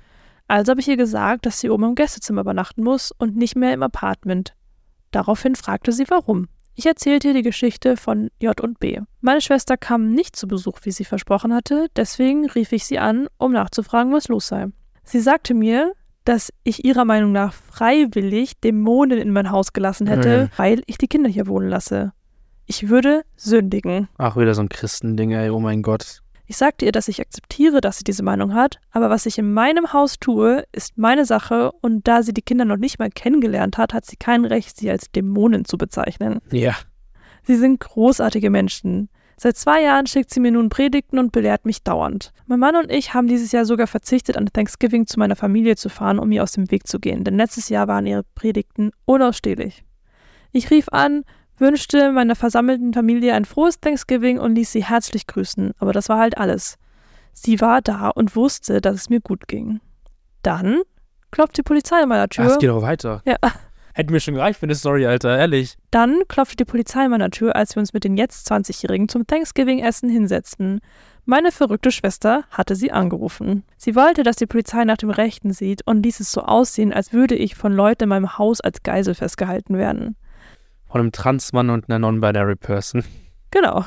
Also 0.48 0.70
habe 0.70 0.80
ich 0.80 0.88
ihr 0.88 0.96
gesagt, 0.96 1.46
dass 1.46 1.60
sie 1.60 1.70
oben 1.70 1.84
im 1.84 1.94
Gästezimmer 1.94 2.40
übernachten 2.40 2.82
muss 2.82 3.12
und 3.12 3.36
nicht 3.36 3.54
mehr 3.54 3.74
im 3.74 3.84
Apartment. 3.84 4.54
Daraufhin 5.12 5.54
fragte 5.54 5.92
sie 5.92 6.10
warum. 6.10 6.48
Ich 6.80 6.86
erzählte 6.86 7.26
ihr 7.26 7.34
die 7.34 7.42
Geschichte 7.42 7.96
von 7.96 8.30
J 8.40 8.60
und 8.60 8.78
B. 8.78 9.00
Meine 9.20 9.40
Schwester 9.40 9.76
kam 9.76 10.10
nicht 10.10 10.36
zu 10.36 10.46
Besuch, 10.46 10.78
wie 10.84 10.92
sie 10.92 11.04
versprochen 11.04 11.52
hatte, 11.52 11.88
deswegen 11.96 12.48
rief 12.48 12.70
ich 12.70 12.84
sie 12.84 13.00
an, 13.00 13.26
um 13.36 13.50
nachzufragen, 13.50 14.12
was 14.12 14.28
los 14.28 14.46
sei. 14.46 14.66
Sie 15.02 15.18
sagte 15.18 15.54
mir, 15.54 15.92
dass 16.24 16.52
ich 16.62 16.84
ihrer 16.84 17.04
Meinung 17.04 17.32
nach 17.32 17.52
freiwillig 17.52 18.60
Dämonen 18.60 19.18
in 19.18 19.32
mein 19.32 19.50
Haus 19.50 19.72
gelassen 19.72 20.06
hätte, 20.06 20.44
Mhm. 20.44 20.50
weil 20.56 20.82
ich 20.86 20.98
die 20.98 21.08
Kinder 21.08 21.28
hier 21.28 21.48
wohnen 21.48 21.68
lasse. 21.68 22.12
Ich 22.66 22.88
würde 22.88 23.24
sündigen. 23.34 24.06
Ach, 24.16 24.36
wieder 24.36 24.54
so 24.54 24.60
ein 24.62 24.68
Christending, 24.68 25.32
ey, 25.32 25.50
oh 25.50 25.58
mein 25.58 25.82
Gott. 25.82 26.22
Ich 26.50 26.56
sagte 26.56 26.86
ihr, 26.86 26.92
dass 26.92 27.08
ich 27.08 27.20
akzeptiere, 27.20 27.82
dass 27.82 27.98
sie 27.98 28.04
diese 28.04 28.22
Meinung 28.22 28.54
hat, 28.54 28.80
aber 28.90 29.10
was 29.10 29.26
ich 29.26 29.36
in 29.36 29.52
meinem 29.52 29.92
Haus 29.92 30.18
tue, 30.18 30.64
ist 30.72 30.96
meine 30.96 31.26
Sache 31.26 31.72
und 31.82 32.08
da 32.08 32.22
sie 32.22 32.32
die 32.32 32.40
Kinder 32.40 32.64
noch 32.64 32.78
nicht 32.78 32.98
mal 32.98 33.10
kennengelernt 33.10 33.76
hat, 33.76 33.92
hat 33.92 34.06
sie 34.06 34.16
kein 34.16 34.46
Recht, 34.46 34.78
sie 34.78 34.90
als 34.90 35.10
Dämonen 35.10 35.66
zu 35.66 35.76
bezeichnen. 35.76 36.40
Ja. 36.50 36.74
Sie 37.42 37.54
sind 37.54 37.80
großartige 37.80 38.48
Menschen. 38.48 39.10
Seit 39.36 39.58
zwei 39.58 39.82
Jahren 39.82 40.06
schickt 40.06 40.30
sie 40.30 40.40
mir 40.40 40.50
nun 40.50 40.70
Predigten 40.70 41.18
und 41.18 41.32
belehrt 41.32 41.66
mich 41.66 41.82
dauernd. 41.82 42.32
Mein 42.46 42.60
Mann 42.60 42.76
und 42.76 42.90
ich 42.90 43.12
haben 43.12 43.28
dieses 43.28 43.52
Jahr 43.52 43.66
sogar 43.66 43.86
verzichtet, 43.86 44.38
an 44.38 44.46
Thanksgiving 44.46 45.06
zu 45.06 45.18
meiner 45.18 45.36
Familie 45.36 45.76
zu 45.76 45.90
fahren, 45.90 46.18
um 46.18 46.32
ihr 46.32 46.42
aus 46.42 46.52
dem 46.52 46.70
Weg 46.70 46.86
zu 46.86 46.98
gehen, 46.98 47.24
denn 47.24 47.36
letztes 47.36 47.68
Jahr 47.68 47.88
waren 47.88 48.06
ihre 48.06 48.24
Predigten 48.34 48.92
unausstehlich. 49.04 49.84
Ich 50.52 50.70
rief 50.70 50.88
an, 50.92 51.24
wünschte 51.60 52.12
meiner 52.12 52.36
versammelten 52.36 52.92
Familie 52.92 53.34
ein 53.34 53.44
frohes 53.44 53.80
Thanksgiving 53.80 54.38
und 54.38 54.54
ließ 54.54 54.72
sie 54.72 54.84
herzlich 54.84 55.26
grüßen, 55.26 55.72
aber 55.78 55.92
das 55.92 56.08
war 56.08 56.18
halt 56.18 56.38
alles. 56.38 56.78
Sie 57.32 57.60
war 57.60 57.80
da 57.82 58.08
und 58.08 58.34
wusste, 58.36 58.80
dass 58.80 58.94
es 58.96 59.10
mir 59.10 59.20
gut 59.20 59.46
ging. 59.48 59.80
Dann 60.42 60.82
klopft 61.30 61.56
die 61.56 61.62
Polizei 61.62 62.02
an 62.02 62.08
meiner 62.08 62.28
Tür. 62.28 62.46
Es 62.46 62.58
geht 62.58 62.70
auch 62.70 62.82
weiter. 62.82 63.22
Ja. 63.24 63.36
Hätte 63.94 64.12
mir 64.12 64.20
schon 64.20 64.34
gereicht 64.34 64.60
für 64.60 64.66
eine 64.66 64.76
Story, 64.76 65.06
Alter, 65.06 65.36
ehrlich. 65.36 65.76
Dann 65.90 66.20
klopfte 66.28 66.56
die 66.56 66.64
Polizei 66.64 67.00
an 67.00 67.10
meiner 67.10 67.30
Tür, 67.30 67.56
als 67.56 67.74
wir 67.74 67.80
uns 67.80 67.92
mit 67.92 68.04
den 68.04 68.16
jetzt 68.16 68.48
20-Jährigen 68.50 69.08
zum 69.08 69.26
Thanksgiving-Essen 69.26 70.08
hinsetzten. 70.08 70.80
Meine 71.24 71.50
verrückte 71.50 71.90
Schwester 71.90 72.44
hatte 72.50 72.76
sie 72.76 72.92
angerufen. 72.92 73.64
Sie 73.76 73.96
wollte, 73.96 74.22
dass 74.22 74.36
die 74.36 74.46
Polizei 74.46 74.84
nach 74.84 74.98
dem 74.98 75.10
Rechten 75.10 75.52
sieht 75.52 75.84
und 75.84 76.04
ließ 76.04 76.20
es 76.20 76.30
so 76.30 76.42
aussehen, 76.42 76.92
als 76.92 77.12
würde 77.12 77.34
ich 77.34 77.56
von 77.56 77.72
Leuten 77.72 78.04
in 78.04 78.08
meinem 78.08 78.38
Haus 78.38 78.60
als 78.60 78.84
Geisel 78.84 79.14
festgehalten 79.14 79.76
werden. 79.76 80.16
Von 80.88 81.00
einem 81.00 81.12
Transmann 81.12 81.70
und 81.70 81.88
einer 81.88 81.98
non-binary 81.98 82.56
Person. 82.56 83.04
Genau. 83.50 83.84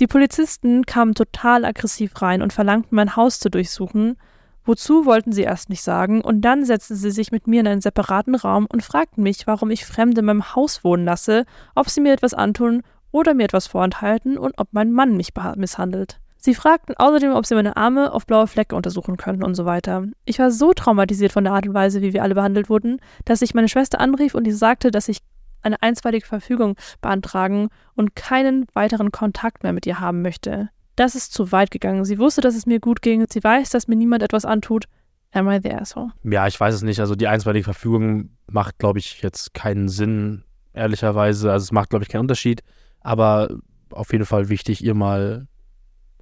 Die 0.00 0.06
Polizisten 0.06 0.86
kamen 0.86 1.14
total 1.14 1.64
aggressiv 1.64 2.22
rein 2.22 2.42
und 2.42 2.52
verlangten, 2.52 2.94
mein 2.94 3.16
Haus 3.16 3.40
zu 3.40 3.50
durchsuchen. 3.50 4.16
Wozu 4.64 5.06
wollten 5.06 5.32
sie 5.32 5.42
erst 5.42 5.70
nicht 5.70 5.82
sagen, 5.82 6.20
und 6.20 6.42
dann 6.42 6.64
setzten 6.64 6.94
sie 6.94 7.10
sich 7.10 7.32
mit 7.32 7.46
mir 7.46 7.60
in 7.60 7.66
einen 7.66 7.80
separaten 7.80 8.34
Raum 8.34 8.66
und 8.70 8.84
fragten 8.84 9.22
mich, 9.22 9.46
warum 9.46 9.70
ich 9.70 9.86
Fremde 9.86 10.20
in 10.20 10.26
meinem 10.26 10.54
Haus 10.54 10.84
wohnen 10.84 11.04
lasse, 11.04 11.46
ob 11.74 11.88
sie 11.88 12.00
mir 12.00 12.12
etwas 12.12 12.34
antun 12.34 12.82
oder 13.10 13.34
mir 13.34 13.44
etwas 13.44 13.66
vorenthalten 13.66 14.36
und 14.36 14.58
ob 14.58 14.68
mein 14.72 14.92
Mann 14.92 15.16
mich 15.16 15.30
misshandelt. 15.56 16.20
Sie 16.36 16.54
fragten 16.54 16.94
außerdem, 16.96 17.32
ob 17.32 17.46
sie 17.46 17.56
meine 17.56 17.76
Arme 17.76 18.12
auf 18.12 18.26
blaue 18.26 18.46
Flecke 18.46 18.76
untersuchen 18.76 19.16
könnten 19.16 19.42
und 19.42 19.54
so 19.54 19.64
weiter. 19.64 20.04
Ich 20.24 20.38
war 20.38 20.52
so 20.52 20.72
traumatisiert 20.72 21.32
von 21.32 21.42
der 21.42 21.52
Art 21.52 21.66
und 21.66 21.74
Weise, 21.74 22.00
wie 22.00 22.12
wir 22.12 22.22
alle 22.22 22.36
behandelt 22.36 22.70
wurden, 22.70 23.00
dass 23.24 23.42
ich 23.42 23.54
meine 23.54 23.68
Schwester 23.68 24.00
anrief 24.00 24.34
und 24.34 24.46
ihr 24.46 24.54
sagte, 24.54 24.92
dass 24.92 25.08
ich 25.08 25.18
eine 25.62 25.82
einstweilige 25.82 26.26
Verfügung 26.26 26.76
beantragen 27.00 27.68
und 27.94 28.14
keinen 28.16 28.66
weiteren 28.74 29.12
Kontakt 29.12 29.62
mehr 29.62 29.72
mit 29.72 29.86
ihr 29.86 30.00
haben 30.00 30.22
möchte. 30.22 30.70
Das 30.96 31.14
ist 31.14 31.32
zu 31.32 31.52
weit 31.52 31.70
gegangen. 31.70 32.04
Sie 32.04 32.18
wusste, 32.18 32.40
dass 32.40 32.56
es 32.56 32.66
mir 32.66 32.80
gut 32.80 33.02
ging. 33.02 33.24
Sie 33.28 33.42
weiß, 33.42 33.70
dass 33.70 33.86
mir 33.88 33.96
niemand 33.96 34.22
etwas 34.22 34.44
antut. 34.44 34.86
Am 35.32 35.48
I 35.48 35.60
the 35.62 35.72
asshole? 35.72 36.10
Ja, 36.24 36.46
ich 36.46 36.58
weiß 36.58 36.74
es 36.74 36.82
nicht. 36.82 37.00
Also 37.00 37.14
die 37.14 37.28
einstweilige 37.28 37.64
Verfügung 37.64 38.30
macht, 38.50 38.78
glaube 38.78 38.98
ich, 38.98 39.22
jetzt 39.22 39.54
keinen 39.54 39.88
Sinn, 39.88 40.42
ehrlicherweise. 40.72 41.52
Also 41.52 41.64
es 41.64 41.72
macht, 41.72 41.90
glaube 41.90 42.04
ich, 42.04 42.08
keinen 42.08 42.22
Unterschied. 42.22 42.62
Aber 43.00 43.58
auf 43.90 44.12
jeden 44.12 44.24
Fall 44.24 44.48
wichtig, 44.48 44.82
ihr 44.82 44.94
mal 44.94 45.46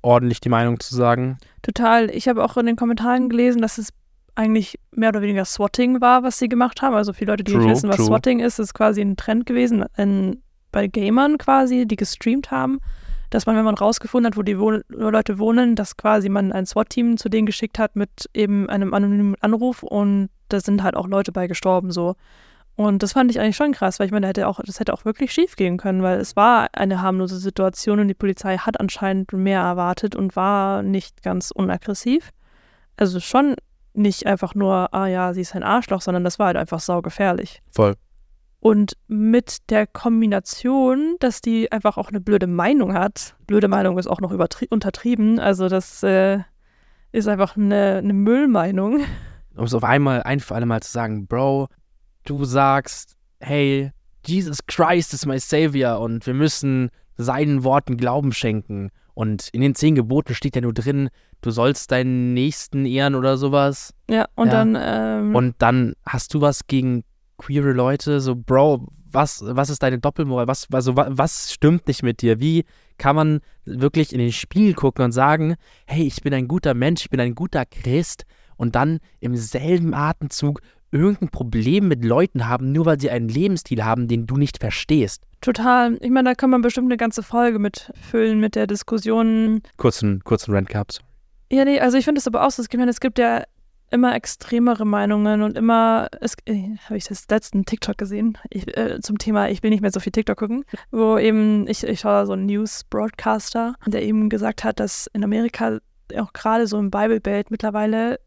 ordentlich 0.03 0.41
die 0.41 0.49
Meinung 0.49 0.78
zu 0.80 0.95
sagen. 0.95 1.39
Total. 1.62 2.11
Ich 2.11 2.28
habe 2.28 2.45
auch 2.45 2.57
in 2.57 2.66
den 2.66 2.76
Kommentaren 2.76 3.28
gelesen, 3.28 3.62
dass 3.62 3.78
es 3.78 3.91
eigentlich 4.37 4.78
mehr 4.93 5.09
oder 5.09 5.22
weniger 5.22 5.45
Swatting 5.45 6.01
war, 6.01 6.22
was 6.22 6.39
sie 6.39 6.49
gemacht 6.49 6.82
haben. 6.82 6.95
Also 6.95 7.12
viele 7.12 7.32
Leute, 7.32 7.45
die 7.45 7.53
True, 7.53 7.62
nicht 7.62 7.70
wissen, 7.70 7.89
was 7.89 7.97
true. 7.97 8.07
Swatting 8.07 8.41
ist, 8.41 8.59
ist 8.59 8.74
quasi 8.74 9.01
ein 9.01 9.16
Trend 9.16 9.47
gewesen 9.47 9.84
in, 9.97 10.43
bei 10.72 10.87
Gamern 10.87 11.39
quasi, 11.39 11.87
die 11.87 11.97
gestreamt 11.97 12.51
haben, 12.51 12.78
dass 13.30 13.47
man, 13.47 13.57
wenn 13.57 13.64
man 13.64 13.74
rausgefunden 13.74 14.30
hat, 14.30 14.37
wo 14.37 14.43
die 14.43 14.59
Wohn 14.59 14.82
Leute 14.89 15.39
wohnen, 15.39 15.74
dass 15.74 15.97
quasi 15.97 16.28
man 16.28 16.53
ein 16.53 16.66
SWAT-Team 16.66 17.16
zu 17.16 17.28
denen 17.28 17.47
geschickt 17.47 17.78
hat 17.78 17.97
mit 17.97 18.28
eben 18.34 18.68
einem 18.68 18.95
anonymen 18.95 19.34
Anruf 19.41 19.82
und 19.82 20.28
da 20.49 20.61
sind 20.61 20.82
halt 20.82 20.97
auch 20.97 21.09
Leute 21.09 21.32
bei 21.32 21.47
gestorben 21.47 21.91
so. 21.91 22.14
Und 22.76 23.03
das 23.03 23.14
fand 23.14 23.30
ich 23.30 23.41
eigentlich 23.41 23.57
schon 23.57 23.72
krass, 23.72 23.99
weil 23.99 24.07
ich 24.07 24.12
meine, 24.12 24.24
da 24.24 24.28
hätte 24.28 24.49
auch, 24.49 24.61
das 24.64 24.78
hätte 24.78 24.93
auch 24.93 25.07
wirklich 25.07 25.32
schief 25.32 25.57
gehen 25.57 25.78
können, 25.78 26.03
weil 26.03 26.20
es 26.20 26.37
war 26.37 26.68
eine 26.74 27.01
harmlose 27.01 27.39
Situation 27.39 28.01
und 28.01 28.09
die 28.09 28.14
Polizei 28.14 28.59
hat 28.59 28.78
anscheinend 28.78 29.32
mehr 29.32 29.62
erwartet 29.62 30.14
und 30.14 30.37
war 30.37 30.82
nicht 30.82 31.22
ganz 31.22 31.51
unaggressiv. 31.51 32.32
Also 32.99 33.18
schon 33.18 33.57
nicht 33.97 34.26
einfach 34.26 34.55
nur, 34.55 34.92
ah 34.94 35.07
ja, 35.07 35.34
sie 35.34 35.40
ist 35.40 35.55
ein 35.55 35.62
Arschloch, 35.62 36.01
sondern 36.01 36.24
das 36.24 36.38
war 36.38 36.47
halt 36.47 36.57
einfach 36.57 36.80
saugefährlich. 36.80 37.62
Voll. 37.70 37.94
Und 38.61 38.97
mit 39.07 39.70
der 39.70 39.86
Kombination, 39.86 41.16
dass 41.20 41.40
die 41.40 41.70
einfach 41.70 41.99
auch 41.99 42.09
eine 42.09 42.20
blöde 42.20 42.47
Meinung 42.47 42.94
hat, 42.94 43.36
blöde 43.47 43.68
Meinung 43.68 43.99
ist 43.99 44.07
auch 44.07 44.20
noch 44.20 44.32
untertrieben, 44.70 45.38
also 45.38 45.68
das 45.68 46.03
äh, 46.03 46.40
ist 47.12 47.28
einfach 47.28 47.57
eine, 47.57 47.99
eine 47.99 48.12
Müllmeinung. 48.12 49.01
Um 49.57 49.64
es 49.64 49.74
auf 49.74 49.84
einmal, 49.84 50.22
ein 50.22 50.40
für 50.40 50.55
alle 50.55 50.66
Mal 50.66 50.82
zu 50.82 50.90
sagen, 50.90 51.26
Bro, 51.26 51.68
du 52.24 52.44
sagst, 52.44 53.16
hey, 53.40 53.92
Jesus 54.26 54.66
Christ 54.66 55.14
ist 55.14 55.26
my 55.26 55.38
Savior 55.38 56.01
und 56.01 56.26
wir 56.26 56.34
müssen 56.34 56.90
seinen 57.16 57.64
Worten 57.64 57.97
Glauben 57.97 58.32
schenken. 58.32 58.90
Und 59.16 59.48
in 59.54 59.62
den 59.62 59.74
zehn 59.74 59.94
Geboten 59.94 60.34
steht 60.34 60.56
ja 60.56 60.60
nur 60.60 60.74
drin, 60.74 61.08
du 61.40 61.50
sollst 61.50 61.90
deinen 61.90 62.34
Nächsten 62.34 62.84
ehren 62.84 63.14
oder 63.14 63.38
sowas. 63.38 63.94
Ja, 64.10 64.26
und 64.34 64.48
Ja. 64.48 64.52
dann, 64.52 64.76
ähm, 64.78 65.34
Und 65.34 65.54
dann 65.58 65.94
hast 66.04 66.34
du 66.34 66.42
was 66.42 66.66
gegen 66.66 67.02
queere 67.38 67.72
Leute, 67.72 68.20
so, 68.20 68.36
Bro, 68.36 68.88
was, 69.10 69.42
was 69.42 69.70
ist 69.70 69.82
deine 69.82 69.98
Doppelmoral? 69.98 70.46
Was, 70.48 70.66
also, 70.70 70.96
wa- 70.96 71.08
was 71.08 71.50
stimmt 71.50 71.88
nicht 71.88 72.02
mit 72.02 72.20
dir? 72.20 72.40
Wie 72.40 72.64
kann 72.98 73.16
man 73.16 73.40
wirklich 73.64 74.12
in 74.12 74.18
den 74.18 74.32
Spiegel 74.32 74.74
gucken 74.74 75.06
und 75.06 75.12
sagen, 75.12 75.54
hey, 75.86 76.06
ich 76.06 76.20
bin 76.22 76.34
ein 76.34 76.46
guter 76.46 76.74
Mensch, 76.74 77.00
ich 77.04 77.10
bin 77.10 77.20
ein 77.20 77.34
guter 77.34 77.64
Christ 77.64 78.26
und 78.58 78.74
dann 78.74 78.98
im 79.20 79.34
selben 79.34 79.94
Atemzug 79.94 80.60
irgendein 80.93 81.28
Problem 81.30 81.89
mit 81.89 82.05
Leuten 82.05 82.49
haben, 82.49 82.72
nur 82.72 82.87
weil 82.87 83.01
sie 83.01 83.11
einen 83.11 83.28
Lebensstil 83.28 83.84
haben, 83.84 84.09
den 84.09 84.26
du 84.26 84.37
nicht 84.37 84.59
verstehst? 84.59 85.22
total, 85.41 85.97
ich 86.01 86.11
meine, 86.11 86.30
da 86.30 86.34
kann 86.34 86.51
man 86.51 86.62
bestimmt 86.62 86.89
eine 86.89 86.97
ganze 86.97 87.22
Folge 87.22 87.59
mitfüllen 87.59 88.41
mit 88.41 88.55
der 88.55 88.66
Diskussion. 88.66 89.62
Kurzen, 89.76 90.22
kurzen 90.24 90.53
Rant 90.53 90.68
gehabt. 90.68 91.01
Ja, 91.51 91.64
nee, 91.64 91.80
also 91.80 91.97
ich 91.97 92.05
finde 92.05 92.18
es 92.18 92.26
aber 92.26 92.45
auch 92.45 92.51
so, 92.51 92.62
ich 92.62 92.76
meine, 92.76 92.91
es 92.91 93.01
gibt 93.01 93.18
ja 93.18 93.45
immer 93.91 94.16
extremere 94.16 94.84
Meinungen 94.84 95.43
und 95.43 95.57
immer, 95.57 96.09
es 96.20 96.34
äh, 96.47 96.76
habe 96.87 96.97
ich 96.97 97.05
das 97.05 97.28
letzten 97.30 97.64
TikTok 97.64 97.97
gesehen, 97.97 98.37
ich, 98.51 98.76
äh, 98.76 98.99
zum 99.01 99.18
Thema, 99.18 99.49
ich 99.49 99.62
will 99.62 99.70
nicht 99.70 99.80
mehr 99.80 99.93
so 99.93 100.01
viel 100.01 100.11
TikTok 100.11 100.37
gucken, 100.37 100.64
wo 100.91 101.16
eben, 101.18 101.68
ich, 101.68 101.84
ich 101.84 102.01
schaue 102.01 102.26
so 102.26 102.32
einen 102.32 102.47
News-Broadcaster, 102.47 103.76
der 103.87 104.03
eben 104.03 104.28
gesagt 104.28 104.64
hat, 104.64 104.80
dass 104.80 105.09
in 105.12 105.22
Amerika 105.22 105.78
auch 106.18 106.32
gerade 106.32 106.66
so 106.66 106.78
im 106.78 106.91
Bible-Belt 106.91 107.53
mittlerweile 107.53 108.18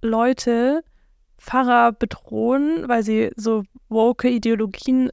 Leute 0.00 0.82
Pfarrer 1.40 1.92
bedrohen, 1.92 2.84
weil 2.86 3.02
sie 3.02 3.30
so 3.34 3.64
woke 3.88 4.28
Ideologien 4.28 5.10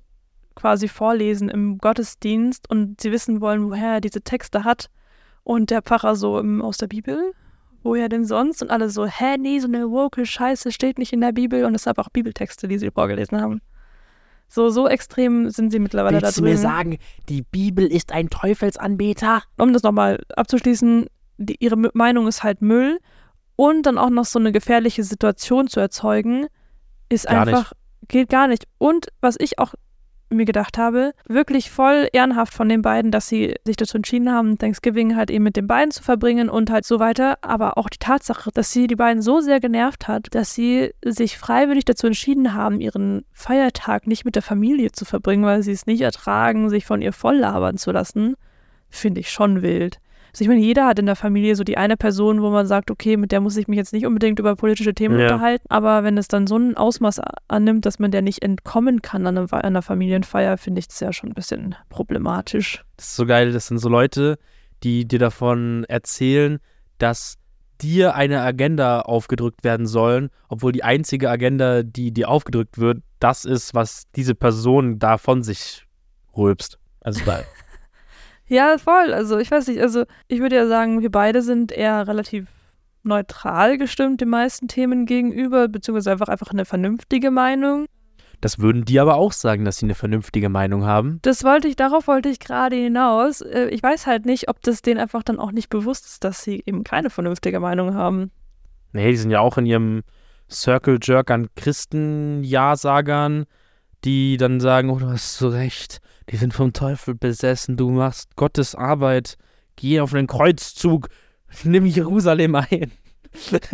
quasi 0.56 0.88
vorlesen 0.88 1.50
im 1.50 1.78
Gottesdienst 1.78 2.70
und 2.70 3.00
sie 3.00 3.12
wissen 3.12 3.42
wollen, 3.42 3.70
woher 3.70 3.94
er 3.94 4.02
diese 4.02 4.22
Texte 4.22 4.64
hat. 4.64 4.90
Und 5.44 5.70
der 5.70 5.82
Pfarrer 5.82 6.16
so 6.16 6.40
im, 6.40 6.62
aus 6.62 6.78
der 6.78 6.88
Bibel, 6.88 7.32
woher 7.82 8.10
denn 8.10 8.26
sonst? 8.26 8.62
Und 8.62 8.70
alle 8.70 8.90
so, 8.90 9.06
hä, 9.06 9.38
nee, 9.38 9.60
so 9.60 9.68
eine 9.68 9.90
woke 9.90 10.26
Scheiße 10.26 10.72
steht 10.72 11.00
nicht 11.00 11.14
in 11.14 11.22
der 11.22 11.32
Bibel 11.32 11.64
und 11.64 11.74
es 11.76 11.84
sind 11.84 11.98
auch 11.98 12.10
Bibeltexte, 12.10 12.68
die 12.68 12.78
sie 12.78 12.92
vorgelesen 12.92 13.40
haben. 13.40 13.62
So, 14.50 14.70
so 14.70 14.88
extrem 14.88 15.50
sind 15.50 15.72
sie 15.72 15.80
mittlerweile 15.80 16.20
da 16.20 16.28
Willst 16.28 16.38
du 16.38 16.42
drin. 16.42 16.52
mir 16.54 16.58
sagen, 16.58 16.98
die 17.30 17.44
Bibel 17.44 17.86
ist 17.86 18.12
ein 18.12 18.30
Teufelsanbeter? 18.30 19.44
um 19.58 19.72
das 19.72 19.84
nochmal 19.84 20.22
abzuschließen, 20.36 21.08
die, 21.38 21.56
ihre 21.60 21.78
Meinung 21.94 22.28
ist 22.28 22.44
halt 22.44 22.62
Müll 22.62 23.00
und 23.58 23.86
dann 23.86 23.98
auch 23.98 24.10
noch 24.10 24.24
so 24.24 24.40
eine 24.40 24.54
gefährliche 24.54 25.04
Situation 25.04 25.68
zu 25.68 25.82
erzeugen, 25.82 26.48
ist 27.10 27.28
Gar 27.28 27.42
einfach, 27.42 27.74
geht 28.08 28.30
gar 28.30 28.48
nicht. 28.48 28.66
Und 28.78 29.08
was 29.20 29.36
ich 29.38 29.60
auch 29.60 29.74
mir 30.30 30.46
gedacht 30.46 30.78
habe, 30.78 31.14
wirklich 31.28 31.72
voll 31.72 32.08
ehrenhaft 32.12 32.54
von 32.54 32.68
den 32.68 32.82
beiden, 32.82 33.12
dass 33.12 33.28
sie 33.28 33.56
sich 33.64 33.78
dazu 33.78 33.98
entschieden 33.98 34.32
haben, 34.32 34.58
Thanksgiving 34.58 35.16
halt 35.16 35.32
eben 35.32 35.44
mit 35.44 35.56
den 35.56 35.68
beiden 35.68 35.92
zu 35.92 36.04
verbringen 36.04 36.50
und 36.50 36.70
halt 36.70 36.86
so 36.86 37.00
weiter. 37.00 37.38
Aber 37.42 37.78
auch 37.78 37.90
die 37.90 37.98
Tatsache, 37.98 38.52
dass 38.54 38.72
sie 38.72 38.88
die 38.88 38.96
beiden 38.96 39.22
so 39.22 39.40
sehr 39.40 39.60
genervt 39.60 40.08
hat, 40.08 40.28
dass 40.32 40.54
sie 40.54 40.94
sich 41.04 41.38
freiwillig 41.38 41.86
dazu 41.86 42.08
entschieden 42.08 42.54
haben, 42.54 42.82
ihren 42.82 43.26
Feiertag 43.32 44.06
nicht 44.06 44.26
mit 44.26 44.36
der 44.36 44.44
Familie 44.44 44.92
zu 44.92 45.06
verbringen, 45.06 45.46
weil 45.46 45.64
sie 45.64 45.72
es 45.72 45.86
nicht 45.86 46.02
ertragen, 46.02 46.70
sich 46.70 46.86
von 46.86 47.02
ihr 47.02 47.14
voll 47.14 47.38
labern 47.38 47.78
zu 47.78 47.92
lassen, 47.92 48.36
finde 48.90 49.22
ich 49.22 49.32
schon 49.32 49.62
wild. 49.62 50.00
Also 50.38 50.44
ich 50.44 50.50
meine, 50.50 50.62
jeder 50.62 50.86
hat 50.86 51.00
in 51.00 51.08
der 51.08 51.16
Familie 51.16 51.56
so 51.56 51.64
die 51.64 51.78
eine 51.78 51.98
Person, 51.98 52.44
wo 52.44 52.52
man 52.52 52.68
sagt, 52.68 52.92
okay, 52.92 53.18
mit 53.18 53.32
der 53.32 53.42
muss 53.42 53.58
ich 53.58 53.68
mich 53.68 53.78
jetzt 53.78 53.92
nicht 53.92 54.06
unbedingt 54.06 54.38
über 54.38 54.56
politische 54.56 54.94
Themen 54.94 55.18
Ja. 55.18 55.26
unterhalten, 55.26 55.66
aber 55.68 56.04
wenn 56.04 56.16
es 56.16 56.28
dann 56.28 56.46
so 56.46 56.58
ein 56.58 56.78
Ausmaß 56.78 57.22
annimmt, 57.48 57.88
dass 57.88 57.98
man 57.98 58.12
der 58.12 58.22
nicht 58.22 58.44
entkommen 58.44 59.02
kann 59.02 59.26
an 59.26 59.36
einer, 59.52 59.82
Familienfeier, 59.82 60.60
finde 60.60 60.78
ich 60.78 60.90
das 60.90 61.00
ja 61.00 61.12
schon 61.12 61.32
ein 61.32 61.34
bisschen 61.34 61.74
problematisch. 61.90 62.84
Das 62.98 63.08
ist 63.08 63.16
so 63.16 63.26
geil, 63.26 63.52
das 63.52 63.66
sind 63.66 63.80
so 63.80 63.90
Leute, 63.90 64.38
die 64.84 65.08
dir 65.08 65.18
davon 65.18 65.86
erzählen, 65.86 66.60
dass 67.00 67.40
dir 67.82 68.14
eine 68.14 68.42
Agenda 68.42 69.02
aufgedrückt 69.02 69.64
werden 69.64 69.88
sollen, 69.88 70.30
obwohl 70.50 70.72
die 70.72 70.84
einzige 70.84 71.32
Agenda, 71.32 71.82
die 71.82 72.12
dir 72.12 72.30
aufgedrückt 72.30 72.78
wird, 72.78 73.02
das 73.20 73.44
ist, 73.44 73.74
was 73.74 74.04
diese 74.16 74.36
Person 74.36 75.00
da 75.00 75.18
von 75.18 75.42
sich 75.42 75.88
rülpst. 76.36 76.78
Also 77.02 77.26
da, 77.26 77.42
Ja, 78.48 78.78
voll. 78.78 79.14
Also 79.14 79.38
ich 79.38 79.52
weiß 79.52 79.68
nicht, 79.68 79.82
also 79.82 80.06
ich 80.28 80.40
würde 80.40 80.56
ja 80.56 80.68
sagen, 80.68 81.02
wir 81.02 81.12
beide 81.12 81.42
sind 81.42 81.72
eher 81.72 82.08
relativ 82.08 82.48
neutral 83.04 83.78
gestimmt 83.78 84.22
den 84.22 84.30
meisten 84.30 84.68
Themen 84.68 85.06
gegenüber, 85.06 85.68
beziehungsweise 85.68 86.12
einfach, 86.12 86.28
einfach 86.28 86.52
eine 86.52 86.66
vernünftige 86.66 87.32
Meinung. 87.32 87.86
das 88.42 88.60
würden 88.60 88.86
die 88.86 89.00
aber 89.00 89.16
auch 89.16 89.32
sagen, 89.32 89.66
dass 89.66 89.78
sie 89.78 89.86
eine 89.86 89.96
vernünftige 89.96 90.50
Meinung 90.50 90.86
haben. 90.86 91.20
Das 91.24 91.44
wollte 91.44 91.68
ich, 91.68 91.76
darauf 91.76 92.08
wollte 92.08 92.30
ich 92.30 92.40
gerade 92.40 92.76
hinaus. 92.76 93.42
Äh, 93.42 93.70
Ich 93.70 93.82
weiß 93.82 94.06
halt 94.08 94.26
nicht, 94.26 94.50
ob 94.50 94.62
das 94.62 94.82
denen 94.82 95.00
einfach 95.00 95.24
dann 95.24 95.40
auch 95.40 95.52
nicht 95.52 95.70
bewusst 95.70 96.06
ist, 96.06 96.24
dass 96.24 96.42
sie 96.44 96.62
eben 96.66 96.84
keine 96.84 97.10
vernünftige 97.10 97.60
Meinung 97.60 97.94
haben. 97.96 98.32
Nee, 98.94 99.10
die 99.12 99.18
sind 99.18 99.32
ja 99.32 99.40
auch 99.40 99.58
in 99.58 99.66
ihrem 99.66 100.04
Circle 100.50 101.00
Jerk 101.02 101.32
an 101.32 101.48
Christen-Ja-Sagern, 101.56 103.46
die 104.06 104.38
dann 104.38 104.60
sagen, 104.60 104.90
oh, 104.90 105.00
du 105.00 105.08
hast 105.08 105.38
so 105.38 105.50
recht, 105.50 106.00
die 106.30 106.38
sind 106.38 106.54
vom 106.54 106.74
Teufel 106.74 107.16
besessen, 107.16 107.78
du 107.78 107.90
machst 107.90 108.36
Gottes 108.36 108.76
Arbeit, 108.76 109.38
geh 109.76 110.00
auf 110.00 110.12
den 110.12 110.28
Kreuzzug, 110.28 111.10
nimm 111.64 111.86
Jerusalem 111.86 112.56
ein. 112.56 112.92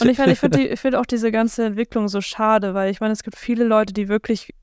Und 0.00 0.08
ich 0.08 0.18
meine, 0.18 0.32
ich 0.32 0.38
finde 0.38 0.58
die- 0.58 0.68
ich 0.68 0.80
finde 0.80 0.98
auch 0.98 1.06
diese 1.06 1.30
ganze 1.30 1.64
Entwicklung 1.66 2.08
so 2.08 2.20
schade, 2.20 2.74
weil 2.74 2.90
ich 2.90 3.00
meine, 3.00 3.12
es 3.12 3.22
gibt 3.22 3.36
viele 3.36 3.64
Leute, 3.64 3.92
die 3.92 4.08
wirklich 4.08 4.54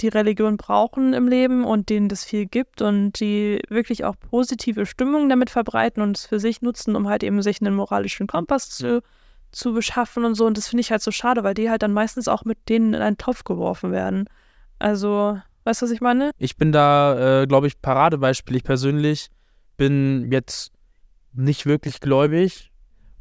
die 0.00 0.08
Religion 0.08 0.56
brauchen 0.56 1.12
im 1.14 1.26
Leben 1.26 1.64
und 1.64 1.88
denen 1.88 2.08
das 2.08 2.24
viel 2.24 2.46
gibt 2.46 2.82
und 2.82 3.18
die 3.18 3.60
wirklich 3.68 4.04
auch 4.04 4.14
positive 4.30 4.86
Stimmung 4.86 5.28
damit 5.28 5.50
verbreiten 5.50 6.02
und 6.02 6.16
es 6.16 6.26
für 6.26 6.38
sich 6.38 6.62
nutzen, 6.62 6.94
um 6.94 7.08
halt 7.08 7.24
eben 7.24 7.42
sich 7.42 7.60
einen 7.60 7.74
moralischen 7.74 8.28
Kompass 8.28 8.70
zu, 8.70 9.02
zu 9.58 9.72
beschaffen 9.72 10.24
und 10.24 10.34
so. 10.34 10.46
Und 10.46 10.56
das 10.56 10.68
finde 10.68 10.80
ich 10.80 10.90
halt 10.90 11.02
so 11.02 11.10
schade, 11.10 11.44
weil 11.44 11.54
die 11.54 11.70
halt 11.70 11.82
dann 11.82 11.92
meistens 11.92 12.28
auch 12.28 12.44
mit 12.44 12.68
denen 12.68 12.94
in 12.94 13.02
einen 13.02 13.18
Topf 13.18 13.44
geworfen 13.44 13.92
werden. 13.92 14.28
Also, 14.78 15.38
weißt 15.64 15.82
du, 15.82 15.86
was 15.86 15.92
ich 15.92 16.00
meine? 16.00 16.30
Ich 16.38 16.56
bin 16.56 16.72
da, 16.72 17.42
äh, 17.42 17.46
glaube 17.46 17.66
ich, 17.66 17.80
Paradebeispiel. 17.80 18.56
Ich 18.56 18.64
persönlich 18.64 19.28
bin 19.76 20.30
jetzt 20.30 20.72
nicht 21.32 21.66
wirklich 21.66 22.00
gläubig 22.00 22.70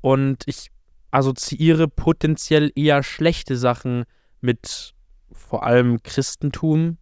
und 0.01 0.43
ich 0.45 0.71
assoziiere 1.11 1.87
potenziell 1.87 2.71
eher 2.75 3.03
schlechte 3.03 3.57
Sachen 3.57 4.05
mit 4.41 4.93
vor 5.31 5.63
allem 5.63 6.01
Christentum. 6.03 6.97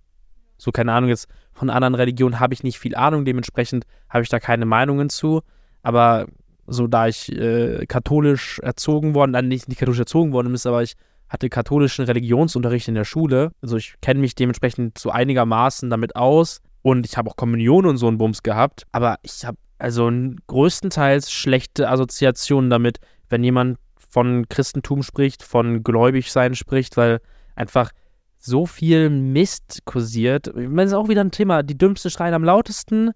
So, 0.58 0.72
keine 0.72 0.94
Ahnung, 0.94 1.10
jetzt 1.10 1.28
von 1.52 1.70
anderen 1.70 1.96
Religionen 1.96 2.40
habe 2.40 2.54
ich 2.54 2.64
nicht 2.64 2.80
viel 2.80 2.96
Ahnung, 2.96 3.26
dementsprechend 3.26 3.86
habe 4.10 4.24
ich 4.24 4.30
da 4.30 4.40
keine 4.40 4.66
Meinungen 4.66 5.10
zu. 5.10 5.42
Aber 5.84 6.28
so, 6.68 6.88
da 6.88 7.08
ich 7.08 7.32
äh, 7.32 7.86
katholisch 7.86 8.60
erzogen 8.60 9.16
worden, 9.16 9.32
nein, 9.32 9.48
nicht, 9.48 9.68
nicht 9.68 9.80
katholisch 9.80 10.00
erzogen 10.00 10.34
worden 10.34 10.54
ist, 10.54 10.66
aber 10.66 10.84
ich 10.84 10.96
hatte 11.30 11.50
katholischen 11.50 12.06
Religionsunterricht 12.06 12.88
in 12.88 12.96
der 12.96 13.06
Schule. 13.06 13.52
Also 13.62 13.78
ich 13.78 13.96
kenne 14.02 14.20
mich 14.20 14.36
dementsprechend 14.36 14.98
so 14.98 15.10
einigermaßen 15.10 15.90
damit 15.90 16.16
aus 16.16 16.62
und 16.82 17.06
ich 17.06 17.18
habe 17.18 17.30
auch 17.30 17.36
Kommunion 17.36 17.86
und 17.86 17.98
so 17.98 18.08
einen 18.08 18.18
Bums 18.18 18.44
gehabt. 18.44 18.84
Aber 18.92 19.18
ich 19.24 19.46
habe 19.46 19.58
also 19.78 20.12
größtenteils 20.48 21.32
schlechte 21.32 21.90
Assoziationen 21.90 22.70
damit, 22.70 23.00
wenn 23.30 23.44
jemand 23.44 23.78
von 24.10 24.48
Christentum 24.48 25.04
spricht, 25.04 25.44
von 25.44 25.84
Gläubigsein 25.84 26.56
spricht, 26.56 26.96
weil 26.96 27.20
einfach 27.56 27.92
so 28.38 28.66
viel 28.66 29.10
Mist 29.10 29.82
kursiert. 29.86 30.48
Ich 30.48 30.54
meine, 30.54 30.84
das 30.84 30.92
ist 30.92 30.94
auch 30.94 31.10
wieder 31.10 31.22
ein 31.22 31.32
Thema. 31.32 31.64
Die 31.64 31.78
Dümmsten 31.78 32.12
schreien 32.12 32.34
am 32.34 32.44
lautesten. 32.44 33.12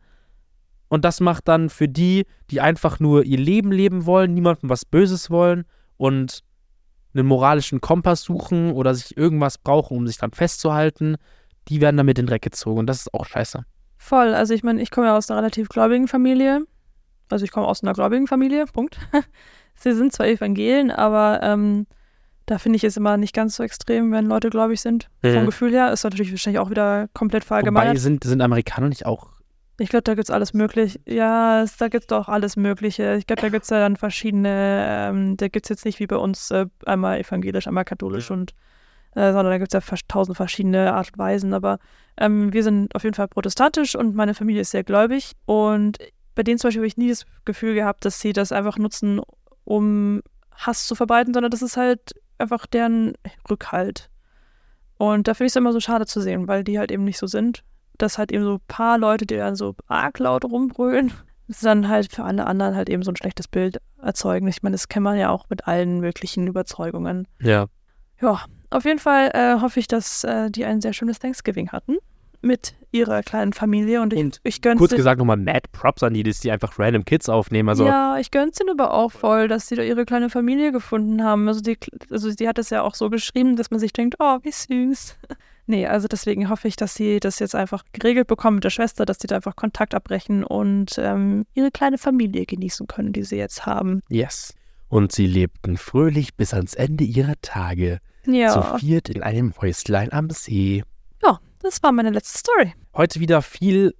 Und 0.90 1.06
das 1.06 1.20
macht 1.22 1.48
dann 1.48 1.70
für 1.70 1.88
die, 1.88 2.26
die 2.52 2.62
einfach 2.62 3.00
nur 3.00 3.24
ihr 3.24 3.38
Leben 3.38 3.72
leben 3.72 4.06
wollen, 4.06 4.34
niemandem 4.34 4.70
was 4.70 4.86
Böses 4.86 5.30
wollen 5.30 5.66
und 5.98 6.44
einen 7.14 7.28
moralischen 7.28 7.80
Kompass 7.82 8.24
suchen 8.24 8.72
oder 8.72 8.94
sich 8.94 9.18
irgendwas 9.18 9.58
brauchen, 9.58 9.98
um 9.98 10.08
sich 10.08 10.18
dann 10.18 10.32
festzuhalten, 10.32 11.16
die 11.68 11.82
werden 11.82 11.98
damit 11.98 12.18
in 12.20 12.26
den 12.26 12.30
Dreck 12.30 12.42
gezogen. 12.42 12.80
Und 12.80 12.88
das 12.88 13.02
ist 13.02 13.14
auch 13.14 13.26
scheiße. 13.26 13.64
Voll. 13.98 14.34
Also 14.34 14.54
ich 14.54 14.64
meine, 14.64 14.82
ich 14.82 14.92
komme 14.92 15.08
ja 15.08 15.18
aus 15.18 15.30
einer 15.30 15.40
relativ 15.40 15.70
gläubigen 15.70 16.08
Familie. 16.08 16.66
Also 17.30 17.46
ich 17.46 17.52
komme 17.52 17.68
aus 17.68 17.84
einer 17.84 17.94
gläubigen 17.94 18.28
Familie, 18.28 18.66
Punkt. 18.74 18.98
Sie 19.76 19.94
sind 19.94 20.12
zwar 20.12 20.28
Evangelen, 20.28 20.92
aber 20.92 21.40
ähm, 21.44 21.86
da 22.48 22.58
finde 22.58 22.78
ich 22.78 22.84
es 22.84 22.98
immer 22.98 23.18
nicht 23.18 23.34
ganz 23.36 23.56
so 23.56 23.64
extrem, 23.64 24.12
wenn 24.12 24.26
Leute 24.26 24.50
gläubig 24.50 24.82
sind. 24.82 25.10
Vom 25.22 25.42
Mhm. 25.42 25.46
Gefühl 25.46 25.72
her 25.72 25.92
ist 25.94 26.04
natürlich 26.04 26.32
wahrscheinlich 26.32 26.60
auch 26.60 26.70
wieder 26.72 27.08
komplett 27.14 27.44
Wobei 27.44 27.48
verallgemeinert. 27.48 27.98
sind, 28.00 28.24
sind 28.24 28.42
Amerikaner 28.42 28.90
nicht 28.90 29.06
auch. 29.06 29.30
Ich 29.80 29.90
glaube, 29.90 30.04
da 30.04 30.14
gibt 30.14 30.26
es 30.26 30.32
alles 30.32 30.54
mögliche. 30.54 31.00
Ja, 31.06 31.62
es, 31.64 31.78
da 31.78 31.88
gibt 31.88 32.04
es 32.04 32.08
doch 32.08 32.28
alles 32.28 32.58
Mögliche. 32.58 33.16
Ich 33.16 33.28
glaube, 33.28 33.42
da 33.42 33.50
gibt 33.50 33.64
es 33.64 33.70
ja 33.70 33.80
dann 33.80 33.96
verschiedene, 33.96 34.86
ähm, 35.10 35.38
da 35.38 35.48
gibt 35.48 35.66
es 35.66 35.70
jetzt 35.70 35.86
nicht 35.86 36.00
wie 36.00 36.08
bei 36.08 36.18
uns 36.18 36.52
äh, 36.52 36.66
einmal 36.86 37.20
evangelisch, 37.20 37.68
einmal 37.68 37.86
katholisch 37.86 38.30
und 38.30 38.54
äh, 39.16 39.32
sondern 39.32 39.46
da 39.46 39.58
gibt 39.58 39.74
es 39.74 39.90
ja 39.90 39.98
tausend 40.08 40.38
verschiedene 40.38 40.94
Art 40.94 41.12
und 41.14 41.18
Weisen. 41.18 41.54
Aber 41.54 41.80
ähm, 42.18 42.54
wir 42.54 42.64
sind 42.64 42.94
auf 42.94 43.04
jeden 43.04 43.16
Fall 43.16 43.28
protestantisch 43.28 43.96
und 43.96 44.16
meine 44.16 44.34
Familie 44.34 44.62
ist 44.62 44.72
sehr 44.72 44.84
gläubig. 44.84 45.34
Und 45.46 45.98
bei 46.36 46.44
denen 46.44 46.60
zum 46.60 46.68
Beispiel 46.68 46.82
habe 46.82 46.88
ich 46.88 46.98
nie 46.98 47.10
das 47.10 47.26
Gefühl 47.46 47.74
gehabt, 47.74 48.06
dass 48.06 48.20
sie 48.20 48.34
das 48.34 48.52
einfach 48.52 48.78
nutzen, 48.78 49.22
um 49.64 50.22
Hass 50.52 50.88
zu 50.88 50.96
verbreiten, 50.96 51.34
sondern 51.34 51.52
das 51.52 51.62
ist 51.62 51.78
halt 51.78 52.14
einfach 52.38 52.66
deren 52.68 53.14
Rückhalt. 53.50 54.10
Und 54.98 55.28
da 55.28 55.34
finde 55.34 55.48
ich 55.48 55.52
es 55.54 55.56
immer 55.56 55.72
so 55.72 55.80
schade 55.80 56.06
zu 56.06 56.20
sehen, 56.22 56.48
weil 56.48 56.64
die 56.64 56.78
halt 56.78 56.92
eben 56.92 57.06
nicht 57.06 57.18
so 57.18 57.28
sind. 57.28 57.64
Dass 58.00 58.18
halt 58.18 58.32
eben 58.32 58.44
so 58.44 58.56
ein 58.56 58.62
paar 58.68 58.98
Leute, 58.98 59.28
die 59.28 59.38
dann 59.38 59.56
so 59.56 59.76
arg 59.88 60.18
laut 60.18 60.44
rumbrüllen, 60.46 61.12
das 61.48 61.60
dann 61.60 61.88
halt 61.88 62.12
für 62.12 62.24
alle 62.24 62.48
anderen 62.48 62.76
halt 62.76 62.90
eben 62.90 63.04
so 63.04 63.12
ein 63.12 63.16
schlechtes 63.16 63.48
Bild 63.48 63.80
erzeugen. 64.02 64.48
Ich 64.48 64.64
meine, 64.64 64.74
das 64.74 64.88
kennt 64.88 65.04
man 65.04 65.18
ja 65.18 65.30
auch 65.30 65.50
mit 65.50 65.68
allen 65.68 66.00
möglichen 66.00 66.48
Überzeugungen. 66.48 67.28
Ja. 67.42 67.68
Ja, 68.22 68.42
auf 68.70 68.86
jeden 68.86 69.00
Fall 69.00 69.32
äh, 69.34 69.62
hoffe 69.62 69.80
ich, 69.80 69.88
dass 69.88 70.24
äh, 70.24 70.52
die 70.52 70.66
ein 70.66 70.82
sehr 70.82 70.94
schönes 70.94 71.20
Thanksgiving 71.20 71.70
hatten 71.70 71.98
mit 72.42 72.76
ihrer 72.92 73.22
kleinen 73.22 73.54
Familie 73.54 74.02
und 74.02 74.14
ich, 74.14 74.20
Und 74.20 74.40
ich 74.44 74.62
gönn's 74.62 74.80
Kurz 74.80 74.96
gesagt 74.96 75.20
nochmal 75.20 75.38
Mad 75.38 75.62
Props 75.72 76.04
an 76.04 76.14
die, 76.14 76.24
dass 76.24 76.40
die 76.40 76.52
einfach 76.52 76.80
random 76.80 77.06
Kids 77.06 77.30
aufnehmen. 77.30 77.70
Also 77.70 77.86
ja, 77.86 78.18
ich 78.18 78.32
gönn's 78.32 78.60
ihnen 78.60 78.70
aber 78.70 78.94
auch 78.94 79.12
voll, 79.12 79.48
dass 79.48 79.68
sie 79.68 79.76
da 79.76 79.84
ihre 79.84 80.06
kleine 80.06 80.30
Familie 80.30 80.72
gefunden 80.72 81.24
haben. 81.24 81.48
Also 81.48 81.62
die, 81.62 81.78
also 82.10 82.34
die 82.34 82.48
hat 82.48 82.58
es 82.58 82.70
ja 82.70 82.82
auch 82.82 82.96
so 82.96 83.10
geschrieben, 83.10 83.56
dass 83.56 83.72
man 83.72 83.80
sich 83.80 83.94
denkt, 83.94 84.16
oh, 84.20 84.38
wie 84.44 84.52
süß. 84.52 85.18
Nee, 85.70 85.86
also 85.86 86.08
deswegen 86.08 86.50
hoffe 86.50 86.68
ich, 86.68 86.78
dass 86.78 86.96
sie 86.96 87.20
das 87.20 87.38
jetzt 87.38 87.54
einfach 87.54 87.84
geregelt 87.92 88.26
bekommen 88.26 88.56
mit 88.56 88.64
der 88.64 88.72
Schwester, 88.72 89.06
dass 89.06 89.20
die 89.20 89.28
da 89.28 89.36
einfach 89.36 89.56
Kontakt 89.56 89.94
abbrechen 89.94 90.44
und 90.44 90.96
ähm, 90.98 91.46
ihre 91.54 91.70
kleine 91.70 92.00
Familie 92.00 92.48
genießen 92.48 92.88
können, 92.88 93.14
die 93.14 93.22
sie 93.22 93.36
jetzt 93.38 93.68
haben. 93.68 94.02
yes. 94.10 94.56
Und 94.88 95.12
sie 95.12 95.28
lebten 95.28 95.78
fröhlich 95.78 96.34
bis 96.34 96.56
ans 96.56 96.74
Ende 96.74 97.04
ihrer 97.04 97.36
Tage. 97.44 98.00
Ja, 98.26 98.52
Zu 98.52 98.80
viert 98.80 99.10
in 99.10 99.22
einem 99.22 99.54
Häuslein 99.62 100.12
am 100.12 100.32
See. 100.32 100.84
ja, 101.24 101.40
das 101.62 101.84
war 101.84 101.92
meine 101.92 102.10
letzte 102.10 102.40
Story. 102.40 102.74
Heute 102.96 103.20
wieder 103.20 103.44
viel 103.44 103.94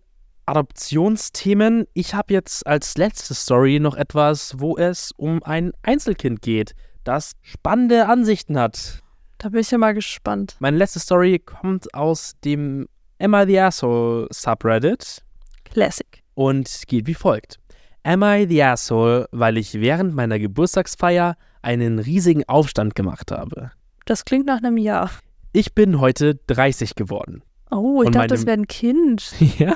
Adoptionsthemen. 0.48 1.86
Ich 1.94 2.16
habe 2.16 2.34
jetzt 2.34 2.66
als 2.66 2.98
letzte 2.98 3.36
Story 3.36 3.80
noch 3.80 3.96
etwas, 3.96 4.56
wo 4.58 4.76
es 4.76 5.12
um 5.18 5.44
ein 5.44 5.72
Einzelkind 5.84 6.42
geht, 6.42 6.74
das 7.04 7.34
spannende 7.44 8.08
Ansichten 8.08 8.58
hat. 8.58 9.04
Da 9.40 9.48
bin 9.48 9.62
ich 9.62 9.72
ja 9.72 9.78
mal 9.78 9.94
gespannt. 9.94 10.58
Meine 10.60 10.76
letzte 10.78 11.00
Story 11.00 11.40
kommt 11.40 11.94
aus 11.94 12.36
dem 12.44 12.90
Am 13.20 13.34
I 13.34 13.46
the 13.48 13.60
Asshole 13.62 14.28
Subreddit 14.32 15.24
Classic. 15.64 16.22
und 16.34 16.84
geht 16.88 17.08
wie 17.08 17.14
folgt. 17.14 17.58
Am 18.04 18.22
I 18.22 18.46
the 18.50 18.62
Asshole, 18.64 19.30
weil 19.32 19.58
ich 19.58 19.76
während 19.76 20.14
meiner 20.14 20.40
Geburtstagsfeier 20.40 21.38
einen 21.62 22.00
riesigen 22.00 22.44
Aufstand 22.50 22.96
gemacht 22.96 23.32
habe. 23.32 23.72
Das 24.06 24.26
klingt 24.26 24.46
nach 24.46 24.58
einem 24.58 24.76
Jahr. 24.76 25.10
Ich 25.54 25.74
bin 25.74 26.02
heute 26.02 26.36
30 26.48 26.96
geworden. 26.96 27.42
Oh, 27.72 28.02
ich 28.02 28.08
Und 28.08 28.16
dachte, 28.16 28.28
das 28.28 28.46
wäre 28.46 28.58
ein 28.58 28.68
Kind. 28.68 29.32
Ja. 29.58 29.74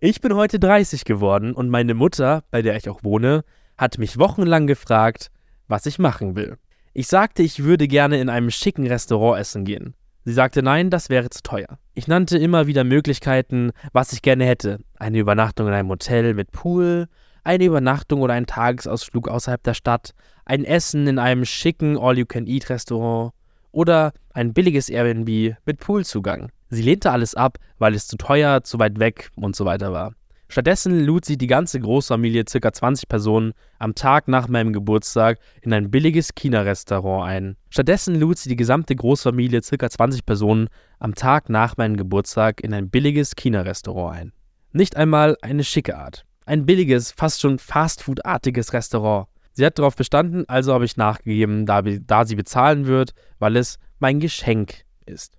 Ich 0.00 0.20
bin 0.20 0.34
heute 0.34 0.58
30 0.58 1.04
geworden 1.04 1.52
und 1.52 1.68
meine 1.68 1.94
Mutter, 1.94 2.42
bei 2.50 2.62
der 2.62 2.76
ich 2.76 2.88
auch 2.88 3.04
wohne, 3.04 3.44
hat 3.78 3.98
mich 3.98 4.18
wochenlang 4.18 4.66
gefragt, 4.66 5.30
was 5.68 5.86
ich 5.86 6.00
machen 6.00 6.34
will. 6.34 6.56
Ich 6.94 7.06
sagte, 7.06 7.42
ich 7.42 7.64
würde 7.64 7.88
gerne 7.88 8.20
in 8.20 8.28
einem 8.28 8.50
schicken 8.50 8.86
Restaurant 8.86 9.40
essen 9.40 9.64
gehen. 9.64 9.94
Sie 10.24 10.32
sagte 10.34 10.62
nein, 10.62 10.90
das 10.90 11.08
wäre 11.08 11.30
zu 11.30 11.42
teuer. 11.42 11.78
Ich 11.94 12.06
nannte 12.06 12.36
immer 12.36 12.66
wieder 12.66 12.84
Möglichkeiten, 12.84 13.72
was 13.92 14.12
ich 14.12 14.20
gerne 14.20 14.44
hätte. 14.44 14.78
Eine 14.98 15.18
Übernachtung 15.18 15.68
in 15.68 15.72
einem 15.72 15.88
Hotel 15.88 16.34
mit 16.34 16.52
Pool, 16.52 17.08
eine 17.44 17.64
Übernachtung 17.64 18.20
oder 18.20 18.34
einen 18.34 18.46
Tagesausflug 18.46 19.26
außerhalb 19.26 19.62
der 19.62 19.72
Stadt, 19.72 20.12
ein 20.44 20.66
Essen 20.66 21.06
in 21.06 21.18
einem 21.18 21.46
schicken 21.46 21.96
All-You-Can-Eat-Restaurant 21.96 23.32
oder 23.72 24.12
ein 24.34 24.52
billiges 24.52 24.90
Airbnb 24.90 25.56
mit 25.64 25.80
Poolzugang. 25.80 26.50
Sie 26.68 26.82
lehnte 26.82 27.10
alles 27.10 27.34
ab, 27.34 27.58
weil 27.78 27.94
es 27.94 28.06
zu 28.06 28.16
teuer, 28.18 28.64
zu 28.64 28.78
weit 28.78 28.98
weg 28.98 29.30
und 29.34 29.56
so 29.56 29.64
weiter 29.64 29.92
war. 29.92 30.12
Stattdessen 30.52 31.06
lud 31.06 31.24
sie 31.24 31.38
die 31.38 31.46
ganze 31.46 31.80
Großfamilie, 31.80 32.44
ca. 32.44 32.72
20 32.74 33.08
Personen, 33.08 33.54
am 33.78 33.94
Tag 33.94 34.28
nach 34.28 34.48
meinem 34.48 34.74
Geburtstag 34.74 35.38
in 35.62 35.72
ein 35.72 35.90
billiges 35.90 36.34
China-Restaurant 36.34 37.26
ein. 37.26 37.56
Stattdessen 37.70 38.20
lud 38.20 38.36
sie 38.36 38.50
die 38.50 38.56
gesamte 38.56 38.94
Großfamilie, 38.94 39.62
ca. 39.62 39.88
20 39.88 40.26
Personen, 40.26 40.68
am 40.98 41.14
Tag 41.14 41.48
nach 41.48 41.78
meinem 41.78 41.96
Geburtstag 41.96 42.60
in 42.60 42.74
ein 42.74 42.90
billiges 42.90 43.34
China-Restaurant 43.34 44.14
ein. 44.14 44.32
Nicht 44.72 44.94
einmal 44.94 45.38
eine 45.40 45.64
schicke 45.64 45.96
Art. 45.96 46.26
Ein 46.44 46.66
billiges, 46.66 47.12
fast 47.12 47.40
schon 47.40 47.58
Fastfood-artiges 47.58 48.74
Restaurant. 48.74 49.28
Sie 49.52 49.64
hat 49.64 49.78
darauf 49.78 49.96
bestanden, 49.96 50.46
also 50.50 50.74
habe 50.74 50.84
ich 50.84 50.98
nachgegeben, 50.98 51.64
da, 51.64 51.80
da 51.80 52.26
sie 52.26 52.36
bezahlen 52.36 52.84
wird, 52.84 53.14
weil 53.38 53.56
es 53.56 53.78
mein 54.00 54.20
Geschenk 54.20 54.84
ist. 55.06 55.38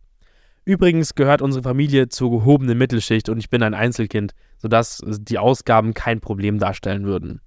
Übrigens 0.66 1.16
gehört 1.16 1.42
unsere 1.42 1.64
Familie 1.64 2.08
zur 2.08 2.32
gehobenen 2.32 2.78
Mittelschicht 2.78 3.28
und 3.28 3.38
ich 3.38 3.50
bin 3.50 3.64
ein 3.64 3.74
Einzelkind, 3.74 4.34
sodass 4.58 5.02
die 5.06 5.38
Ausgaben 5.38 5.94
kein 5.94 6.22
Problem 6.22 6.58
darstellen 6.58 7.06
würden. 7.06 7.42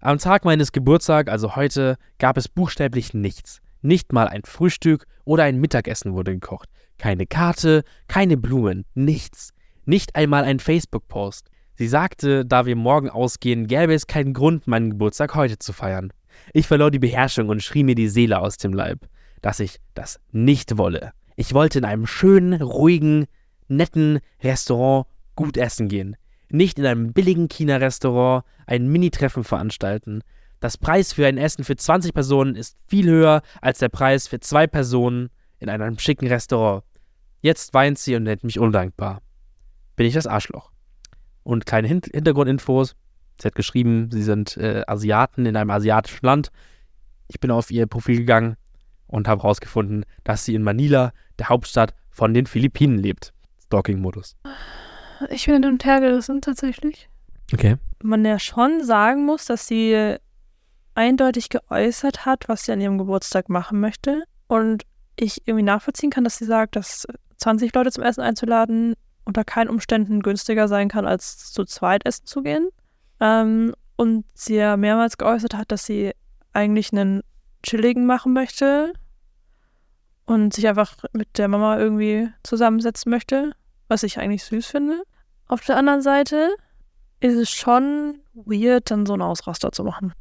Am 0.00 0.18
Tag 0.18 0.44
meines 0.44 0.72
Geburtstags, 0.72 1.30
also 1.30 1.54
heute, 1.54 1.96
gab 2.18 2.38
es 2.38 2.48
buchstäblich 2.48 3.12
nichts. 3.12 3.60
Nicht 3.82 4.12
mal 4.12 4.26
ein 4.26 4.42
Frühstück 4.44 5.04
oder 5.24 5.44
ein 5.44 5.60
Mittagessen 5.60 6.14
wurde 6.14 6.32
gekocht. 6.32 6.70
Keine 6.96 7.26
Karte, 7.26 7.82
keine 8.08 8.38
Blumen, 8.38 8.86
nichts. 8.94 9.50
Nicht 9.84 10.16
einmal 10.16 10.44
ein 10.44 10.58
Facebook-Post. 10.58 11.50
Sie 11.74 11.88
sagte, 11.88 12.46
da 12.46 12.64
wir 12.64 12.74
morgen 12.74 13.10
ausgehen, 13.10 13.66
gäbe 13.66 13.92
es 13.92 14.06
keinen 14.06 14.32
Grund, 14.32 14.66
meinen 14.66 14.90
Geburtstag 14.90 15.34
heute 15.34 15.58
zu 15.58 15.74
feiern. 15.74 16.10
Ich 16.54 16.66
verlor 16.66 16.90
die 16.90 16.98
Beherrschung 16.98 17.50
und 17.50 17.62
schrie 17.62 17.84
mir 17.84 17.94
die 17.94 18.08
Seele 18.08 18.40
aus 18.40 18.56
dem 18.56 18.72
Leib, 18.72 19.06
dass 19.42 19.60
ich 19.60 19.78
das 19.94 20.18
nicht 20.32 20.78
wolle. 20.78 21.12
Ich 21.36 21.52
wollte 21.52 21.78
in 21.78 21.84
einem 21.84 22.06
schönen, 22.06 22.60
ruhigen, 22.62 23.26
netten 23.68 24.20
Restaurant 24.42 25.06
gut 25.34 25.58
essen 25.58 25.88
gehen. 25.88 26.16
Nicht 26.48 26.78
in 26.78 26.86
einem 26.86 27.12
billigen 27.12 27.48
China-Restaurant 27.48 28.44
ein 28.66 28.88
Mini-Treffen 28.88 29.44
veranstalten. 29.44 30.22
Das 30.60 30.78
Preis 30.78 31.12
für 31.12 31.26
ein 31.26 31.36
Essen 31.36 31.62
für 31.62 31.76
20 31.76 32.14
Personen 32.14 32.56
ist 32.56 32.78
viel 32.86 33.10
höher 33.10 33.42
als 33.60 33.80
der 33.80 33.90
Preis 33.90 34.26
für 34.26 34.40
zwei 34.40 34.66
Personen 34.66 35.28
in 35.58 35.68
einem 35.68 35.98
schicken 35.98 36.26
Restaurant. 36.26 36.84
Jetzt 37.42 37.74
weint 37.74 37.98
sie 37.98 38.16
und 38.16 38.22
nennt 38.22 38.42
mich 38.42 38.58
undankbar. 38.58 39.20
Bin 39.94 40.06
ich 40.06 40.14
das 40.14 40.26
Arschloch? 40.26 40.72
Und 41.42 41.66
kleine 41.66 41.86
Hin 41.86 42.00
Hintergrundinfos. 42.10 42.96
Sie 43.40 43.46
hat 43.46 43.54
geschrieben, 43.54 44.08
sie 44.10 44.22
sind 44.22 44.56
äh, 44.56 44.82
Asiaten 44.86 45.44
in 45.44 45.56
einem 45.56 45.70
asiatischen 45.70 46.24
Land. 46.24 46.50
Ich 47.28 47.40
bin 47.40 47.50
auf 47.50 47.70
ihr 47.70 47.86
Profil 47.86 48.16
gegangen 48.16 48.56
und 49.06 49.28
habe 49.28 49.42
herausgefunden, 49.42 50.04
dass 50.24 50.44
sie 50.44 50.54
in 50.54 50.62
Manila, 50.62 51.12
der 51.38 51.48
Hauptstadt 51.48 51.94
von 52.10 52.34
den 52.34 52.46
Philippinen, 52.46 52.98
lebt. 52.98 53.32
Stalking-Modus. 53.66 54.36
Ich 55.30 55.46
bin 55.46 55.62
hin 55.62 55.72
und 55.72 55.84
her 55.84 56.00
gerissen, 56.00 56.40
tatsächlich. 56.40 57.08
Okay. 57.52 57.76
Man 58.02 58.24
ja 58.24 58.38
schon 58.38 58.84
sagen 58.84 59.24
muss, 59.24 59.46
dass 59.46 59.66
sie 59.66 60.16
eindeutig 60.94 61.48
geäußert 61.48 62.24
hat, 62.24 62.48
was 62.48 62.64
sie 62.64 62.72
an 62.72 62.80
ihrem 62.80 62.98
Geburtstag 62.98 63.48
machen 63.48 63.80
möchte. 63.80 64.24
Und 64.46 64.84
ich 65.16 65.46
irgendwie 65.46 65.64
nachvollziehen 65.64 66.10
kann, 66.10 66.24
dass 66.24 66.38
sie 66.38 66.44
sagt, 66.44 66.76
dass 66.76 67.06
20 67.38 67.74
Leute 67.74 67.90
zum 67.90 68.04
Essen 68.04 68.22
einzuladen 68.22 68.94
unter 69.24 69.44
keinen 69.44 69.68
Umständen 69.68 70.20
günstiger 70.22 70.68
sein 70.68 70.88
kann, 70.88 71.06
als 71.06 71.52
zu 71.52 71.64
zweit 71.64 72.06
essen 72.06 72.26
zu 72.26 72.42
gehen. 72.42 72.68
Ähm, 73.20 73.74
und 73.96 74.24
sie 74.34 74.56
ja 74.56 74.76
mehrmals 74.76 75.18
geäußert 75.18 75.54
hat, 75.54 75.72
dass 75.72 75.84
sie 75.84 76.12
eigentlich 76.52 76.92
einen 76.92 77.22
chilligen 77.66 78.06
machen 78.06 78.32
möchte 78.32 78.92
und 80.24 80.54
sich 80.54 80.66
einfach 80.68 80.96
mit 81.12 81.38
der 81.38 81.48
Mama 81.48 81.78
irgendwie 81.78 82.28
zusammensetzen 82.42 83.10
möchte, 83.10 83.52
was 83.88 84.02
ich 84.02 84.18
eigentlich 84.18 84.44
süß 84.44 84.66
finde. 84.66 85.02
Auf 85.48 85.64
der 85.64 85.76
anderen 85.76 86.02
Seite 86.02 86.50
ist 87.20 87.36
es 87.36 87.50
schon 87.50 88.18
weird, 88.34 88.90
dann 88.90 89.06
so 89.06 89.14
einen 89.14 89.22
Ausraster 89.22 89.72
zu 89.72 89.84
machen. 89.84 90.12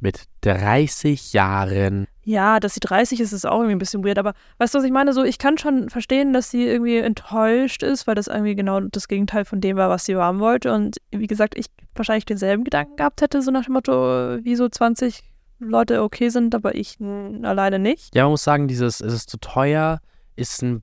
Mit 0.00 0.24
30 0.42 1.32
Jahren. 1.32 2.06
Ja, 2.22 2.60
dass 2.60 2.74
sie 2.74 2.80
30 2.80 3.20
ist, 3.20 3.32
ist 3.32 3.46
auch 3.46 3.58
irgendwie 3.58 3.74
ein 3.74 3.80
bisschen 3.80 4.04
weird, 4.04 4.18
aber 4.18 4.34
weißt 4.58 4.74
du, 4.74 4.78
was 4.78 4.84
ich 4.84 4.92
meine? 4.92 5.12
So, 5.12 5.24
ich 5.24 5.38
kann 5.38 5.58
schon 5.58 5.90
verstehen, 5.90 6.32
dass 6.32 6.50
sie 6.50 6.66
irgendwie 6.66 6.98
enttäuscht 6.98 7.82
ist, 7.82 8.06
weil 8.06 8.14
das 8.14 8.28
irgendwie 8.28 8.54
genau 8.54 8.80
das 8.80 9.08
Gegenteil 9.08 9.44
von 9.44 9.60
dem 9.60 9.76
war, 9.76 9.88
was 9.88 10.04
sie 10.04 10.14
haben 10.14 10.38
wollte. 10.38 10.72
Und 10.72 10.98
wie 11.10 11.26
gesagt, 11.26 11.58
ich 11.58 11.66
wahrscheinlich 11.96 12.26
denselben 12.26 12.62
Gedanken 12.62 12.94
gehabt 12.96 13.22
hätte, 13.22 13.42
so 13.42 13.50
nach 13.50 13.64
dem 13.64 13.74
Motto, 13.74 14.38
wieso 14.42 14.68
20 14.68 15.24
Leute 15.58 16.02
okay 16.02 16.28
sind, 16.28 16.54
aber 16.54 16.74
ich 16.74 16.98
alleine 17.00 17.78
nicht. 17.78 18.14
Ja, 18.14 18.24
man 18.24 18.32
muss 18.32 18.44
sagen, 18.44 18.68
dieses, 18.68 19.00
es 19.00 19.12
ist 19.12 19.30
zu 19.30 19.38
teuer, 19.38 20.00
ist 20.36 20.62
ein 20.62 20.82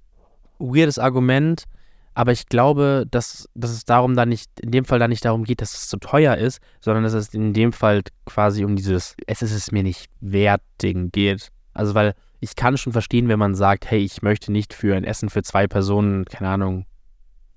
weirdes 0.60 1.00
Argument, 1.00 1.66
aber 2.14 2.32
ich 2.32 2.48
glaube, 2.48 3.06
dass, 3.10 3.50
dass 3.56 3.72
es 3.72 3.86
darum 3.86 4.16
dann 4.16 4.30
nicht, 4.30 4.50
in 4.60 4.72
dem 4.72 4.86
Fall 4.86 5.00
dann 5.00 5.10
nicht 5.10 5.26
darum 5.26 5.44
geht, 5.44 5.62
dass 5.62 5.74
es 5.74 5.90
zu 5.90 5.98
teuer 5.98 6.38
ist, 6.38 6.60
sondern 6.80 7.04
dass 7.04 7.14
es 7.14 7.34
in 7.34 7.54
dem 7.54 7.74
Fall 7.74 8.04
quasi 8.26 8.64
um 8.64 8.76
dieses, 8.76 9.16
es 9.28 9.42
ist 9.42 9.52
es 9.52 9.72
mir 9.72 9.84
nicht 9.84 10.10
wert 10.22 10.62
Ding 10.82 11.12
geht. 11.12 11.50
Also, 11.74 11.94
weil 11.94 12.14
ich 12.40 12.56
kann 12.56 12.78
schon 12.78 12.94
verstehen, 12.94 13.28
wenn 13.28 13.40
man 13.40 13.54
sagt, 13.54 13.90
hey, 13.92 14.00
ich 14.00 14.22
möchte 14.22 14.52
nicht 14.52 14.74
für 14.74 14.96
ein 14.96 15.04
Essen 15.04 15.30
für 15.30 15.44
zwei 15.44 15.68
Personen, 15.68 16.26
keine 16.26 16.50
Ahnung, 16.50 16.86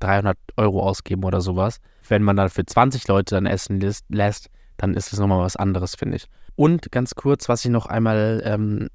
300 0.01 0.37
Euro 0.57 0.83
ausgeben 0.83 1.25
oder 1.25 1.41
sowas. 1.41 1.79
Wenn 2.09 2.23
man 2.23 2.37
dann 2.37 2.49
für 2.49 2.65
20 2.65 3.07
Leute 3.07 3.35
dann 3.37 3.47
essen 3.47 3.81
lässt, 4.09 4.49
dann 4.77 4.95
ist 4.95 5.13
es 5.13 5.19
nochmal 5.19 5.41
was 5.41 5.57
anderes, 5.57 5.95
finde 5.95 6.17
ich. 6.17 6.27
Und 6.59 6.91
ganz 6.91 7.15
kurz, 7.15 7.49
was 7.49 7.65
ich 7.65 7.71
noch 7.71 7.87
einmal 7.87 8.43
ähm, 8.45 8.89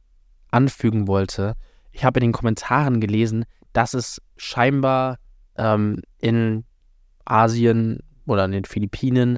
anfügen 0.51 1.07
wollte. 1.07 1.53
Ich 1.93 2.03
habe 2.03 2.19
in 2.19 2.25
den 2.25 2.31
Kommentaren 2.33 2.99
gelesen, 2.99 3.45
dass 3.71 3.93
es 3.93 4.21
scheinbar 4.35 5.17
ähm, 5.55 6.01
in 6.17 6.65
Asien 7.23 7.99
oder 8.25 8.43
in 8.43 8.51
den 8.51 8.65
Philippinen 8.65 9.37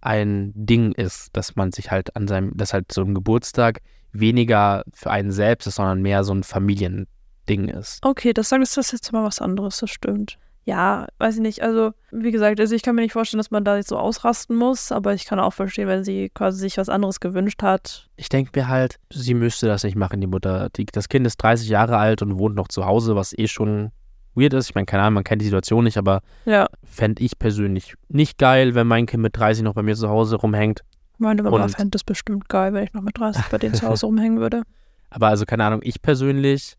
ein 0.00 0.52
Ding 0.54 0.92
ist, 0.92 1.36
dass 1.36 1.54
man 1.54 1.70
sich 1.70 1.90
halt 1.90 2.16
an 2.16 2.26
seinem, 2.26 2.56
dass 2.56 2.72
halt 2.72 2.92
so 2.92 3.02
ein 3.02 3.12
Geburtstag 3.12 3.82
weniger 4.10 4.82
für 4.94 5.10
einen 5.10 5.30
selbst 5.30 5.66
ist, 5.66 5.74
sondern 5.74 6.00
mehr 6.00 6.24
so 6.24 6.32
ein 6.32 6.44
Familiending 6.44 7.68
ist. 7.68 8.02
Okay, 8.02 8.32
das 8.32 8.48
sagt 8.48 8.74
das 8.74 8.90
jetzt 8.90 9.12
mal 9.12 9.22
was 9.22 9.42
anderes, 9.42 9.80
das 9.80 9.90
stimmt 9.90 10.38
ja, 10.66 11.06
weiß 11.18 11.36
ich 11.36 11.42
nicht. 11.42 11.62
Also, 11.62 11.92
wie 12.10 12.32
gesagt, 12.32 12.58
also 12.58 12.74
ich 12.74 12.82
kann 12.82 12.96
mir 12.96 13.02
nicht 13.02 13.12
vorstellen, 13.12 13.38
dass 13.38 13.52
man 13.52 13.64
da 13.64 13.76
jetzt 13.76 13.88
so 13.88 13.96
ausrasten 13.96 14.56
muss, 14.56 14.90
aber 14.90 15.14
ich 15.14 15.24
kann 15.24 15.38
auch 15.38 15.52
verstehen, 15.52 15.86
wenn 15.86 16.02
sie 16.02 16.28
quasi 16.28 16.58
sich 16.58 16.76
was 16.76 16.88
anderes 16.88 17.20
gewünscht 17.20 17.62
hat. 17.62 18.08
Ich 18.16 18.28
denke 18.28 18.50
mir 18.52 18.66
halt, 18.66 18.98
sie 19.10 19.34
müsste 19.34 19.68
das 19.68 19.84
nicht 19.84 19.96
machen, 19.96 20.20
die 20.20 20.26
Mutter. 20.26 20.68
Die, 20.76 20.84
das 20.86 21.08
Kind 21.08 21.24
ist 21.24 21.36
30 21.36 21.68
Jahre 21.68 21.98
alt 21.98 22.20
und 22.20 22.40
wohnt 22.40 22.56
noch 22.56 22.66
zu 22.66 22.84
Hause, 22.84 23.14
was 23.14 23.32
eh 23.38 23.46
schon 23.46 23.92
weird 24.34 24.54
ist. 24.54 24.70
Ich 24.70 24.74
meine, 24.74 24.86
keine 24.86 25.04
Ahnung, 25.04 25.14
man 25.14 25.24
kennt 25.24 25.40
die 25.40 25.46
Situation 25.46 25.84
nicht, 25.84 25.98
aber 25.98 26.20
ja. 26.46 26.66
fände 26.82 27.22
ich 27.22 27.38
persönlich 27.38 27.94
nicht 28.08 28.36
geil, 28.36 28.74
wenn 28.74 28.88
mein 28.88 29.06
Kind 29.06 29.22
mit 29.22 29.36
30 29.36 29.62
noch 29.62 29.74
bei 29.74 29.84
mir 29.84 29.94
zu 29.94 30.08
Hause 30.08 30.34
rumhängt. 30.34 30.80
Meine 31.18 31.44
Mama 31.44 31.68
fände 31.68 31.94
es 31.94 32.02
bestimmt 32.02 32.48
geil, 32.48 32.74
wenn 32.74 32.82
ich 32.82 32.92
noch 32.92 33.02
mit 33.02 33.16
30 33.16 33.44
bei 33.52 33.58
denen 33.58 33.74
zu 33.74 33.86
Hause 33.86 34.06
rumhängen 34.06 34.40
würde. 34.40 34.62
Aber 35.10 35.28
also, 35.28 35.44
keine 35.44 35.64
Ahnung, 35.64 35.80
ich 35.84 36.02
persönlich 36.02 36.74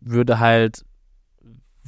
würde 0.00 0.38
halt 0.38 0.84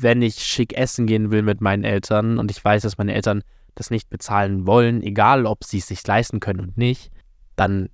wenn 0.03 0.23
ich 0.23 0.45
schick 0.45 0.77
essen 0.77 1.07
gehen 1.07 1.31
will 1.31 1.43
mit 1.43 1.61
meinen 1.61 1.85
Eltern 1.85 2.39
und 2.39 2.51
ich 2.51 2.65
weiß, 2.65 2.83
dass 2.83 2.99
meine 2.99 3.15
Eltern 3.15 3.43
das 3.75 3.91
nicht 3.91 4.11
bezahlen 4.11 4.67
wollen, 4.67 5.03
egal 5.03 5.47
ob 5.47 5.65
sie 5.65 5.79
es 5.79 5.89
sich 5.89 6.07
leisten 6.07 6.41
können 6.41 6.61
und 6.61 6.77
nicht, 6.77 7.11
dann 7.57 7.89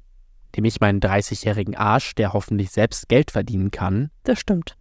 nehme 0.55 0.69
ich 0.69 0.81
meinen 0.81 1.01
30-jährigen 1.01 1.75
Arsch, 1.75 2.15
der 2.15 2.33
hoffentlich 2.33 2.71
selbst 2.71 3.09
Geld 3.09 3.31
verdienen 3.31 3.71
kann. 3.71 4.11
Das 4.23 4.39
stimmt. 4.39 4.77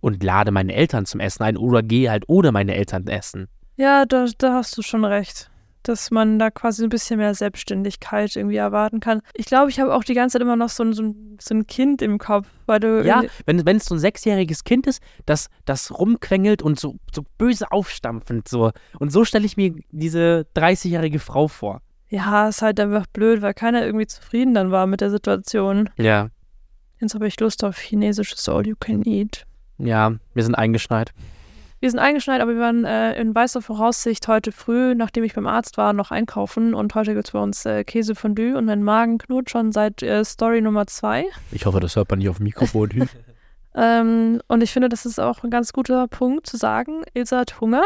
Und 0.00 0.22
lade 0.22 0.52
meine 0.52 0.74
Eltern 0.74 1.04
zum 1.04 1.20
Essen 1.20 1.42
ein 1.42 1.56
oder 1.56 1.82
gehe 1.82 2.10
halt 2.10 2.24
ohne 2.28 2.52
meine 2.52 2.74
Eltern 2.74 3.06
essen. 3.06 3.48
Ja, 3.76 4.06
da, 4.06 4.26
da 4.38 4.54
hast 4.54 4.76
du 4.78 4.82
schon 4.82 5.04
recht 5.04 5.50
dass 5.88 6.10
man 6.10 6.38
da 6.38 6.50
quasi 6.50 6.84
ein 6.84 6.88
bisschen 6.88 7.18
mehr 7.18 7.34
Selbstständigkeit 7.34 8.34
irgendwie 8.36 8.56
erwarten 8.56 9.00
kann. 9.00 9.22
Ich 9.34 9.46
glaube, 9.46 9.70
ich 9.70 9.80
habe 9.80 9.94
auch 9.94 10.04
die 10.04 10.14
ganze 10.14 10.34
Zeit 10.34 10.42
immer 10.42 10.56
noch 10.56 10.68
so 10.68 10.82
ein, 10.84 10.92
so 10.92 11.02
ein, 11.02 11.38
so 11.40 11.54
ein 11.54 11.66
Kind 11.66 12.02
im 12.02 12.18
Kopf, 12.18 12.46
weil 12.66 12.80
du. 12.80 13.04
Ja, 13.04 13.22
wenn, 13.44 13.64
wenn 13.64 13.76
es 13.76 13.86
so 13.86 13.94
ein 13.94 13.98
sechsjähriges 13.98 14.64
Kind 14.64 14.86
ist, 14.86 15.02
das, 15.26 15.48
das 15.64 15.98
rumquengelt 15.98 16.62
und 16.62 16.78
so, 16.78 16.96
so 17.14 17.24
böse 17.38 17.70
aufstampfend 17.72 18.48
so. 18.48 18.72
Und 18.98 19.10
so 19.10 19.24
stelle 19.24 19.46
ich 19.46 19.56
mir 19.56 19.74
diese 19.90 20.46
30-jährige 20.56 21.18
Frau 21.18 21.48
vor. 21.48 21.82
Ja, 22.08 22.48
ist 22.48 22.62
halt 22.62 22.78
einfach 22.78 23.06
blöd, 23.06 23.42
weil 23.42 23.54
keiner 23.54 23.84
irgendwie 23.84 24.06
zufrieden 24.06 24.54
dann 24.54 24.70
war 24.70 24.86
mit 24.86 25.00
der 25.00 25.10
Situation. 25.10 25.90
Ja. 25.96 26.28
Jetzt 27.00 27.14
habe 27.14 27.26
ich 27.26 27.38
Lust 27.40 27.64
auf 27.64 27.78
chinesisches 27.78 28.48
All 28.48 28.66
You 28.66 28.74
Can 28.78 29.02
Eat. 29.04 29.44
Ja, 29.78 30.14
wir 30.32 30.42
sind 30.42 30.54
eingeschneit. 30.54 31.12
Wir 31.78 31.90
sind 31.90 31.98
eingeschneit, 31.98 32.40
aber 32.40 32.54
wir 32.54 32.60
waren 32.60 32.84
äh, 32.84 33.20
in 33.20 33.34
weißer 33.34 33.60
Voraussicht 33.60 34.26
heute 34.28 34.50
früh, 34.50 34.94
nachdem 34.94 35.24
ich 35.24 35.34
beim 35.34 35.46
Arzt 35.46 35.76
war, 35.76 35.92
noch 35.92 36.10
einkaufen. 36.10 36.72
Und 36.72 36.94
heute 36.94 37.12
gibt 37.14 37.26
es 37.26 37.32
bei 37.32 37.38
uns 37.38 37.66
äh, 37.66 37.84
Käsefondue 37.84 38.56
und 38.56 38.64
mein 38.64 38.82
Magen 38.82 39.18
knurrt 39.18 39.50
schon 39.50 39.72
seit 39.72 40.02
äh, 40.02 40.24
Story 40.24 40.62
Nummer 40.62 40.86
zwei. 40.86 41.26
Ich 41.52 41.66
hoffe, 41.66 41.80
das 41.80 41.94
hört 41.96 42.08
man 42.08 42.18
nicht 42.18 42.30
auf 42.30 42.38
dem 42.38 42.44
Mikrofon. 42.44 43.08
Ähm, 43.76 44.40
und 44.48 44.62
ich 44.62 44.72
finde, 44.72 44.88
das 44.88 45.04
ist 45.04 45.20
auch 45.20 45.44
ein 45.44 45.50
ganz 45.50 45.74
guter 45.74 46.08
Punkt 46.08 46.46
zu 46.46 46.56
sagen. 46.56 47.02
Ilse 47.12 47.36
hat 47.36 47.60
Hunger. 47.60 47.82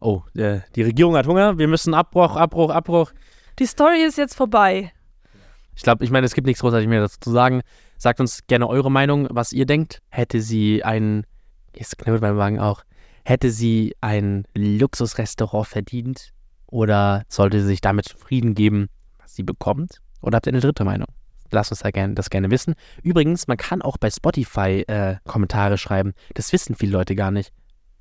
oh, 0.00 0.22
äh, 0.34 0.60
die 0.74 0.82
Regierung 0.82 1.16
hat 1.16 1.26
Hunger. 1.26 1.58
Wir 1.58 1.68
müssen 1.68 1.92
Abbruch, 1.92 2.34
Abbruch, 2.34 2.70
Abbruch. 2.70 3.12
Die 3.58 3.66
Story 3.66 4.02
ist 4.02 4.16
jetzt 4.16 4.34
vorbei. 4.34 4.90
Ich 5.76 5.82
glaube, 5.82 6.02
ich 6.02 6.10
meine, 6.10 6.24
es 6.24 6.34
gibt 6.34 6.46
nichts 6.46 6.62
großartig 6.62 6.88
mehr 6.88 7.02
dazu 7.02 7.18
zu 7.20 7.30
sagen. 7.30 7.60
Sagt 7.98 8.20
uns 8.20 8.46
gerne 8.46 8.68
eure 8.68 8.90
Meinung, 8.90 9.28
was 9.30 9.52
ihr 9.52 9.66
denkt. 9.66 10.00
Hätte 10.08 10.40
sie 10.40 10.82
ein, 10.82 11.26
jetzt 11.76 11.98
knibbelt 11.98 12.22
mein 12.22 12.34
Magen 12.34 12.58
auch, 12.58 12.82
hätte 13.28 13.50
sie 13.50 13.94
ein 14.00 14.44
Luxusrestaurant 14.54 15.66
verdient 15.66 16.30
oder 16.66 17.24
sollte 17.28 17.60
sie 17.60 17.66
sich 17.66 17.80
damit 17.80 18.06
zufrieden 18.06 18.54
geben, 18.54 18.88
was 19.18 19.34
sie 19.34 19.42
bekommt? 19.42 20.00
Oder 20.22 20.36
habt 20.36 20.46
ihr 20.46 20.52
eine 20.52 20.60
dritte 20.60 20.84
Meinung? 20.84 21.08
Lasst 21.50 21.70
uns 21.70 21.80
da 21.80 21.90
gerne, 21.90 22.14
das 22.14 22.30
gerne 22.30 22.50
wissen. 22.50 22.74
Übrigens, 23.02 23.46
man 23.46 23.56
kann 23.56 23.82
auch 23.82 23.96
bei 23.98 24.10
Spotify 24.10 24.84
äh, 24.86 25.16
Kommentare 25.24 25.78
schreiben. 25.78 26.12
Das 26.34 26.52
wissen 26.52 26.74
viele 26.74 26.92
Leute 26.92 27.14
gar 27.14 27.30
nicht. 27.30 27.52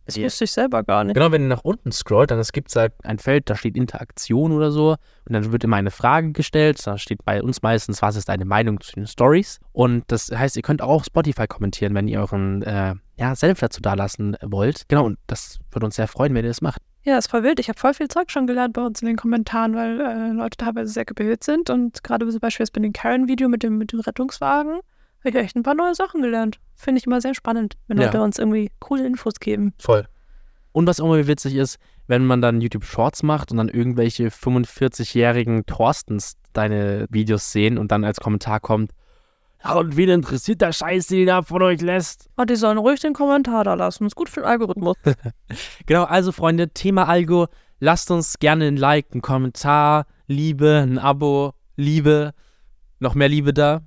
Das 0.06 0.16
Ja. 0.16 0.24
wusste 0.24 0.46
ich 0.46 0.52
selber 0.52 0.84
gar 0.84 1.04
nicht. 1.04 1.16
Genau, 1.16 1.32
wenn 1.32 1.42
ihr 1.44 1.48
nach 1.50 1.64
unten 1.64 1.92
scrollt, 1.92 2.32
dann 2.32 2.42
gibt 2.54 2.70
es 2.70 2.76
halt 2.78 2.94
ein 3.04 3.20
Feld, 3.20 3.50
da 3.50 3.56
steht 3.56 3.76
Interaktion 3.76 4.54
oder 4.54 4.72
so. 4.72 4.92
Und 4.92 5.34
dann 5.34 5.52
wird 5.52 5.64
immer 5.66 5.76
eine 5.76 5.92
Frage 5.92 6.32
gestellt. 6.32 6.86
Da 6.88 6.98
steht 6.98 7.24
bei 7.26 7.44
uns 7.44 7.62
meistens, 7.62 8.02
was 8.02 8.16
ist 8.16 8.30
deine 8.30 8.46
Meinung 8.46 8.80
zu 8.80 8.94
den 8.94 9.08
Stories? 9.08 9.60
Und 9.74 10.06
das 10.08 10.32
heißt, 10.32 10.56
ihr 10.56 10.62
könnt 10.62 10.82
auch 10.82 10.90
auf 10.90 11.06
Spotify 11.06 11.48
kommentieren, 11.48 11.94
wenn 11.96 12.08
ihr 12.08 12.22
euren 12.22 12.62
äh, 12.64 12.96
ja, 13.18 13.36
Senf 13.36 13.60
dazu 13.60 13.82
dalassen 13.82 14.38
wollt. 14.42 14.88
Genau, 14.88 15.06
und 15.06 15.18
das 15.28 15.60
würde 15.72 15.86
uns 15.86 15.96
sehr 15.96 16.08
freuen, 16.08 16.34
wenn 16.34 16.46
ihr 16.46 16.52
das 16.52 16.62
macht. 16.62 16.82
Ja, 17.04 17.18
ist 17.18 17.30
voll 17.30 17.44
wild. 17.44 17.60
Ich 17.60 17.70
habe 17.70 17.80
voll 17.80 17.94
viel 17.94 18.10
Zeug 18.10 18.30
schon 18.32 18.48
gelernt 18.48 18.74
bei 18.74 18.82
uns 18.82 19.02
in 19.02 19.08
den 19.08 19.16
Kommentaren, 19.16 19.76
weil 19.76 20.00
äh, 20.02 20.32
Leute 20.34 20.58
teilweise 20.58 20.92
sehr 20.92 21.06
gebildet 21.06 21.44
sind. 21.44 21.70
Und 21.70 22.04
gerade 22.04 22.28
zum 22.28 22.40
Beispiel 22.40 22.66
jetzt 22.66 22.74
bei 22.74 22.82
dem 22.82 22.92
Karen-Video 22.92 23.48
mit 23.48 23.64
dem, 23.64 23.78
mit 23.78 23.94
dem 23.94 24.02
Rettungswagen 24.02 24.80
habe 25.20 25.30
ich 25.30 25.36
echt 25.36 25.56
ein 25.56 25.64
paar 25.64 25.74
neue 25.74 25.96
Sachen 25.96 26.22
gelernt. 26.22 26.60
Finde 26.76 27.00
ich 27.00 27.08
immer 27.08 27.22
sehr 27.22 27.34
spannend, 27.34 27.78
wenn 27.88 27.98
Ja. 27.98 28.06
Leute 28.06 28.22
uns 28.22 28.38
irgendwie 28.38 28.72
coole 28.80 29.06
Infos 29.06 29.36
geben. 29.40 29.74
Voll. 29.80 30.06
Und 30.74 30.86
was 30.86 31.00
auch 31.00 31.06
immer 31.06 31.26
witzig 31.28 31.56
ist, 31.56 31.80
wenn 32.08 32.26
man 32.26 32.42
dann 32.42 32.62
YouTube 32.62 32.84
Shorts 32.84 33.24
macht 33.24 33.52
und 33.52 33.58
dann 33.58 33.70
irgendwelche 33.70 34.28
45-jährigen 34.28 35.66
Thorstens 35.66 36.36
deine 36.54 37.08
Videos 37.10 37.52
sehen 37.52 37.78
und 37.78 37.92
dann 37.92 38.04
als 38.04 38.20
Kommentar 38.20 38.60
kommt, 38.60 38.92
ja, 38.92 39.07
und 39.76 39.98
wen 39.98 40.10
interessiert 40.10 40.62
der 40.62 40.72
Scheiß, 40.72 41.08
den 41.08 41.20
ihr 41.20 41.26
da 41.26 41.42
von 41.42 41.62
euch 41.62 41.82
lässt? 41.82 42.30
Und 42.36 42.50
die 42.50 42.56
sollen 42.56 42.78
ruhig 42.78 43.00
den 43.00 43.14
Kommentar 43.14 43.64
da 43.64 43.74
lassen. 43.74 44.06
Ist 44.06 44.16
gut 44.16 44.30
für 44.30 44.42
den 44.42 44.50
Algorithmus. 44.50 44.96
Genau, 45.86 46.04
also 46.04 46.32
Freunde, 46.32 46.70
Thema 46.70 47.08
Algo. 47.08 47.48
Lasst 47.80 48.12
uns 48.12 48.40
gerne 48.40 48.68
ein 48.68 48.78
Like, 48.78 49.08
einen 49.12 49.22
Kommentar, 49.22 50.06
Liebe, 50.28 50.84
ein 50.86 50.98
Abo, 51.00 51.54
Liebe, 51.76 52.34
noch 53.00 53.16
mehr 53.16 53.30
Liebe 53.30 53.54
da. 53.54 53.82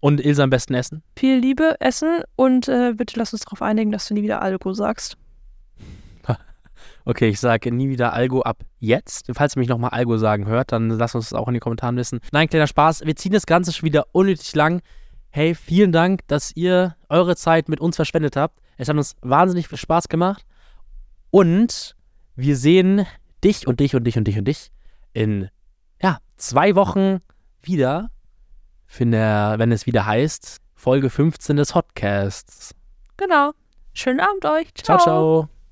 Und 0.00 0.24
Ilse 0.24 0.42
am 0.42 0.50
besten 0.50 0.74
essen. 0.74 1.02
viel 1.14 1.38
Liebe, 1.38 1.76
Essen 1.78 2.22
und 2.34 2.68
äh, 2.68 2.94
bitte 2.96 3.18
lass 3.18 3.34
uns 3.34 3.42
darauf 3.42 3.60
einigen, 3.60 3.92
dass 3.92 4.08
du 4.08 4.14
nie 4.14 4.22
wieder 4.22 4.40
Algo 4.42 4.72
sagst. 4.72 5.16
Okay, 7.06 7.28
ich 7.28 7.40
sage 7.40 7.72
nie 7.72 7.88
wieder 7.88 8.12
Algo 8.12 8.42
ab 8.42 8.62
jetzt. 8.78 9.30
Falls 9.32 9.56
ihr 9.56 9.60
mich 9.60 9.68
nochmal 9.68 9.90
Algo 9.90 10.16
sagen 10.18 10.46
hört, 10.46 10.72
dann 10.72 10.90
lasst 10.90 11.14
uns 11.14 11.30
das 11.30 11.38
auch 11.38 11.48
in 11.48 11.54
die 11.54 11.60
Kommentare 11.60 11.96
wissen. 11.96 12.20
Nein, 12.30 12.48
kleiner 12.48 12.66
Spaß. 12.66 13.04
Wir 13.04 13.16
ziehen 13.16 13.32
das 13.32 13.46
Ganze 13.46 13.72
schon 13.72 13.86
wieder 13.86 14.06
unnötig 14.12 14.54
lang. 14.54 14.80
Hey, 15.32 15.54
vielen 15.54 15.92
Dank, 15.92 16.26
dass 16.26 16.56
ihr 16.56 16.96
eure 17.08 17.36
Zeit 17.36 17.68
mit 17.68 17.80
uns 17.80 17.96
verschwendet 17.96 18.36
habt. 18.36 18.60
Es 18.76 18.88
hat 18.88 18.96
uns 18.96 19.14
wahnsinnig 19.20 19.68
viel 19.68 19.78
Spaß 19.78 20.08
gemacht. 20.08 20.44
Und 21.30 21.94
wir 22.34 22.56
sehen 22.56 23.06
dich 23.44 23.66
und 23.66 23.78
dich 23.78 23.94
und 23.94 24.04
dich 24.04 24.18
und 24.18 24.24
dich 24.24 24.38
und 24.38 24.44
dich 24.46 24.72
in 25.12 25.48
ja, 26.02 26.18
zwei 26.36 26.74
Wochen 26.74 27.20
wieder, 27.62 28.10
wenn, 28.98 29.12
der, 29.12 29.54
wenn 29.58 29.70
es 29.70 29.86
wieder 29.86 30.04
heißt, 30.04 30.60
Folge 30.74 31.10
15 31.10 31.56
des 31.56 31.72
Podcasts. 31.72 32.74
Genau. 33.16 33.52
Schönen 33.92 34.20
Abend 34.20 34.44
euch. 34.46 34.74
ciao. 34.74 34.98
ciao. 34.98 35.59